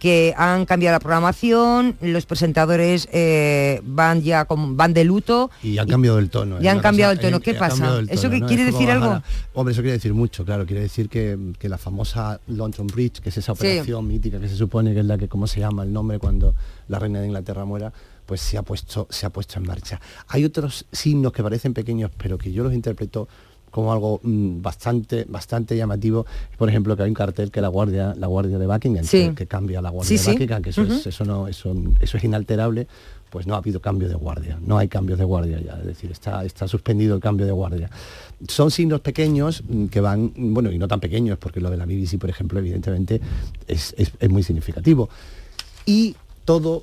que 0.00 0.34
han 0.38 0.64
cambiado 0.64 0.94
la 0.94 1.00
programación, 1.00 1.94
los 2.00 2.24
presentadores 2.24 3.06
eh, 3.12 3.82
van 3.84 4.22
ya 4.22 4.46
con, 4.46 4.74
van 4.74 4.94
de 4.94 5.04
luto. 5.04 5.50
Y 5.62 5.76
han 5.76 5.86
cambiado 5.86 6.18
el 6.18 6.30
tono. 6.30 6.58
Ya 6.58 6.72
han 6.72 6.80
cambiado 6.80 7.12
el 7.12 7.20
tono. 7.20 7.38
¿Qué 7.40 7.52
pasa? 7.52 8.00
¿Eso 8.08 8.30
que 8.30 8.40
quiere 8.40 8.64
decir 8.64 8.90
algo? 8.90 9.22
hombre, 9.52 9.72
eso 9.72 9.82
quiere 9.82 9.98
decir 9.98 10.14
mucho, 10.14 10.42
claro. 10.42 10.64
Quiere 10.64 10.80
decir 10.80 11.10
que, 11.10 11.52
que, 11.58 11.68
la 11.68 11.76
famosa 11.76 12.40
London 12.46 12.86
Bridge, 12.86 13.20
que 13.20 13.28
es 13.28 13.36
esa 13.36 13.52
operación 13.52 14.08
mítica 14.08 14.40
que 14.40 14.48
se 14.48 14.56
supone 14.56 14.94
que 14.94 15.00
es 15.00 15.06
la 15.06 15.18
que, 15.18 15.28
¿cómo 15.28 15.46
se 15.46 15.60
llama 15.60 15.82
el 15.82 15.92
nombre 15.92 16.18
cuando 16.18 16.54
la 16.88 16.98
reina 16.98 17.20
de 17.20 17.26
Inglaterra 17.26 17.66
muera? 17.66 17.92
pues 18.30 18.42
se 18.42 18.56
ha 18.56 18.62
puesto 18.62 19.08
se 19.10 19.26
ha 19.26 19.30
puesto 19.30 19.58
en 19.58 19.66
marcha. 19.66 20.00
Hay 20.28 20.44
otros 20.44 20.86
signos 20.92 21.32
que 21.32 21.42
parecen 21.42 21.74
pequeños, 21.74 22.12
pero 22.16 22.38
que 22.38 22.52
yo 22.52 22.62
los 22.62 22.72
interpreto 22.72 23.26
como 23.70 23.92
algo 23.92 24.20
mm, 24.22 24.62
bastante 24.62 25.24
bastante 25.28 25.76
llamativo. 25.76 26.26
Por 26.56 26.68
ejemplo 26.68 26.96
que 26.96 27.02
hay 27.02 27.08
un 27.08 27.14
cartel 27.14 27.50
que 27.50 27.60
la 27.60 27.68
guardia 27.68 28.14
la 28.16 28.26
guardia 28.26 28.58
de 28.58 28.66
Buckingham 28.66 29.06
que, 29.06 29.46
cambia 29.46 29.80
la 29.80 29.90
guardia 29.90 30.20
de 30.20 30.32
Buckingham 30.32 30.62
que 30.62 30.70
eso, 30.70 30.82
es, 30.82 31.06
eso 31.06 31.24
no 31.24 31.48
eso, 31.48 31.74
eso 32.00 32.16
es 32.16 32.24
inalterable 32.24 32.86
pues 33.30 33.46
no 33.46 33.54
ha 33.54 33.58
habido 33.58 33.80
cambio 33.80 34.08
de 34.08 34.14
guardia 34.14 34.58
no 34.60 34.76
hay 34.78 34.88
cambios 34.88 35.18
de 35.18 35.24
guardia 35.24 35.60
ya 35.60 35.78
es 35.78 35.86
decir 35.86 36.10
está 36.10 36.44
está 36.44 36.66
suspendido 36.66 37.14
el 37.14 37.20
cambio 37.20 37.46
de 37.46 37.52
guardia. 37.52 37.90
Son 38.48 38.70
signos 38.70 39.00
pequeños 39.00 39.62
mm, 39.68 39.86
que 39.86 40.00
van 40.00 40.32
bueno 40.34 40.70
y 40.72 40.78
no 40.78 40.88
tan 40.88 41.00
pequeños 41.00 41.38
porque 41.38 41.60
lo 41.60 41.70
de 41.70 41.76
la 41.76 41.86
BBC 41.86 42.18
por 42.18 42.30
ejemplo 42.30 42.58
evidentemente 42.58 43.20
es, 43.66 43.94
es, 43.96 44.12
es 44.18 44.30
muy 44.30 44.42
significativo. 44.42 45.08
Y 45.86 46.16
todo 46.44 46.82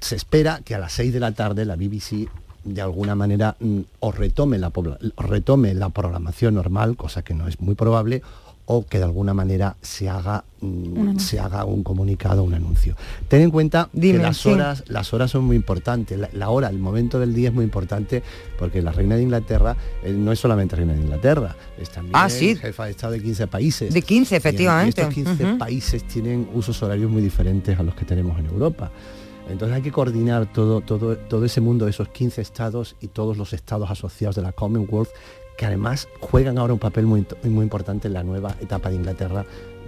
se 0.00 0.16
espera 0.16 0.60
que 0.64 0.74
a 0.74 0.78
las 0.78 0.92
6 0.92 1.12
de 1.12 1.20
la 1.20 1.32
tarde 1.32 1.64
la 1.64 1.76
BBC 1.76 2.28
de 2.64 2.80
alguna 2.82 3.14
manera 3.14 3.56
mm, 3.58 3.80
o 4.00 4.12
retome 4.12 4.58
la, 4.58 4.72
retome 5.16 5.74
la 5.74 5.88
programación 5.90 6.54
normal, 6.54 6.96
cosa 6.96 7.22
que 7.22 7.34
no 7.34 7.48
es 7.48 7.60
muy 7.60 7.74
probable, 7.74 8.22
o 8.70 8.84
que 8.86 8.98
de 8.98 9.04
alguna 9.04 9.32
manera 9.32 9.76
se 9.80 10.10
haga, 10.10 10.44
mm, 10.60 11.16
se 11.18 11.40
haga 11.40 11.64
un 11.64 11.82
comunicado, 11.82 12.44
un 12.44 12.52
anuncio. 12.52 12.96
Ten 13.26 13.40
en 13.40 13.50
cuenta 13.50 13.88
que 13.98 14.12
las 14.12 14.44
horas, 14.44 14.84
las 14.88 15.14
horas 15.14 15.30
son 15.30 15.44
muy 15.44 15.56
importantes, 15.56 16.20
la, 16.34 16.50
hora, 16.50 16.68
el 16.68 16.78
momento 16.78 17.18
del 17.18 17.32
día 17.32 17.48
es 17.48 17.54
muy 17.54 17.64
importante, 17.64 18.22
porque 18.58 18.82
la 18.82 18.92
reina 18.92 19.16
de 19.16 19.22
Inglaterra 19.22 19.74
eh, 20.04 20.12
no 20.12 20.32
es 20.32 20.38
solamente 20.38 20.76
reina 20.76 20.92
de 20.92 21.00
Inglaterra, 21.00 21.56
es 21.80 21.88
también 21.88 22.14
ah, 22.14 22.28
¿sí? 22.28 22.56
jefa 22.56 22.84
de 22.84 22.90
Estado 22.90 23.14
de 23.14 23.22
15 23.22 23.46
países. 23.46 23.94
De 23.94 24.02
15, 24.02 24.36
efectivamente. 24.36 25.00
Y 25.00 25.02
estos 25.02 25.14
15 25.14 25.44
países 25.54 26.06
tienen 26.06 26.46
usos 26.52 26.82
horarios 26.82 27.10
muy 27.10 27.22
diferentes 27.22 27.78
a 27.78 27.82
los 27.82 27.94
que 27.94 28.04
tenemos 28.04 28.38
en 28.38 28.46
Europa. 28.46 28.90
Entonces 29.50 29.76
hay 29.76 29.82
que 29.82 29.92
coordinar 29.92 30.52
todo, 30.52 30.80
todo, 30.80 31.16
todo 31.16 31.44
ese 31.44 31.60
mundo 31.60 31.88
esos 31.88 32.08
15 32.08 32.40
estados 32.40 32.96
y 33.00 33.08
todos 33.08 33.36
los 33.36 33.52
estados 33.52 33.90
asociados 33.90 34.36
de 34.36 34.42
la 34.42 34.52
Commonwealth, 34.52 35.08
que 35.56 35.66
además 35.66 36.08
juegan 36.20 36.58
ahora 36.58 36.72
un 36.72 36.78
papel 36.78 37.06
muy, 37.06 37.26
muy 37.44 37.64
importante 37.64 38.08
en 38.08 38.14
la 38.14 38.22
nueva 38.22 38.54
etapa 38.60 38.90
de 38.90 38.96
Inglaterra 38.96 39.44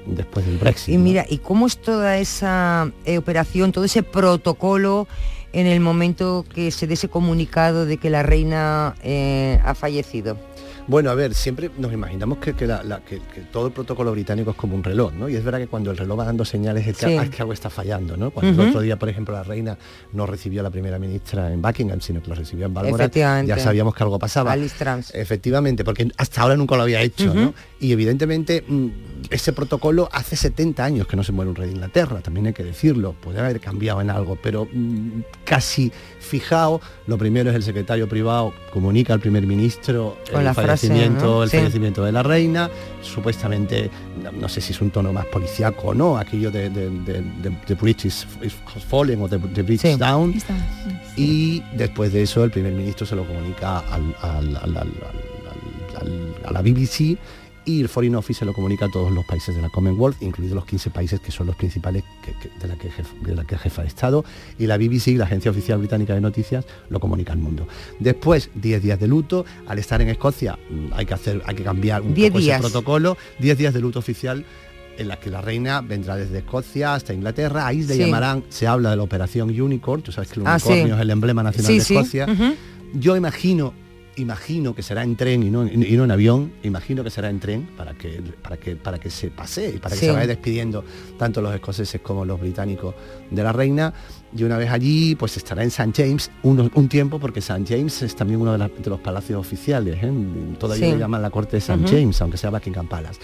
después 0.07 0.47
del 0.47 0.59
Brexit. 0.59 0.95
Y 0.95 0.99
mira, 0.99 1.25
¿y 1.29 1.39
cómo 1.39 1.67
es 1.67 1.79
toda 1.79 2.19
esa 2.19 2.91
eh, 3.05 3.19
operación, 3.19 3.73
todo 3.73 3.85
ese 3.85 4.03
protocolo 4.03 5.07
en 5.53 5.67
el 5.67 5.81
momento 5.81 6.45
que 6.53 6.71
se 6.71 6.87
dé 6.87 6.95
ese 6.95 7.09
comunicado 7.09 7.87
de 7.87 7.97
que 7.97 8.11
la 8.11 8.23
reina 8.23 8.95
eh, 9.03 9.61
ha 9.65 9.75
fallecido? 9.75 10.37
Bueno, 10.87 11.11
a 11.11 11.15
ver, 11.15 11.35
siempre 11.35 11.71
nos 11.79 11.93
imaginamos 11.93 12.39
que, 12.39 12.53
todo 13.53 13.67
el 13.67 13.73
protocolo 13.73 14.13
británico 14.13 14.51
es 14.51 14.57
como 14.57 14.75
un 14.75 14.85
reloj, 14.85 15.13
¿no? 15.13 15.29
Y 15.29 15.37
es 15.37 15.45
verdad 15.45 15.59
que 15.59 15.67
cuando 15.67 15.91
el 15.91 15.97
reloj 15.97 16.19
va 16.19 16.25
dando 16.25 16.45
señales 16.45 16.87
es 16.87 16.97
que, 16.97 17.19
algo 17.39 17.53
está 17.53 17.71
fallando, 17.71 18.17
¿no? 18.17 18.31
Cuando 18.31 18.63
el 18.63 18.69
otro 18.69 18.81
día, 18.81 18.99
por 18.99 19.09
ejemplo, 19.09 19.35
la 19.35 19.43
reina 19.43 19.79
no 20.13 20.27
recibió 20.27 20.61
a 20.61 20.65
la 20.65 20.71
primera 20.71 20.99
ministra 20.99 21.53
en 21.53 21.63
Buckingham, 21.63 22.01
sino 22.01 22.23
que 22.23 22.29
lo 22.29 22.35
recibió 22.35 22.67
en 22.67 22.75
Balmoral, 22.75 23.11
ya 23.47 23.59
sabíamos 23.59 23.95
que 23.95 24.03
algo 24.03 24.19
pasaba. 24.19 24.51
Efectivamente, 25.15 25.85
porque 25.85 26.11
hasta 26.17 26.43
ahora 26.43 26.57
nunca 26.57 26.77
lo 26.77 26.83
había 26.83 27.01
hecho, 27.03 27.35
¿no? 27.35 27.55
Y 27.79 27.93
evidentemente 27.93 28.63
mm, 28.67 28.89
ese 29.31 29.53
protocolo 29.53 30.09
hace 30.13 30.37
70 30.37 30.85
años 30.85 31.07
que 31.07 31.17
no 31.17 31.25
se 31.25 31.33
muere 31.33 31.51
un 31.51 31.57
rey 31.57 31.69
de 31.69 31.75
Inglaterra, 31.75 32.21
también 32.21 32.49
hay 32.49 32.53
que 32.53 32.65
decirlo, 32.65 33.15
puede 33.21 33.41
haber 33.41 33.61
cambiado 33.61 34.01
en 34.01 34.11
algo, 34.11 34.37
pero 34.41 34.69
mm, 34.71 35.23
casi 35.45 35.91
fijado, 36.31 36.81
lo 37.07 37.19
primero 37.19 37.51
es 37.51 37.57
el 37.57 37.63
secretario 37.63 38.09
privado 38.09 38.55
comunica 38.73 39.13
al 39.13 39.21
primer 39.21 39.47
ministro 39.47 40.17
el 40.33 40.55
fallecimiento, 40.55 41.43
el 41.43 41.51
fallecimiento 41.51 42.05
de 42.05 42.13
la 42.13 42.23
reina, 42.23 42.71
supuestamente, 43.03 43.91
no 44.33 44.49
sé 44.49 44.61
si 44.61 44.73
es 44.73 44.81
un 44.81 44.91
tono 44.91 45.13
más 45.13 45.27
policíaco 45.27 45.89
o 45.89 45.95
no, 45.95 46.17
aquello 46.17 46.51
de, 46.51 46.71
de, 46.71 47.75
British 47.75 48.27
Fallen 48.89 49.23
o 49.23 49.29
de, 49.29 49.63
British 49.63 49.99
Down, 49.99 50.35
y 51.17 51.63
después 51.75 52.13
de 52.13 52.23
eso 52.23 52.45
el 52.45 52.51
primer 52.51 52.73
ministro 52.73 53.05
se 53.05 53.17
lo 53.17 53.27
comunica 53.27 53.79
a 53.79 53.99
la 56.53 56.63
BBC 56.63 57.19
y 57.71 57.81
el 57.81 57.89
Foreign 57.89 58.17
Office 58.17 58.41
se 58.41 58.45
lo 58.45 58.53
comunica 58.53 58.87
a 58.87 58.91
todos 58.91 59.13
los 59.13 59.25
países 59.25 59.55
de 59.55 59.63
la 59.63 59.69
Commonwealth, 59.69 60.21
incluidos 60.23 60.55
los 60.55 60.65
15 60.65 60.91
países 60.91 61.21
que 61.21 61.31
son 61.31 61.47
los 61.47 61.57
principales 61.57 62.05
de, 62.61 62.69
la 62.69 62.77
que 62.77 62.91
de 63.23 63.35
la 63.35 63.45
que 63.45 63.57
jefa 63.57 63.83
de 63.83 63.89
Estado, 63.89 64.25
y 64.59 64.67
la 64.67 64.77
BBC, 64.77 65.17
la 65.17 65.25
Agencia 65.25 65.51
Oficial 65.51 65.79
Británica 65.79 66.15
de 66.15 66.21
Noticias, 66.21 66.65
lo 66.89 67.01
comunica 67.01 67.33
al 67.33 67.39
mundo. 67.39 67.67
Después, 67.99 68.51
10 68.55 68.83
días 68.83 69.01
de 69.01 69.09
luto, 69.09 69.45
al 69.67 69.79
estar 69.79 70.01
en 70.03 70.09
Escocia 70.09 70.59
mm, 70.69 70.93
hay 70.93 71.07
que, 71.07 71.15
hacer, 71.15 71.43
hay 71.47 71.55
que 71.55 71.63
cambiar 71.63 72.03
un 72.03 72.15
poco 72.15 72.39
ese 72.39 72.59
protocolo, 72.59 73.17
10 73.39 73.59
días 73.59 73.75
de 73.75 73.81
luto 73.81 73.99
oficial 73.99 74.45
en 74.99 75.09
la 75.09 75.19
que 75.19 75.31
la 75.31 75.41
reina 75.41 75.81
vendrá 75.81 76.17
desde 76.17 76.39
Escocia 76.39 76.95
hasta 76.95 77.15
Inglaterra, 77.15 77.67
ahí 77.67 77.83
le 77.83 77.97
llamarán, 77.97 78.45
se 78.49 78.67
habla 78.67 78.91
de 78.91 78.97
la 78.97 79.03
operación 79.03 79.49
Unicorn, 79.49 80.03
tú 80.03 80.13
sabes 80.13 80.31
que 80.31 80.41
el 80.41 80.47
ah, 80.47 80.59
unicornio 80.61 80.95
es 80.97 81.01
el 81.01 81.11
emblema 81.11 81.43
nacional 81.43 81.73
de 81.73 81.79
Escocia. 81.79 82.27
Yo 82.93 83.17
imagino 83.17 83.73
imagino 84.21 84.75
que 84.75 84.83
será 84.83 85.03
en 85.03 85.17
tren 85.17 85.43
y 85.43 85.51
no, 85.51 85.67
y 85.67 85.97
no, 85.97 86.05
en 86.05 86.11
avión, 86.11 86.53
imagino 86.63 87.03
que 87.03 87.11
será 87.11 87.31
en 87.31 87.41
tren 87.41 87.69
para 87.77 87.95
que, 87.95 88.23
para 88.43 88.57
que, 88.57 88.77
para 88.77 88.99
que 88.99 89.11
se 89.11 89.31
pase 89.31 89.75
y 89.77 89.79
para 89.79 89.95
que 89.95 90.01
se 90.01 90.13
vaya 90.13 90.27
despidiendo 90.27 90.85
tanto 91.19 91.41
los 91.43 91.55
escoceses 91.55 92.01
como 92.01 92.25
los 92.25 92.41
británicos 92.41 92.95
de 93.31 93.43
la 93.43 93.53
reina. 93.53 93.93
Y 94.37 94.45
una 94.45 94.57
vez 94.59 94.71
allí, 94.71 95.17
pues 95.17 95.37
estará 95.37 95.63
en 95.63 95.69
St. 95.69 95.93
James 95.93 96.31
un, 96.43 96.89
tiempo, 96.89 97.19
porque 97.19 97.41
St. 97.41 97.65
James 97.67 98.03
es 98.03 98.15
también 98.15 98.41
uno 98.41 98.57
de, 98.57 98.71
los 98.85 99.01
palacios 99.01 99.41
oficiales, 99.41 99.99
¿eh? 100.01 100.13
todavía 100.59 100.93
le 100.93 100.99
llaman 100.99 101.21
la 101.21 101.31
corte 101.31 101.53
de 101.53 101.59
St. 101.59 101.85
James, 101.89 102.21
aunque 102.23 102.37
sea 102.37 102.51
Buckingham 102.51 102.87
Palace. 102.87 103.19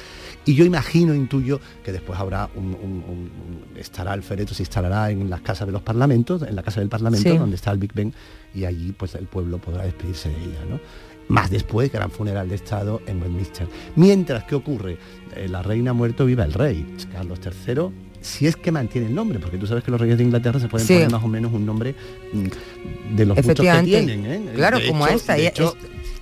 Y 0.45 0.55
yo 0.55 0.65
imagino, 0.65 1.15
intuyo, 1.15 1.61
que 1.85 1.93
después 1.93 2.19
habrá 2.19 2.51
un, 2.57 3.31
estará 3.77 4.15
el 4.15 4.23
féretro, 4.23 4.55
se 4.55 4.65
instalará 4.65 5.11
en 5.11 5.31
las 5.31 5.43
casas 5.43 5.67
de 5.67 5.73
los 5.73 5.83
parlamentos, 5.83 6.43
en 6.43 6.57
la 6.57 6.63
casa 6.63 6.81
del 6.81 6.89
parlamento, 6.89 7.37
donde 7.37 7.57
está 7.57 7.71
el 7.71 7.79
Big 7.79 7.93
Ben, 7.95 8.13
y 8.53 8.65
allí 8.65 8.93
pues 8.93 9.15
el 9.15 9.27
pueblo 9.27 9.59
podrá 9.59 9.85
despedirse 9.85 10.29
de 10.29 10.37
ella, 10.37 10.65
¿no? 10.69 10.81
Más 11.29 11.51
después, 11.51 11.91
gran 11.91 12.11
funeral 12.11 12.49
de 12.49 12.55
Estado 12.55 13.03
en 13.07 13.21
Westminster. 13.21 13.67
Mientras, 13.97 14.45
¿qué 14.45 14.55
ocurre? 14.55 14.97
Eh, 15.35 15.49
la 15.49 15.61
reina 15.63 15.91
ha 15.91 15.95
muerto, 15.95 16.25
viva 16.25 16.45
el 16.45 16.53
rey. 16.53 16.87
Carlos 17.13 17.41
III 17.45 18.06
si 18.21 18.47
es 18.47 18.57
que 18.57 18.73
mantiene 18.73 19.07
el 19.07 19.15
nombre, 19.15 19.39
porque 19.39 19.59
tú 19.59 19.67
sabes 19.67 19.85
que 19.85 19.91
los 19.91 20.01
reyes 20.01 20.19
de 20.19 20.25
Inglaterra 20.25 20.61
se 20.61 20.69
pueden 20.69 20.87
poner 20.87 21.11
más 21.11 21.23
o 21.23 21.29
menos 21.29 21.53
un 21.53 21.65
nombre 21.67 21.95
mm, 22.33 23.17
de 23.17 23.27
los 23.27 23.37
muchos 23.37 23.67
que 23.67 23.83
tienen. 23.83 24.27
¿eh? 24.27 24.53
Claro, 24.55 24.79
como 24.87 25.07
esta. 25.07 25.37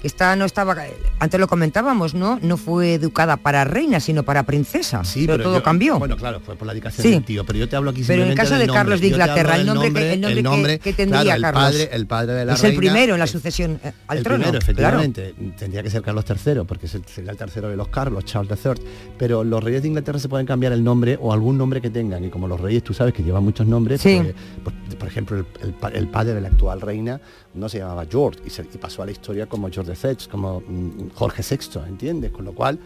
Esta 0.05 0.37
no 0.37 0.45
estaba, 0.45 0.77
antes 1.19 1.41
lo 1.41 1.49
comentábamos, 1.49 2.13
¿no? 2.13 2.39
No 2.43 2.59
fue 2.59 2.93
educada 2.93 3.39
para 3.39 3.65
reina, 3.65 4.01
sino 4.01 4.23
para 4.23 4.43
princesa. 4.43 5.03
Sí, 5.03 5.27
pero, 5.27 5.43
todo 5.43 5.63
cambió. 5.63 5.99
Bueno, 5.99 6.19
claro, 6.19 6.41
fue 6.41 6.57
por 6.57 6.67
la 6.67 6.75
dedicación 6.75 7.11
del 7.11 7.25
tío, 7.25 7.45
pero 7.47 7.59
yo 7.59 7.71
te 7.71 7.77
hablo 7.77 7.91
aquí 7.91 8.05
Pero 8.07 8.23
en 8.23 8.29
el 8.29 8.37
caso 8.37 8.57
de 8.57 8.67
Carlos 8.67 9.01
de 9.01 9.07
Inglaterra, 9.07 9.57
el 9.57 9.65
nombre, 9.65 9.91
que, 9.91 10.13
el 10.13 10.43
nombre, 10.43 10.79
que, 10.79 10.93
tendría 10.93 11.41
Carlos. 11.41 11.65
Padre, 11.65 11.89
el 11.91 12.07
padre 12.07 12.35
de 12.35 12.45
la 12.45 12.53
es 12.53 12.61
reina. 12.61 12.75
El 12.75 12.79
primero 12.79 13.15
en 13.15 13.19
la 13.19 13.27
sucesión 13.27 13.81
eh, 13.83 13.93
al 14.07 14.19
el 14.19 14.25
trono. 14.25 14.43
Primero, 14.43 14.59
efectivamente. 14.59 15.35
Tendría 15.57 15.83
que 15.83 15.89
ser 15.89 16.03
Carlos 16.03 16.27
III, 16.29 16.65
porque 16.69 16.87
sería 16.87 17.31
el 17.31 17.39
tercero 17.39 17.71
de 17.71 17.77
los 17.77 17.89
Carlos, 17.89 18.27
Charles 18.27 18.59
III. 18.63 18.73
Pero 19.17 19.43
los 19.43 19.65
reyes 19.65 19.81
de 19.81 19.89
Inglaterra 19.89 20.19
se 20.19 20.29
pueden 20.29 20.47
cambiar 20.47 20.75
el 20.75 20.85
nombre 20.85 21.19
o 21.19 21.33
algún 21.33 21.57
nombre 21.57 21.81
que 21.81 21.89
tengan. 21.89 22.23
Y 22.23 22.29
como 22.29 22.47
los 22.47 22.61
reyes, 22.61 22.85
tú 22.85 22.93
sabes 22.93 23.15
que 23.15 23.23
llevan 23.23 23.43
muchos 23.43 23.67
nombres, 23.67 24.03
pues, 24.03 24.35
pues, 24.63 24.97
por 24.97 25.09
ejemplo, 25.09 25.39
el, 25.39 25.75
el, 25.95 26.09
padre 26.09 26.35
de 26.35 26.43
la 26.43 26.49
actual 26.49 26.83
reina 26.83 27.23
no 27.55 27.69
se 27.69 27.79
llamaba 27.79 28.05
George 28.07 28.41
y, 28.45 28.79
pasó 28.79 29.03
a 29.03 29.07
la 29.07 29.13
historia 29.13 29.47
como 29.47 29.71
George 29.71 29.93
VI, 29.93 30.29
como 30.31 30.61
mm, 30.61 31.11
Jorge 31.15 31.43
VI, 31.49 31.81
¿entiendes? 31.87 32.33
Con 32.33 32.45
lo 32.45 32.55
cual 32.55 32.79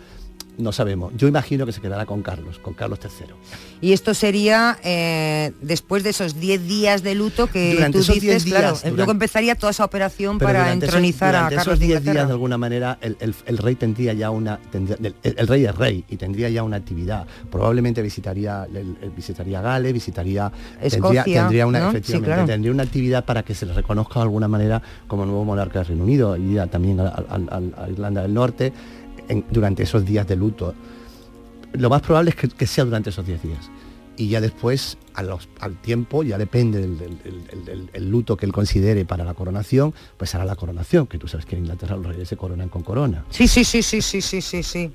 no 0.58 0.72
sabemos. 0.72 1.12
Yo 1.16 1.28
imagino 1.28 1.64
que 1.66 1.72
se 1.72 1.80
quedará 1.80 2.04
con 2.04 2.22
Carlos, 2.22 2.58
con 2.58 2.74
Carlos 2.74 2.98
III. 3.02 3.26
Y 3.80 3.92
esto 3.92 4.12
sería 4.12 4.78
eh, 4.84 5.52
después 5.62 6.02
de 6.02 6.10
esos 6.10 6.38
10 6.40 6.66
días 6.66 7.02
de 7.02 7.14
luto 7.14 7.46
que 7.46 7.74
Durante 7.74 7.98
tú 7.98 8.02
esos 8.02 8.14
dices, 8.16 8.42
10 8.42 8.44
días, 8.44 8.58
claro, 8.60 8.74
durante- 8.76 8.96
luego 8.96 9.12
empezaría 9.12 9.54
toda 9.54 9.70
esa 9.70 9.84
operación 9.84 10.38
para 10.38 10.72
esos- 10.72 10.82
entronizar 10.84 11.36
a 11.36 11.40
Carlos 11.48 11.62
esos 11.62 11.78
de 11.78 11.86
10 11.86 12.02
días 12.02 12.26
de 12.26 12.32
alguna 12.32 12.58
manera 12.58 12.98
el, 13.00 13.16
el- 13.20 13.34
el 13.46 13.58
rey 13.58 13.76
tendría 13.76 14.12
ya 14.14 14.30
una 14.30 14.58
tendría- 14.72 14.96
el, 15.00 15.14
el 15.22 15.46
rey 15.46 15.64
es 15.64 15.74
rey 15.74 16.04
y 16.08 16.16
tendría 16.16 16.48
ya 16.48 16.62
una 16.64 16.76
actividad 16.76 17.26
probablemente 17.50 18.02
visitaría 18.02 18.66
visitaría 19.16 19.60
Gales 19.60 19.92
visitaría 19.92 20.50
Escocia, 20.80 21.22
tendría, 21.22 21.42
tendría 21.42 21.66
una 21.66 21.78
¿no? 21.78 21.90
Sí, 21.92 21.96
efectivamente 21.98 22.26
claro. 22.34 22.46
tendría 22.46 22.72
una 22.72 22.82
actividad 22.82 23.24
para 23.24 23.42
que 23.44 23.54
se 23.54 23.64
le 23.66 23.74
reconozca 23.74 24.14
de 24.20 24.22
alguna 24.24 24.48
manera 24.48 24.82
como 25.06 25.24
nuevo 25.24 25.44
monarca 25.44 25.78
del 25.80 25.88
Reino 25.88 26.04
Unido 26.04 26.36
iría 26.36 26.66
también 26.66 26.98
a, 27.00 27.04
a- 27.08 27.38
a- 27.50 27.84
a 27.84 27.88
Irlanda 27.90 28.22
del 28.22 28.34
Norte 28.34 28.72
durante 29.50 29.82
esos 29.82 30.04
días 30.04 30.26
de 30.26 30.36
luto. 30.36 30.74
Lo 31.72 31.90
más 31.90 32.02
probable 32.02 32.30
es 32.30 32.36
que, 32.36 32.66
sea 32.66 32.84
durante 32.84 33.10
esos 33.10 33.26
10 33.26 33.42
días. 33.42 33.70
Y 34.16 34.28
ya 34.28 34.40
después 34.40 34.98
a 35.14 35.22
los- 35.22 35.48
al 35.60 35.80
tiempo 35.80 36.22
ya 36.24 36.38
depende 36.38 36.80
del, 36.80 36.98
del- 36.98 37.18
del- 37.22 37.64
del- 37.64 37.90
el 37.92 38.10
luto 38.10 38.36
que 38.36 38.46
él 38.46 38.52
considere 38.52 39.04
para 39.04 39.24
la 39.24 39.34
coronación 39.34 39.94
pues 40.16 40.34
hará 40.34 40.44
la 40.44 40.56
coronación 40.56 41.06
que 41.06 41.18
tú 41.18 41.28
sabes 41.28 41.46
que 41.46 41.54
en 41.56 41.62
Inglaterra 41.62 41.96
los 41.96 42.06
reyes 42.06 42.28
se 42.28 42.36
coronan 42.36 42.68
con 42.68 42.82
corona. 42.82 43.24
Sí, 43.30 43.46
sí, 43.46 43.62
sí, 43.64 43.80
sí, 43.82 44.02
sí, 44.02 44.20
sí, 44.20 44.40
sí, 44.42 44.62
sí. 44.64 44.90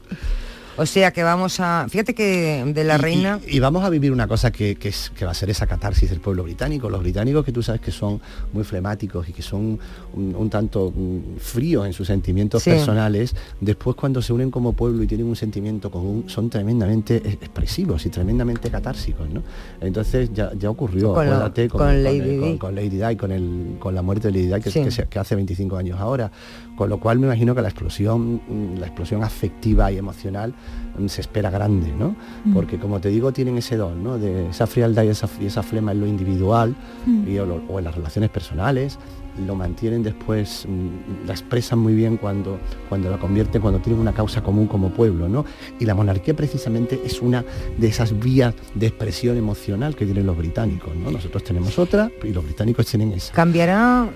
O 0.75 0.85
sea 0.85 1.11
que 1.11 1.21
vamos 1.23 1.59
a... 1.59 1.85
Fíjate 1.89 2.15
que 2.15 2.63
de 2.65 2.83
la 2.83 2.95
Y- 2.95 2.97
reina... 2.97 3.39
Y, 3.47 3.57
y 3.57 3.59
vamos 3.59 3.83
a 3.83 3.89
vivir 3.89 4.11
una 4.11 4.27
cosa 4.27 4.51
que, 4.51 4.75
que 4.75 4.89
es, 4.89 5.11
que 5.15 5.23
va 5.25 5.31
a 5.31 5.33
ser 5.35 5.49
esa 5.49 5.67
catarsis 5.67 6.09
del 6.09 6.19
pueblo 6.19 6.43
británico. 6.43 6.89
Los 6.89 7.01
británicos 7.01 7.45
que 7.45 7.51
tú 7.51 7.61
sabes 7.61 7.79
que 7.81 7.91
son 7.91 8.19
muy 8.53 8.63
flemáticos 8.63 9.29
y 9.29 9.33
que 9.33 9.41
son 9.43 9.79
un, 10.13 10.35
un 10.35 10.49
tanto 10.49 10.91
mm, 10.95 11.37
fríos 11.39 11.85
en 11.85 11.93
sus 11.93 12.07
sentimientos 12.07 12.63
Sí. 12.63 12.71
personales, 12.71 13.35
después 13.61 13.95
cuando 13.95 14.21
se 14.21 14.33
unen 14.33 14.49
como 14.49 14.73
pueblo 14.73 15.03
y 15.03 15.07
tienen 15.07 15.27
un 15.27 15.35
sentimiento 15.35 15.91
común, 15.91 16.25
son 16.27 16.49
tremendamente 16.49 17.17
expresivos 17.17 18.05
y 18.05 18.09
tremendamente 18.09 18.69
catársicos. 18.71 19.29
¿no? 19.29 19.43
Entonces 19.81 20.31
ya, 20.33 20.51
ya 20.57 20.69
ocurrió, 20.69 21.13
Con 21.13 21.27
acuérdate, 21.27 21.67
con 21.69 22.03
Lady 22.03 22.19
Di. 22.19 22.39
con- 22.39 22.57
con 22.57 22.75
Lady 22.75 22.97
Di, 22.97 23.15
con, 23.15 23.31
el, 23.31 23.75
con 23.79 23.93
la 23.93 24.01
muerte 24.01 24.29
de 24.31 24.33
Lady 24.39 24.53
Di, 24.55 24.61
que, 24.61 24.71
Sí. 24.71 24.83
que 24.83 24.91
se- 24.91 25.05
que 25.07 25.19
hace 25.19 25.35
25 25.35 25.77
años 25.77 25.99
ahora. 25.99 26.31
Con 26.75 26.89
lo 26.89 26.99
cual 26.99 27.19
me 27.19 27.27
imagino 27.27 27.53
que 27.53 27.61
la 27.61 27.67
explosión, 27.69 28.41
mm, 28.47 28.79
la 28.79 28.87
explosión 28.87 29.23
afectiva 29.23 29.91
y 29.91 29.97
emocional 29.97 30.53
mm, 30.97 31.07
se 31.07 31.21
espera 31.21 31.49
grande, 31.49 31.91
¿no? 31.97 32.15
Mm. 32.45 32.53
Porque 32.53 32.77
como 32.79 32.99
te 32.99 33.09
digo, 33.09 33.31
tienen 33.31 33.57
ese 33.57 33.77
don, 33.77 34.03
¿no? 34.03 34.17
De 34.17 34.49
esa 34.49 34.65
frialdad 34.67 35.03
y 35.03 35.09
esa, 35.09 35.29
y 35.39 35.45
esa 35.45 35.61
flema 35.63 35.91
en 35.91 35.99
lo 35.99 36.07
individual 36.07 36.75
Mm. 37.05 37.27
y 37.29 37.37
o, 37.39 37.45
lo- 37.45 37.61
o 37.69 37.79
en 37.79 37.85
las 37.85 37.93
relaciones 37.95 38.29
personales, 38.31 38.97
lo 39.47 39.55
mantienen 39.55 40.03
después, 40.03 40.67
la 41.25 41.33
expresan 41.33 41.79
muy 41.79 41.95
bien 41.95 42.17
cuando, 42.17 42.59
cuando 42.87 43.09
la 43.09 43.17
convierten, 43.17 43.61
cuando 43.63 43.79
tienen 43.79 43.99
una 43.99 44.13
causa 44.13 44.43
común 44.43 44.67
como 44.67 44.89
pueblo, 44.91 45.27
¿no? 45.27 45.43
Y 45.79 45.85
la 45.85 45.95
monarquía 45.95 46.35
precisamente 46.35 47.01
es 47.03 47.19
una 47.21 47.43
de 47.77 47.87
esas 47.87 48.17
vías 48.19 48.53
de 48.75 48.85
expresión 48.87 49.35
emocional 49.37 49.95
que 49.95 50.05
tienen 50.05 50.27
los 50.27 50.37
británicos, 50.37 50.95
¿no? 50.95 51.09
Nosotros 51.11 51.43
tenemos 51.43 51.79
otra 51.79 52.11
y 52.23 52.31
los 52.31 52.43
británicos 52.43 52.85
tienen 52.85 53.11
esa. 53.11 53.33
Cambiará, 53.33 54.07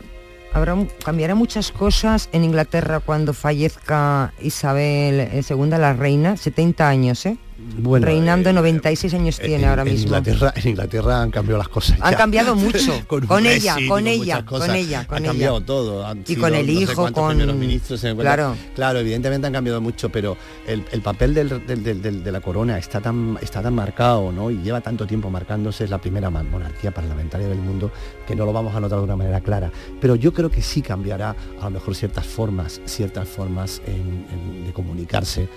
habrá, 0.54 0.76
cambiará 1.04 1.36
muchas 1.36 1.72
cosas 1.72 2.30
en 2.32 2.43
Inglaterra 2.43 3.00
cuando 3.00 3.34
fallezca 3.34 4.34
Isabel 4.41 5.30
II, 5.32 5.70
la 5.70 5.93
reina, 5.93 6.38
70 6.38 6.88
años, 6.88 7.26
¿eh? 7.26 7.38
Bueno, 7.60 8.05
Reinando 8.05 8.53
96 8.53 9.14
años 9.16 9.39
tiene 9.39 9.64
en, 9.64 9.70
ahora 9.70 9.82
en 9.82 9.88
mismo. 9.89 10.05
Inglaterra, 10.08 10.53
en 10.55 10.68
Inglaterra 10.70 11.22
han 11.24 11.32
cambiado 11.32 11.58
las 11.58 11.70
cosas. 11.70 11.97
Han 12.01 12.12
ya. 12.12 12.18
cambiado 12.18 12.55
mucho. 12.55 12.93
Con 13.08 13.45
ella, 13.47 13.76
con 13.88 14.05
ella, 14.08 14.45
cosas. 14.45 14.68
con 14.68 14.76
ella, 14.76 15.08
con 15.08 15.18
ella. 15.18 15.28
cambiado 15.28 15.62
todo. 15.62 16.05
han 16.05 16.22
Y 16.22 16.26
sido 16.26 16.41
con 16.41 16.53
el 16.55 16.66
no 16.68 16.72
hijo, 16.72 17.12
con- 17.14 17.30
primeros 17.30 17.55
ministros 17.55 17.99
se 17.99 18.10
encuentran. 18.10 18.36
Claro. 18.38 18.55
Claro, 18.76 18.99
evidentemente 18.99 19.47
han 19.47 19.53
cambiado 19.53 19.82
mucho, 19.82 20.10
pero 20.10 20.38
el, 20.68 20.84
el 20.91 21.01
papel 21.01 21.34
del- 21.34 21.66
del- 21.66 21.84
del- 21.84 22.01
del- 22.01 22.24
de 22.24 22.32
la 22.32 22.41
corona 22.41 22.78
está 22.78 23.01
tan, 23.01 23.38
está 23.41 23.62
tan 23.64 23.74
marcado, 23.74 24.32
¿no? 24.32 24.51
Y 24.51 24.58
lleva 24.62 24.82
tanto 24.82 25.08
tiempo 25.08 25.30
marcándose, 25.30 25.86
es 25.86 25.89
la 25.89 25.97
primera 25.99 26.30
monarquía 26.30 26.91
parlamentaria 26.91 27.47
del 27.47 27.58
mundo, 27.60 27.91
que 28.28 28.36
no 28.36 28.45
lo 28.45 28.53
vamos 28.53 28.76
a 28.76 28.80
notar 28.80 28.99
de 28.99 29.03
una 29.05 29.16
manera 29.16 29.41
clara. 29.41 29.72
Pero 29.99 30.16
yo 30.16 30.32
creo 30.34 30.51
que 30.51 30.62
sí 30.62 30.82
cambiará 30.82 31.36
a 31.60 31.64
lo 31.66 31.72
mejor 31.72 31.95
ciertas 31.95 32.26
formas, 32.26 32.82
ciertas 32.86 33.28
formas 33.28 33.82
en- 33.88 34.26
en- 34.32 34.66
de 34.68 34.74
comunicarse 34.74 35.49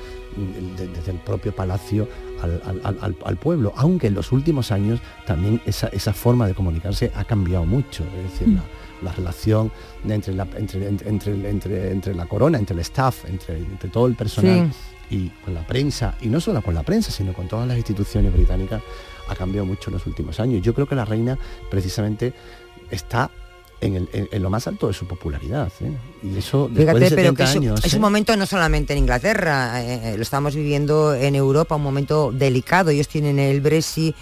desde 0.77 1.11
el 1.13 1.19
propio 1.19 1.55
palacio 1.55 2.09
al, 2.43 2.63
al- 2.85 3.17
al- 3.25 3.37
pueblo, 3.37 3.73
aunque 3.77 4.07
en 4.07 4.15
los 4.15 4.33
últimos 4.33 4.71
años 4.73 5.01
también 5.27 5.61
esa, 5.67 5.89
esa 5.89 6.13
forma 6.13 6.47
de 6.47 6.55
comunicarse 6.55 7.11
ha 7.15 7.25
cambiado 7.25 7.65
mucho, 7.67 8.05
es 8.05 8.33
decir, 8.33 8.49
la, 8.49 8.63
la 9.03 9.13
relación 9.13 9.71
entre, 10.09 10.35
la, 10.35 10.47
entre, 10.57 10.89
entre, 10.89 11.49
entre, 11.51 11.91
entre- 11.91 12.15
la 12.15 12.27
corona, 12.27 12.59
entre 12.59 12.75
el 12.75 12.81
staff, 12.81 13.25
entre, 13.27 13.59
entre 13.59 13.89
todo 13.91 14.07
el 14.07 14.15
personal 14.15 14.71
y 15.11 15.29
con 15.45 15.55
la 15.55 15.67
prensa, 15.67 16.15
y 16.21 16.29
no 16.29 16.41
solo 16.41 16.63
con 16.63 16.75
la 16.75 16.83
prensa, 16.85 17.11
sino 17.11 17.33
con 17.33 17.49
todas 17.49 17.67
las 17.67 17.77
instituciones 17.77 18.33
británicas, 18.33 18.81
ha 19.29 19.35
cambiado 19.35 19.67
mucho 19.67 19.91
en 19.91 19.95
los 19.95 20.07
últimos 20.07 20.39
años. 20.41 20.63
Yo 20.63 20.73
creo 20.75 20.87
que 20.87 20.95
la 20.95 21.05
reina 21.05 21.37
precisamente 21.71 22.33
está 22.91 23.31
en, 23.81 23.97
el- 23.97 24.09
en- 24.13 24.29
en 24.31 24.43
lo 24.43 24.51
más 24.51 24.67
alto 24.67 24.89
de 24.89 24.93
su 24.93 25.07
popularidad. 25.07 25.73
¿eh? 25.81 25.93
Y 26.23 26.39
eso 26.39 26.69
Fíjate, 26.75 26.99
de 27.01 27.11
pero 27.11 27.31
70 27.33 27.37
que 27.37 27.43
es, 27.51 27.57
años. 27.57 27.85
es 27.85 27.93
¿eh? 27.93 27.97
un 27.97 28.03
momento 28.03 28.37
no 28.37 28.47
solamente 28.47 28.93
en 28.93 28.99
Inglaterra, 29.01 29.83
eh, 29.83 30.15
lo 30.17 30.23
estamos 30.23 30.55
viviendo 30.55 31.15
en 31.15 31.35
Europa, 31.35 31.77
un 31.77 31.83
momento 31.83 32.31
delicado. 32.33 32.91
Ellos 32.91 33.09
tienen 33.09 33.39
el 33.39 33.61
Brexit, 33.61 34.15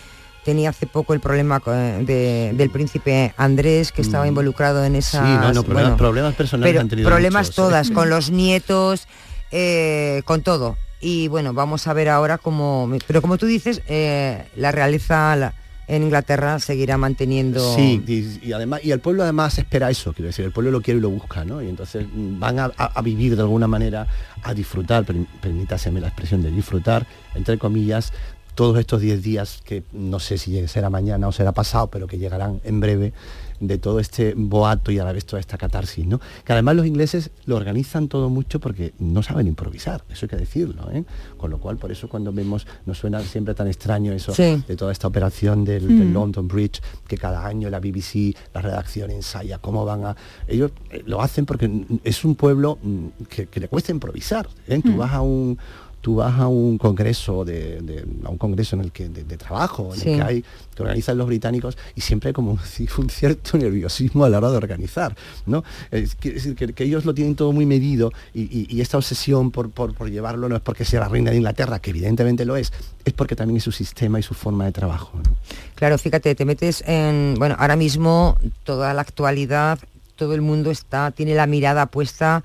tenía 0.45 0.71
hace 0.71 0.87
poco 0.87 1.13
el 1.13 1.21
problema 1.21 1.61
de- 2.01 2.53
del 2.55 2.71
príncipe 2.71 3.35
Andrés, 3.37 3.93
que 3.93 4.03
estaba 4.03 4.25
Mm. 4.25 4.29
involucrado 4.29 4.85
en 4.85 4.95
esas... 4.97 5.27
Sí, 5.27 5.33
no, 5.35 5.53
no, 5.53 5.63
problemas- 5.65 5.97
problemas 5.97 6.35
personales 6.35 6.71
pero 6.73 6.81
han 6.81 6.89
tenido 6.89 7.09
Problemas 7.09 7.47
muchos, 7.49 7.55
todas, 7.57 7.91
¿eh? 7.91 7.93
con 7.93 8.09
los 8.11 8.31
nietos, 8.31 9.07
eh, 9.51 10.23
con 10.25 10.43
todo. 10.43 10.77
Y 11.01 11.29
bueno, 11.29 11.53
vamos 11.53 11.87
a 11.87 11.93
ver 11.93 12.09
ahora 12.09 12.39
cómo... 12.39 12.91
Pero 13.07 13.23
como 13.23 13.39
tú 13.39 13.47
dices, 13.47 13.83
eh, 13.89 14.45
la 14.57 14.73
realeza 14.73 15.37
la- 15.37 15.55
en 15.89 16.03
Inglaterra 16.05 16.59
seguirá 16.61 16.97
manteniendo... 16.99 17.75
Sí, 17.75 18.03
y, 18.43 18.53
además, 18.53 18.81
y 18.85 18.93
el 18.93 19.01
pueblo 19.01 19.23
además 19.23 19.59
espera 19.59 19.91
eso, 19.91 20.13
quiero 20.13 20.27
decir, 20.29 20.45
el 20.45 20.53
pueblo 20.53 20.71
lo 20.71 20.81
quiere 20.83 20.99
y 20.99 21.03
lo 21.03 21.11
busca, 21.11 21.45
¿no? 21.45 21.63
Y 21.63 21.69
entonces 21.69 22.07
mm, 22.13 22.39
van 22.39 22.59
a, 22.61 22.65
a- 22.77 23.01
vivir 23.03 23.35
de 23.37 23.43
alguna 23.43 23.67
manera, 23.67 24.07
a 24.43 24.55
disfrutar, 24.55 25.05
per- 25.05 25.17
permítaseme 25.41 26.01
la 26.01 26.09
expresión 26.09 26.43
de 26.43 26.51
disfrutar, 26.51 27.07
entre 27.35 27.59
comillas, 27.59 28.13
todos 28.55 28.79
estos 28.79 29.01
10 29.01 29.23
días, 29.23 29.61
que 29.65 29.83
no 29.93 30.19
sé 30.21 30.37
si 30.37 30.67
será 30.69 30.91
mañana 30.91 31.27
o 31.29 31.33
será 31.33 31.53
pasado, 31.53 31.87
pero 31.89 32.07
que 32.07 32.19
llegarán 32.19 32.61
en 32.65 32.81
breve, 32.81 33.13
de 33.61 33.79
todo 33.79 34.01
este 34.01 34.35
boato 34.37 34.91
y 34.93 34.99
a 34.99 35.05
la 35.05 35.13
vez 35.13 35.25
toda 35.27 35.41
esta 35.41 35.59
catarsis, 35.59 36.07
¿no? 36.07 36.21
Que 36.45 36.53
además 36.53 36.77
los 36.77 36.87
ingleses 36.87 37.31
lo 37.47 37.57
organizan 37.57 38.09
todo 38.09 38.29
mucho 38.31 38.61
porque 38.61 38.93
no 38.99 39.23
saben 39.23 39.47
improvisar, 39.47 40.05
eso 40.11 40.27
hay 40.27 40.29
que 40.31 40.37
decirlo, 40.37 40.91
¿eh? 40.93 41.05
Con 41.37 41.51
lo 41.51 41.59
cual, 41.59 41.77
por 41.77 41.91
eso 41.93 42.09
cuando 42.09 42.33
vemos, 42.33 42.67
nos 42.87 42.99
suena 42.99 43.21
siempre 43.21 43.55
tan 43.55 43.67
extraño 43.69 44.13
eso 44.13 44.33
Sí. 44.35 44.63
de 44.67 44.77
toda 44.77 44.93
esta 44.93 45.07
operación 45.09 45.65
del, 45.65 45.89
del 45.89 46.09
Mm. 46.09 46.13
London 46.15 46.49
Bridge, 46.49 46.81
que 47.07 47.17
cada 47.19 47.47
año 47.47 47.69
la 47.71 47.81
BBC, 47.81 48.35
la 48.55 48.61
redacción 48.61 49.11
ensaya 49.11 49.59
cómo 49.59 49.85
van 49.85 50.05
a... 50.05 50.17
Ellos 50.47 50.71
eh, 50.91 51.03
lo 51.07 51.21
hacen 51.23 51.47
porque 51.47 51.71
es 52.05 52.25
un 52.25 52.35
pueblo 52.35 52.79
mm, 52.83 53.07
que, 53.29 53.47
que 53.47 53.61
le 53.61 53.69
cuesta 53.69 53.93
improvisar. 53.93 54.49
¿eh? 54.67 54.81
Tú 54.83 54.91
Mm. 54.93 54.97
vas 54.99 55.13
a 55.13 55.21
un 55.21 55.59
tú 56.01 56.17
vas 56.17 56.39
a 56.39 56.47
un 56.47 56.79
congreso 56.79 57.45
de, 57.45 57.81
de- 57.83 58.05
a 58.25 58.29
un 58.31 58.39
congreso 58.39 58.77
en 58.77 58.83
el 58.83 58.93
que 58.93 59.09
de, 59.09 59.25
de 59.25 59.37
trabajo 59.37 59.93
en 59.95 60.01
Sí. 60.01 60.11
el 60.11 60.17
que 60.17 60.23
hay 60.23 60.45
que 60.75 60.83
organizan 60.83 61.19
los 61.19 61.27
británicos 61.27 61.77
y 61.97 62.01
siempre 62.03 62.29
hay 62.29 62.33
como 62.33 62.53
un, 62.99 63.09
cierto 63.11 63.59
nerviosismo 63.59 64.25
a 64.25 64.29
la 64.29 64.39
hora 64.39 64.51
de 64.51 64.57
organizar 64.57 65.17
no 65.47 65.65
es, 65.91 66.17
decir 66.21 66.55
que, 66.55 66.73
que 66.73 66.85
ellos 66.85 67.05
lo 67.05 67.15
tienen 67.15 67.35
todo 67.35 67.53
muy 67.53 67.67
medido 67.67 68.13
y, 68.33 68.43
y- 68.43 68.67
y 68.71 68.81
esta 68.81 68.97
obsesión 68.97 69.51
por, 69.51 69.71
por- 69.71 69.93
por 69.95 70.09
llevarlo 70.11 70.49
no 70.49 70.55
es 70.57 70.63
porque 70.63 70.85
sea 70.85 71.01
la 71.01 71.09
reina 71.09 71.31
de 71.33 71.37
Inglaterra 71.39 71.79
que 71.81 71.91
evidentemente 71.91 72.45
lo 72.45 72.57
es 72.57 72.73
es 73.05 73.13
porque 73.13 73.35
también 73.35 73.57
es 73.57 73.65
su 73.65 73.73
sistema 73.73 74.21
y 74.21 74.23
su 74.23 74.35
forma 74.35 74.65
de 74.67 74.73
trabajo 74.73 75.13
¿no? 75.17 75.37
Claro, 75.75 75.99
fíjate, 75.99 76.35
te 76.35 76.45
metes 76.45 76.83
en, 76.87 77.35
bueno, 77.39 77.55
ahora 77.59 77.77
mismo 77.77 78.37
toda 78.65 78.93
la 78.95 79.01
actualidad, 79.03 79.79
todo 80.17 80.35
el 80.35 80.43
mundo 80.43 80.71
está, 80.71 81.11
tiene 81.13 81.35
la 81.35 81.47
mirada 81.47 81.87
puesta 81.87 82.43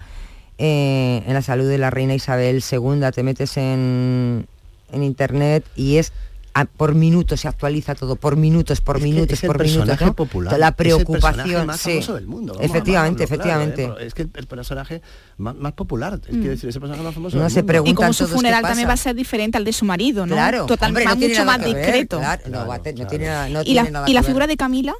eh, 0.57 1.23
en 1.25 1.33
la 1.33 1.41
salud 1.41 1.67
de 1.67 1.77
la 1.77 1.89
reina 1.89 2.13
Isabel 2.13 2.63
II, 2.69 3.01
te 3.13 3.23
metes 3.23 3.57
en, 3.57 4.45
en 4.91 5.03
internet 5.03 5.65
y 5.75 5.97
es 5.97 6.13
a- 6.55 6.65
por 6.65 6.93
minutos 6.93 7.41
se 7.41 7.47
actualiza 7.47 7.95
todo, 7.95 8.15
por 8.15 8.35
minutos, 8.37 8.79
por 8.79 8.97
Es 8.97 9.01
que 9.03 9.09
minutos, 9.09 9.33
es 9.39 9.43
el 9.43 9.47
por 9.47 9.57
minutos. 9.59 9.79
personaje 9.79 10.05
¿no? 10.05 10.13
popular, 10.13 10.59
La 10.59 10.67
es 10.67 10.71
el 10.71 10.75
personaje 10.75 11.03
preocupación, 11.05 11.65
más 11.65 11.79
sí. 11.79 11.89
famoso 11.93 12.13
del 12.13 12.27
mundo. 12.27 12.53
vamos 12.53 12.65
efectivamente, 12.69 13.23
hablarlo, 13.23 13.35
efectivamente. 13.43 14.03
¿eh? 14.03 14.05
Es 14.07 14.13
que 14.13 14.21
el, 14.21 14.29
personaje 14.47 15.01
más, 15.37 15.55
más 15.55 15.73
popular, 15.73 16.19
es 16.27 16.35
Mm. 16.37 16.41
que 16.43 16.49
decir, 16.49 16.69
es 16.69 16.75
el 16.75 16.81
personaje 16.81 17.03
más 17.03 17.15
famoso 17.15 17.37
No 17.37 17.41
del 17.43 17.51
se 17.51 17.61
mundo. 17.61 17.67
preguntan 17.71 17.91
Y 17.91 17.95
como 17.95 18.13
su 18.13 18.27
funeral 18.27 18.61
también 18.61 18.87
va 18.87 18.93
a 18.93 18.97
ser 18.97 19.15
diferente 19.15 19.57
al 19.57 19.65
de 19.65 19.73
su 19.73 19.83
marido, 19.85 20.27
¿no? 20.27 20.35
Claro, 20.35 20.67
Totalmente, 20.67 21.11
hombre, 21.11 21.27
no 21.27 21.33
mucho 21.33 21.45
nada 21.45 21.57
más 21.57 21.65
discreto. 21.65 22.19
claro, 22.19 22.43
no 22.49 22.67
va 22.67 22.75
a 22.75 22.79
te- 22.83 22.93
no 22.93 23.07
tiene 23.07 23.25
nada- 23.25 23.49
no 23.49 23.61
¿Y 23.61 23.65
tiene 23.65 23.83
la, 23.85 23.89
nada 23.89 24.05
y 24.05 24.11
que 24.11 24.13
la 24.13 24.21
ver. 24.21 24.27
figura 24.27 24.45
de 24.47 24.55
Camila? 24.57 24.93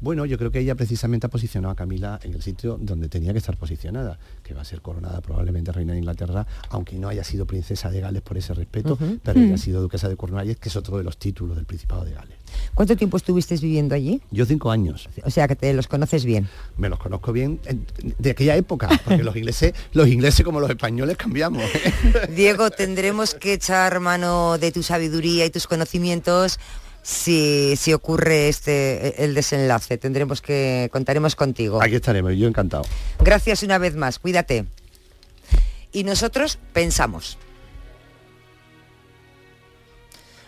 Bueno, 0.00 0.24
yo 0.24 0.38
creo 0.38 0.50
que 0.50 0.60
ella 0.60 0.74
precisamente 0.74 1.26
ha 1.26 1.30
posicionado 1.30 1.72
a 1.72 1.76
Camila 1.76 2.18
en 2.22 2.32
el 2.32 2.42
sitio 2.42 2.78
donde 2.80 3.08
tenía 3.10 3.32
que 3.32 3.38
estar 3.38 3.56
posicionada, 3.58 4.18
que 4.42 4.54
va 4.54 4.62
a 4.62 4.64
ser 4.64 4.80
coronada 4.80 5.20
probablemente 5.20 5.72
reina 5.72 5.92
de 5.92 5.98
Inglaterra, 5.98 6.46
aunque 6.70 6.98
no 6.98 7.08
haya 7.08 7.22
sido 7.22 7.44
princesa 7.46 7.90
de 7.90 8.00
Gales 8.00 8.22
por 8.22 8.38
ese 8.38 8.54
respeto, 8.54 8.96
pero 9.22 9.38
ella 9.38 9.50
Mm. 9.50 9.54
ha 9.54 9.58
sido 9.58 9.82
duquesa 9.82 10.08
de 10.08 10.16
Cornualles, 10.16 10.56
que 10.56 10.70
es 10.70 10.76
otro 10.76 10.96
de 10.96 11.04
los 11.04 11.18
títulos 11.18 11.54
del 11.56 11.66
Principado 11.66 12.04
de 12.04 12.12
Gales. 12.12 12.38
¿Cuánto 12.74 12.96
tiempo 12.96 13.16
estuviste 13.18 13.56
viviendo 13.56 13.94
allí? 13.94 14.22
Yo 14.30 14.46
cinco 14.46 14.70
años. 14.70 15.08
O 15.24 15.30
sea 15.30 15.46
que 15.46 15.54
te 15.54 15.72
los 15.74 15.86
conoces 15.86 16.24
bien. 16.24 16.48
Me 16.78 16.88
los 16.88 16.98
conozco 16.98 17.32
bien 17.32 17.60
en- 17.66 17.84
de 18.18 18.30
aquella 18.30 18.56
época, 18.56 18.88
porque 19.04 19.22
los 19.22 19.36
ingleses, 19.36 19.74
los 19.92 20.08
ingleses 20.08 20.44
como 20.44 20.60
los 20.60 20.70
españoles 20.70 21.16
cambiamos. 21.18 21.62
Diego, 22.34 22.70
tendremos 22.70 23.34
que 23.34 23.52
echar 23.52 24.00
mano 24.00 24.56
de 24.58 24.72
tu 24.72 24.82
sabiduría 24.82 25.44
y 25.44 25.50
tus 25.50 25.66
conocimientos 25.66 26.58
si, 27.02 27.76
si 27.76 27.92
ocurre 27.92 28.48
este 28.48 29.24
el 29.24 29.34
desenlace. 29.34 29.98
Tendremos 29.98 30.40
que 30.40 30.88
contaremos 30.92 31.36
contigo. 31.36 31.82
Aquí 31.82 31.96
estaremos, 31.96 32.34
yo 32.36 32.46
encantado. 32.48 32.84
Gracias 33.18 33.62
una 33.62 33.78
vez 33.78 33.94
más, 33.94 34.18
cuídate. 34.18 34.66
Y 35.92 36.04
nosotros 36.04 36.58
pensamos. 36.72 37.38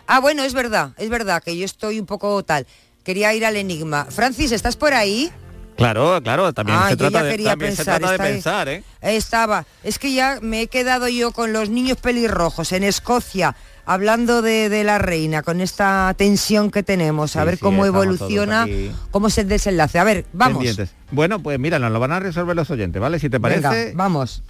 Ah, 0.07 0.19
bueno, 0.19 0.43
es 0.43 0.53
verdad, 0.53 0.91
es 0.97 1.09
verdad 1.09 1.41
que 1.41 1.57
yo 1.57 1.65
estoy 1.65 1.99
un 1.99 2.05
poco 2.05 2.43
tal. 2.43 2.67
Quería 3.03 3.33
ir 3.33 3.45
al 3.45 3.55
enigma. 3.57 4.05
Francis, 4.09 4.51
¿estás 4.51 4.75
por 4.75 4.93
ahí? 4.93 5.31
Claro, 5.75 6.21
claro, 6.21 6.53
también 6.53 6.77
Ah, 6.79 6.85
se 6.89 6.91
yo 6.91 6.97
trata, 7.09 7.35
ya 7.35 7.55
de, 7.55 7.75
se 7.75 7.83
trata 7.83 8.17
pensar, 8.17 8.69
¿eh? 8.69 8.83
Estaba. 9.01 9.65
Es 9.83 9.97
que 9.99 10.13
ya 10.13 10.39
me 10.41 10.61
he 10.61 10.67
quedado 10.67 11.07
yo 11.07 11.31
con 11.31 11.51
los 11.51 11.69
niños 11.69 11.97
pelirrojos 11.97 12.71
en 12.73 12.83
Escocia, 12.83 13.55
hablando 13.85 14.41
de, 14.41 14.69
de 14.69 14.83
la 14.83 14.97
reina, 14.97 15.41
con 15.43 15.61
esta 15.61 16.13
tensión 16.17 16.71
que 16.71 16.83
tenemos, 16.83 17.35
a 17.35 17.41
Sí, 17.41 17.45
ver 17.45 17.55
sí, 17.55 17.61
cómo 17.61 17.85
evoluciona, 17.85 18.67
cómo 19.11 19.27
es 19.27 19.37
el 19.37 19.47
desenlace. 19.47 19.99
A 19.99 20.03
ver, 20.03 20.25
vamos. 20.33 20.57
Pendientes. 20.57 20.89
Bueno, 21.11 21.39
pues 21.39 21.59
mira, 21.59 21.79
nos 21.79 21.91
lo 21.91 21.99
van 21.99 22.11
a 22.11 22.19
resolver 22.19 22.55
los 22.55 22.69
oyentes, 22.71 23.01
¿vale? 23.01 23.19
Si 23.19 23.29
te 23.29 23.39
parece. 23.39 23.67
Venga, 23.67 23.91
vamos. 23.95 24.41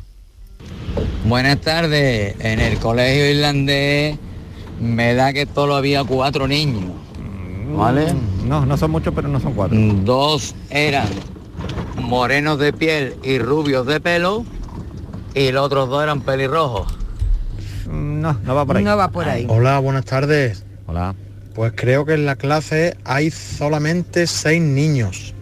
Buenas 1.25 1.59
tardes. 1.61 2.35
En 2.39 2.59
el 2.59 2.77
colegio 2.79 3.29
irlandés 3.31 4.17
me 4.79 5.13
da 5.13 5.33
que 5.33 5.47
solo 5.53 5.75
había 5.75 6.03
cuatro 6.03 6.47
niños. 6.47 6.91
¿Vale? 7.75 8.13
Mm, 8.13 8.47
No, 8.47 8.65
no 8.65 8.77
son 8.77 8.91
muchos, 8.91 9.13
pero 9.15 9.27
no 9.27 9.39
son 9.39 9.53
cuatro. 9.53 9.77
Dos 10.03 10.53
eran 10.69 11.07
morenos 11.97 12.59
de 12.59 12.73
piel 12.73 13.15
y 13.23 13.39
rubios 13.39 13.85
de 13.87 13.99
pelo 13.99 14.45
y 15.33 15.51
los 15.51 15.65
otros 15.65 15.89
dos 15.89 16.03
eran 16.03 16.21
pelirrojos. 16.21 16.93
No, 17.87 18.33
no 18.43 18.55
va 18.55 18.65
por 18.65 18.77
ahí. 18.77 18.83
No 18.83 18.97
va 18.97 19.09
por 19.09 19.27
ahí. 19.27 19.45
Hola, 19.49 19.79
buenas 19.79 20.05
tardes. 20.05 20.65
Hola. 20.87 21.15
Pues 21.53 21.73
creo 21.75 22.05
que 22.05 22.13
en 22.13 22.25
la 22.25 22.35
clase 22.35 22.97
hay 23.03 23.29
solamente 23.29 24.25
seis 24.27 24.61
niños. 24.61 25.33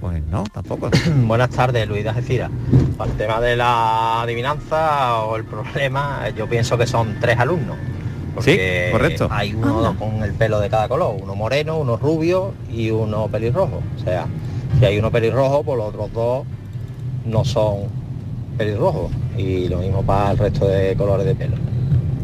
Pues 0.00 0.22
no, 0.24 0.44
tampoco. 0.52 0.90
Buenas 1.26 1.50
tardes, 1.50 1.86
Luis 1.86 2.02
de 2.02 2.08
Algeciras. 2.08 2.50
Para 2.96 3.10
el 3.10 3.16
tema 3.18 3.40
de 3.40 3.54
la 3.54 4.22
adivinanza 4.22 5.18
o 5.24 5.36
el 5.36 5.44
problema, 5.44 6.28
yo 6.30 6.48
pienso 6.48 6.78
que 6.78 6.86
son 6.86 7.18
tres 7.20 7.38
alumnos. 7.38 7.76
Porque 8.34 8.86
Sí, 8.86 8.92
correcto. 8.92 9.28
Hay 9.30 9.54
uno 9.54 9.94
con 9.98 10.22
el 10.22 10.32
pelo 10.32 10.58
de 10.58 10.70
cada 10.70 10.88
color, 10.88 11.16
uno 11.20 11.34
moreno, 11.34 11.78
uno 11.78 11.96
rubio 11.98 12.54
y 12.72 12.90
uno 12.90 13.28
pelirrojo. 13.28 13.82
O 13.96 14.02
sea, 14.02 14.26
si 14.78 14.86
hay 14.86 14.98
uno 14.98 15.10
pelirrojo, 15.10 15.62
pues 15.62 15.76
los 15.76 15.88
otros 15.88 16.12
dos 16.14 16.46
no 17.26 17.44
son 17.44 17.80
pelirrojos. 18.56 19.12
Y 19.36 19.68
lo 19.68 19.78
mismo 19.78 20.02
para 20.02 20.30
el 20.30 20.38
resto 20.38 20.66
de 20.66 20.96
colores 20.96 21.26
de 21.26 21.34
pelo. 21.34 21.56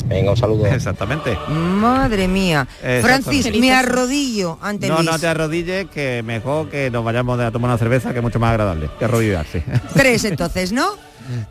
Venga, 0.09 0.31
un 0.31 0.37
saludo. 0.37 0.67
Exactamente. 0.67 1.37
Madre 1.49 2.29
mía. 2.29 2.67
Francis, 3.03 3.51
me 3.59 3.73
arrodillo 3.73 4.59
ante 4.63 4.89
No, 4.89 4.97
Luis. 4.97 5.11
no 5.11 5.19
te 5.19 5.27
arrodilles, 5.27 5.87
que 5.91 6.23
mejor 6.25 6.69
que 6.69 6.91
nos 6.91 7.05
vayamos 7.05 7.39
a 7.41 7.51
tomar 7.51 7.71
una 7.71 7.79
cerveza, 7.79 8.13
que 8.13 8.19
es 8.19 8.23
mucho 8.23 8.39
más 8.39 8.51
agradable 8.51 8.89
que 8.99 9.05
arrodillarse. 9.05 9.65
Tres 9.95 10.25
entonces, 10.25 10.73
¿no? 10.73 10.87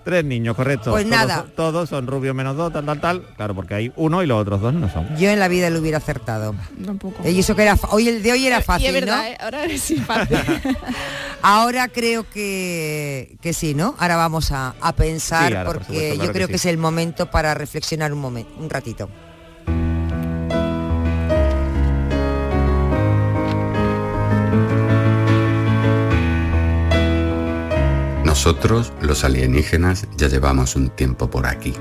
Tres 0.03 0.23
niños, 0.25 0.55
correcto. 0.55 0.91
Pues 0.91 1.03
Todos 1.05 1.17
nada. 1.17 1.35
son- 1.41 1.51
Todos 1.51 1.89
son 1.89 2.07
rubios 2.07 2.35
menos 2.35 2.55
dos, 2.55 2.71
tal, 2.73 2.85
tal, 2.85 2.99
tal. 3.01 3.23
Claro, 3.35 3.55
porque 3.55 3.75
hay 3.75 3.93
uno 3.95 4.21
y 4.23 4.27
los 4.27 4.41
otros 4.41 4.61
dos 4.61 4.73
no 4.73 4.91
son. 4.91 5.15
Yo 5.17 5.29
en 5.29 5.39
la 5.39 5.47
vida 5.47 5.69
lo 5.69 5.79
hubiera 5.79 5.97
acertado. 5.97 6.55
Tampoco. 6.85 7.27
Y 7.27 7.39
eso 7.39 7.55
que 7.55 7.63
era 7.63 7.77
hoy 7.91 8.07
el 8.09 8.21
de 8.23 8.31
hoy 8.31 8.47
era 8.47 8.61
fácil, 8.61 8.85
y 8.85 8.87
es 8.87 8.93
verdad, 8.93 9.17
¿no? 9.23 9.23
¿eh? 9.29 9.37
ahora 9.39 9.59
sí 9.77 9.95
fácil. 9.97 10.37
Ahora 11.41 11.87
creo 11.89 12.27
que, 12.27 13.37
que 13.39 13.53
sí, 13.53 13.75
¿no? 13.75 13.93
Ahora 13.99 14.15
vamos 14.15 14.51
a, 14.51 14.73
a 14.81 14.93
pensar 14.95 15.49
Sí, 15.49 15.53
ahora, 15.55 15.65
por 15.65 15.77
porque 15.77 15.85
supuesto, 15.93 16.13
yo 16.13 16.15
claro 16.17 16.27
que 16.31 16.33
creo 16.37 16.47
que, 16.47 16.57
sí. 16.57 16.67
es 16.67 16.73
el 16.73 16.77
momento 16.79 17.29
para 17.29 17.53
reflexionar 17.53 18.11
un 18.13 18.19
momento, 18.19 18.51
un 18.57 18.67
ratito. 18.69 19.09
Nosotros, 28.45 28.93
los 29.01 29.23
alienígenas, 29.23 30.07
ya 30.17 30.27
llevamos 30.27 30.75
un 30.75 30.89
tiempo 30.89 31.31
por 31.31 31.47
aquí. 31.47 31.73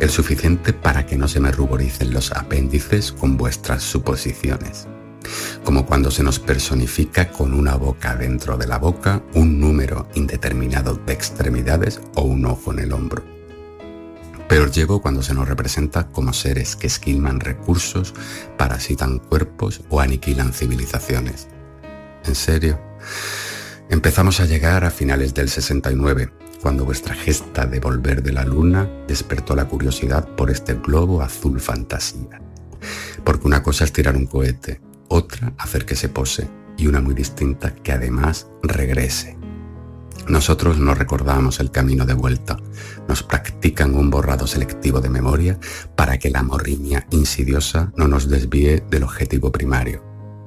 El 0.00 0.08
suficiente 0.08 0.72
para 0.72 1.04
que 1.04 1.18
no 1.18 1.28
se 1.28 1.38
me 1.38 1.52
ruboricen 1.52 2.14
los 2.14 2.32
apéndices 2.32 3.12
con 3.12 3.36
vuestras 3.36 3.82
suposiciones. 3.82 4.88
Como 5.62 5.84
cuando 5.84 6.10
se 6.10 6.22
nos 6.22 6.38
personifica 6.38 7.28
con 7.28 7.52
una 7.52 7.74
boca 7.74 8.16
dentro 8.16 8.56
de 8.56 8.66
la 8.66 8.78
boca, 8.78 9.22
un 9.34 9.60
número 9.60 10.08
indeterminado 10.14 10.94
de 10.94 11.12
extremidades 11.12 12.00
o 12.14 12.22
un 12.22 12.46
ojo 12.46 12.72
en 12.72 12.78
el 12.78 12.92
hombro. 12.94 13.22
Peor 14.48 14.70
llego 14.70 15.02
cuando 15.02 15.22
se 15.22 15.34
nos 15.34 15.46
representa 15.46 16.08
como 16.08 16.32
seres 16.32 16.74
que 16.74 16.86
esquilman 16.86 17.38
recursos, 17.38 18.14
parasitan 18.56 19.18
cuerpos 19.18 19.82
o 19.90 20.00
aniquilan 20.00 20.54
civilizaciones. 20.54 21.48
¿En 22.24 22.34
serio? 22.34 22.80
Empezamos 23.88 24.40
a 24.40 24.46
llegar 24.46 24.84
a 24.84 24.90
finales 24.90 25.34
del 25.34 25.48
69, 25.48 26.32
cuando 26.62 26.84
vuestra 26.84 27.14
gesta 27.14 27.66
de 27.66 27.80
volver 27.80 28.22
de 28.22 28.32
la 28.32 28.44
luna 28.44 28.88
despertó 29.06 29.56
la 29.56 29.66
curiosidad 29.66 30.28
por 30.36 30.50
este 30.50 30.74
globo 30.74 31.22
azul 31.22 31.60
fantasía. 31.60 32.40
Porque 33.24 33.46
una 33.46 33.62
cosa 33.62 33.84
es 33.84 33.92
tirar 33.92 34.16
un 34.16 34.26
cohete, 34.26 34.80
otra 35.08 35.52
hacer 35.58 35.84
que 35.84 35.96
se 35.96 36.08
pose 36.08 36.48
y 36.76 36.86
una 36.86 37.00
muy 37.00 37.14
distinta 37.14 37.74
que 37.74 37.92
además 37.92 38.46
regrese. 38.62 39.36
Nosotros 40.28 40.78
no 40.78 40.94
recordamos 40.94 41.58
el 41.58 41.70
camino 41.70 42.06
de 42.06 42.14
vuelta, 42.14 42.56
nos 43.08 43.22
practican 43.24 43.96
un 43.96 44.08
borrado 44.08 44.46
selectivo 44.46 45.00
de 45.00 45.10
memoria 45.10 45.58
para 45.96 46.18
que 46.18 46.30
la 46.30 46.44
morriña 46.44 47.06
insidiosa 47.10 47.92
no 47.96 48.06
nos 48.06 48.28
desvíe 48.28 48.84
del 48.88 49.02
objetivo 49.02 49.50
primario, 49.50 50.04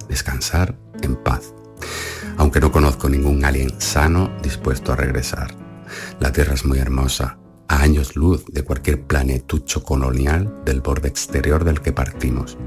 descansar 0.07 0.77
en 1.01 1.15
paz. 1.15 1.53
Aunque 2.37 2.59
no 2.59 2.71
conozco 2.71 3.09
ningún 3.09 3.45
alien 3.45 3.79
sano 3.79 4.31
dispuesto 4.41 4.93
a 4.93 4.95
regresar. 4.95 5.55
La 6.19 6.31
Tierra 6.31 6.53
es 6.53 6.65
muy 6.65 6.79
hermosa, 6.79 7.37
a 7.67 7.81
años 7.81 8.15
luz 8.15 8.45
de 8.45 8.63
cualquier 8.63 9.01
planetucho 9.01 9.83
colonial 9.83 10.61
del 10.65 10.81
borde 10.81 11.07
exterior 11.07 11.63
del 11.63 11.81
que 11.81 11.91
partimos. 11.91 12.57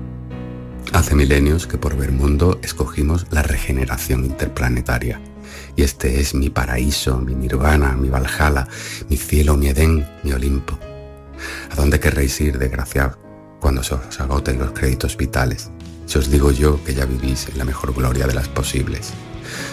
Hace 0.92 1.14
milenios 1.14 1.66
que 1.66 1.76
por 1.76 1.96
ver 1.96 2.12
mundo 2.12 2.58
escogimos 2.62 3.26
la 3.30 3.42
regeneración 3.42 4.24
interplanetaria. 4.24 5.20
Y 5.76 5.82
este 5.82 6.20
es 6.20 6.34
mi 6.34 6.50
paraíso, 6.50 7.18
mi 7.18 7.34
nirvana, 7.34 7.92
mi 7.92 8.08
Valhalla, 8.08 8.66
mi 9.08 9.16
cielo, 9.16 9.56
mi 9.56 9.68
Edén, 9.68 10.08
mi 10.22 10.32
Olimpo. 10.32 10.78
¿A 11.70 11.76
dónde 11.76 12.00
querréis 12.00 12.40
ir, 12.40 12.58
desgraciados, 12.58 13.18
cuando 13.60 13.82
se 13.82 13.94
os 13.94 14.20
agoten 14.20 14.58
los 14.58 14.72
créditos 14.72 15.16
vitales? 15.16 15.70
Si 16.06 16.18
os 16.18 16.30
digo 16.30 16.50
yo 16.52 16.82
que 16.84 16.94
ya 16.94 17.04
vivís 17.04 17.48
en 17.48 17.58
la 17.58 17.64
mejor 17.64 17.94
gloria 17.94 18.26
de 18.26 18.34
las 18.34 18.48
posibles. 18.48 19.12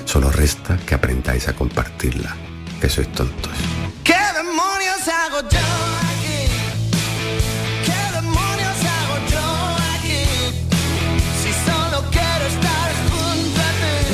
Solo 0.06 0.32
resta 0.32 0.78
que 0.78 0.96
aprendáis 0.96 1.48
a 1.48 1.54
compartirla, 1.54 2.36
que 2.80 2.90
sois 2.90 3.12
tontos. 3.12 3.52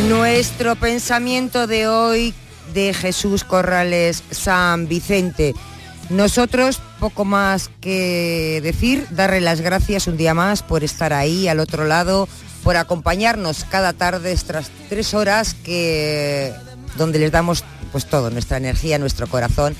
Nuestro 0.07 0.75
pensamiento 0.75 1.67
de 1.67 1.87
hoy 1.87 2.33
de 2.73 2.93
Jesús 2.93 3.43
Corrales 3.43 4.23
San 4.31 4.87
Vicente. 4.87 5.53
Nosotros 6.09 6.81
poco 6.99 7.23
más 7.23 7.69
que 7.79 8.59
decir, 8.61 9.07
darle 9.11 9.41
las 9.41 9.61
gracias 9.61 10.07
un 10.07 10.17
día 10.17 10.33
más 10.33 10.63
por 10.63 10.83
estar 10.83 11.13
ahí 11.13 11.47
al 11.47 11.59
otro 11.59 11.85
lado, 11.85 12.27
por 12.63 12.77
acompañarnos 12.77 13.65
cada 13.65 13.93
tarde 13.93 14.31
estas 14.31 14.69
tres 14.89 15.13
horas 15.13 15.53
que 15.53 16.53
donde 16.97 17.19
les 17.19 17.31
damos 17.31 17.63
pues 17.91 18.05
todo, 18.05 18.29
nuestra 18.29 18.57
energía, 18.57 18.99
nuestro 18.99 19.27
corazón 19.27 19.75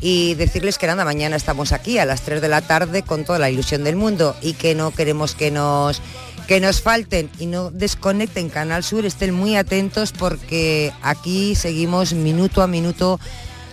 y 0.00 0.34
decirles 0.34 0.78
que 0.78 0.86
nada, 0.86 1.04
mañana 1.04 1.36
estamos 1.36 1.72
aquí 1.72 1.98
a 1.98 2.04
las 2.04 2.22
3 2.22 2.40
de 2.40 2.48
la 2.48 2.60
tarde 2.60 3.02
con 3.02 3.24
toda 3.24 3.38
la 3.38 3.50
ilusión 3.50 3.84
del 3.84 3.96
mundo 3.96 4.36
y 4.42 4.52
que 4.54 4.74
no 4.74 4.92
queremos 4.92 5.34
que 5.34 5.50
nos 5.50 6.00
que 6.46 6.60
nos 6.60 6.80
falten 6.80 7.28
y 7.38 7.44
no 7.44 7.70
desconecten 7.70 8.48
Canal 8.48 8.82
Sur, 8.82 9.04
estén 9.04 9.34
muy 9.34 9.56
atentos 9.56 10.12
porque 10.12 10.92
aquí 11.02 11.54
seguimos 11.54 12.14
minuto 12.14 12.62
a 12.62 12.66
minuto 12.66 13.20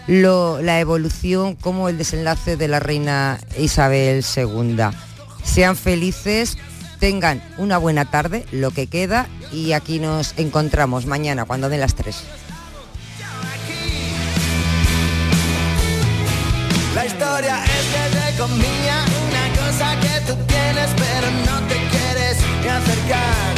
la 0.07 0.79
evolución 0.79 1.55
como 1.55 1.87
el 1.87 1.97
desenlace 1.97 2.57
de 2.57 2.67
la 2.67 2.81
reina 2.81 3.39
Isabel 3.57 4.25
II. 4.35 4.77
Sean 5.43 5.77
felices, 5.77 6.57
tengan 7.05 7.39
una 7.59 7.77
buena 7.77 8.05
tarde, 8.05 8.47
lo 8.51 8.71
que 8.71 8.87
queda, 8.87 9.27
y 9.51 9.73
aquí 9.73 9.99
nos 9.99 10.33
encontramos 10.37 11.05
mañana 11.05 11.45
cuando 11.45 11.69
den 11.69 11.79
las 11.79 11.93
3. 11.93 12.15
La 16.95 17.05
historia 17.05 17.63
es 17.63 18.11
te 18.11 18.41
comía 18.41 19.05
una 19.27 19.67
cosa 19.67 19.99
que 19.99 20.19
tú 20.25 20.35
tienes 20.47 20.89
pero 20.97 21.29
no 21.45 21.67
te 21.67 21.75
quieres 21.75 22.37
ni 22.63 22.69
acercar. 22.69 23.55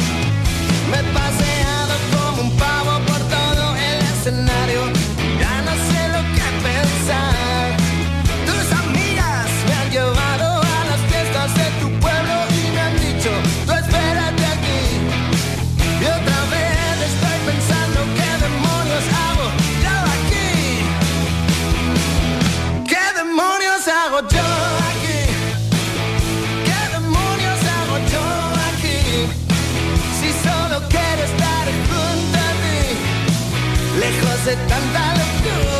said, 34.48 34.70
done 34.70 34.94
by 34.94 35.14
the 35.18 35.44
good. 35.44 35.77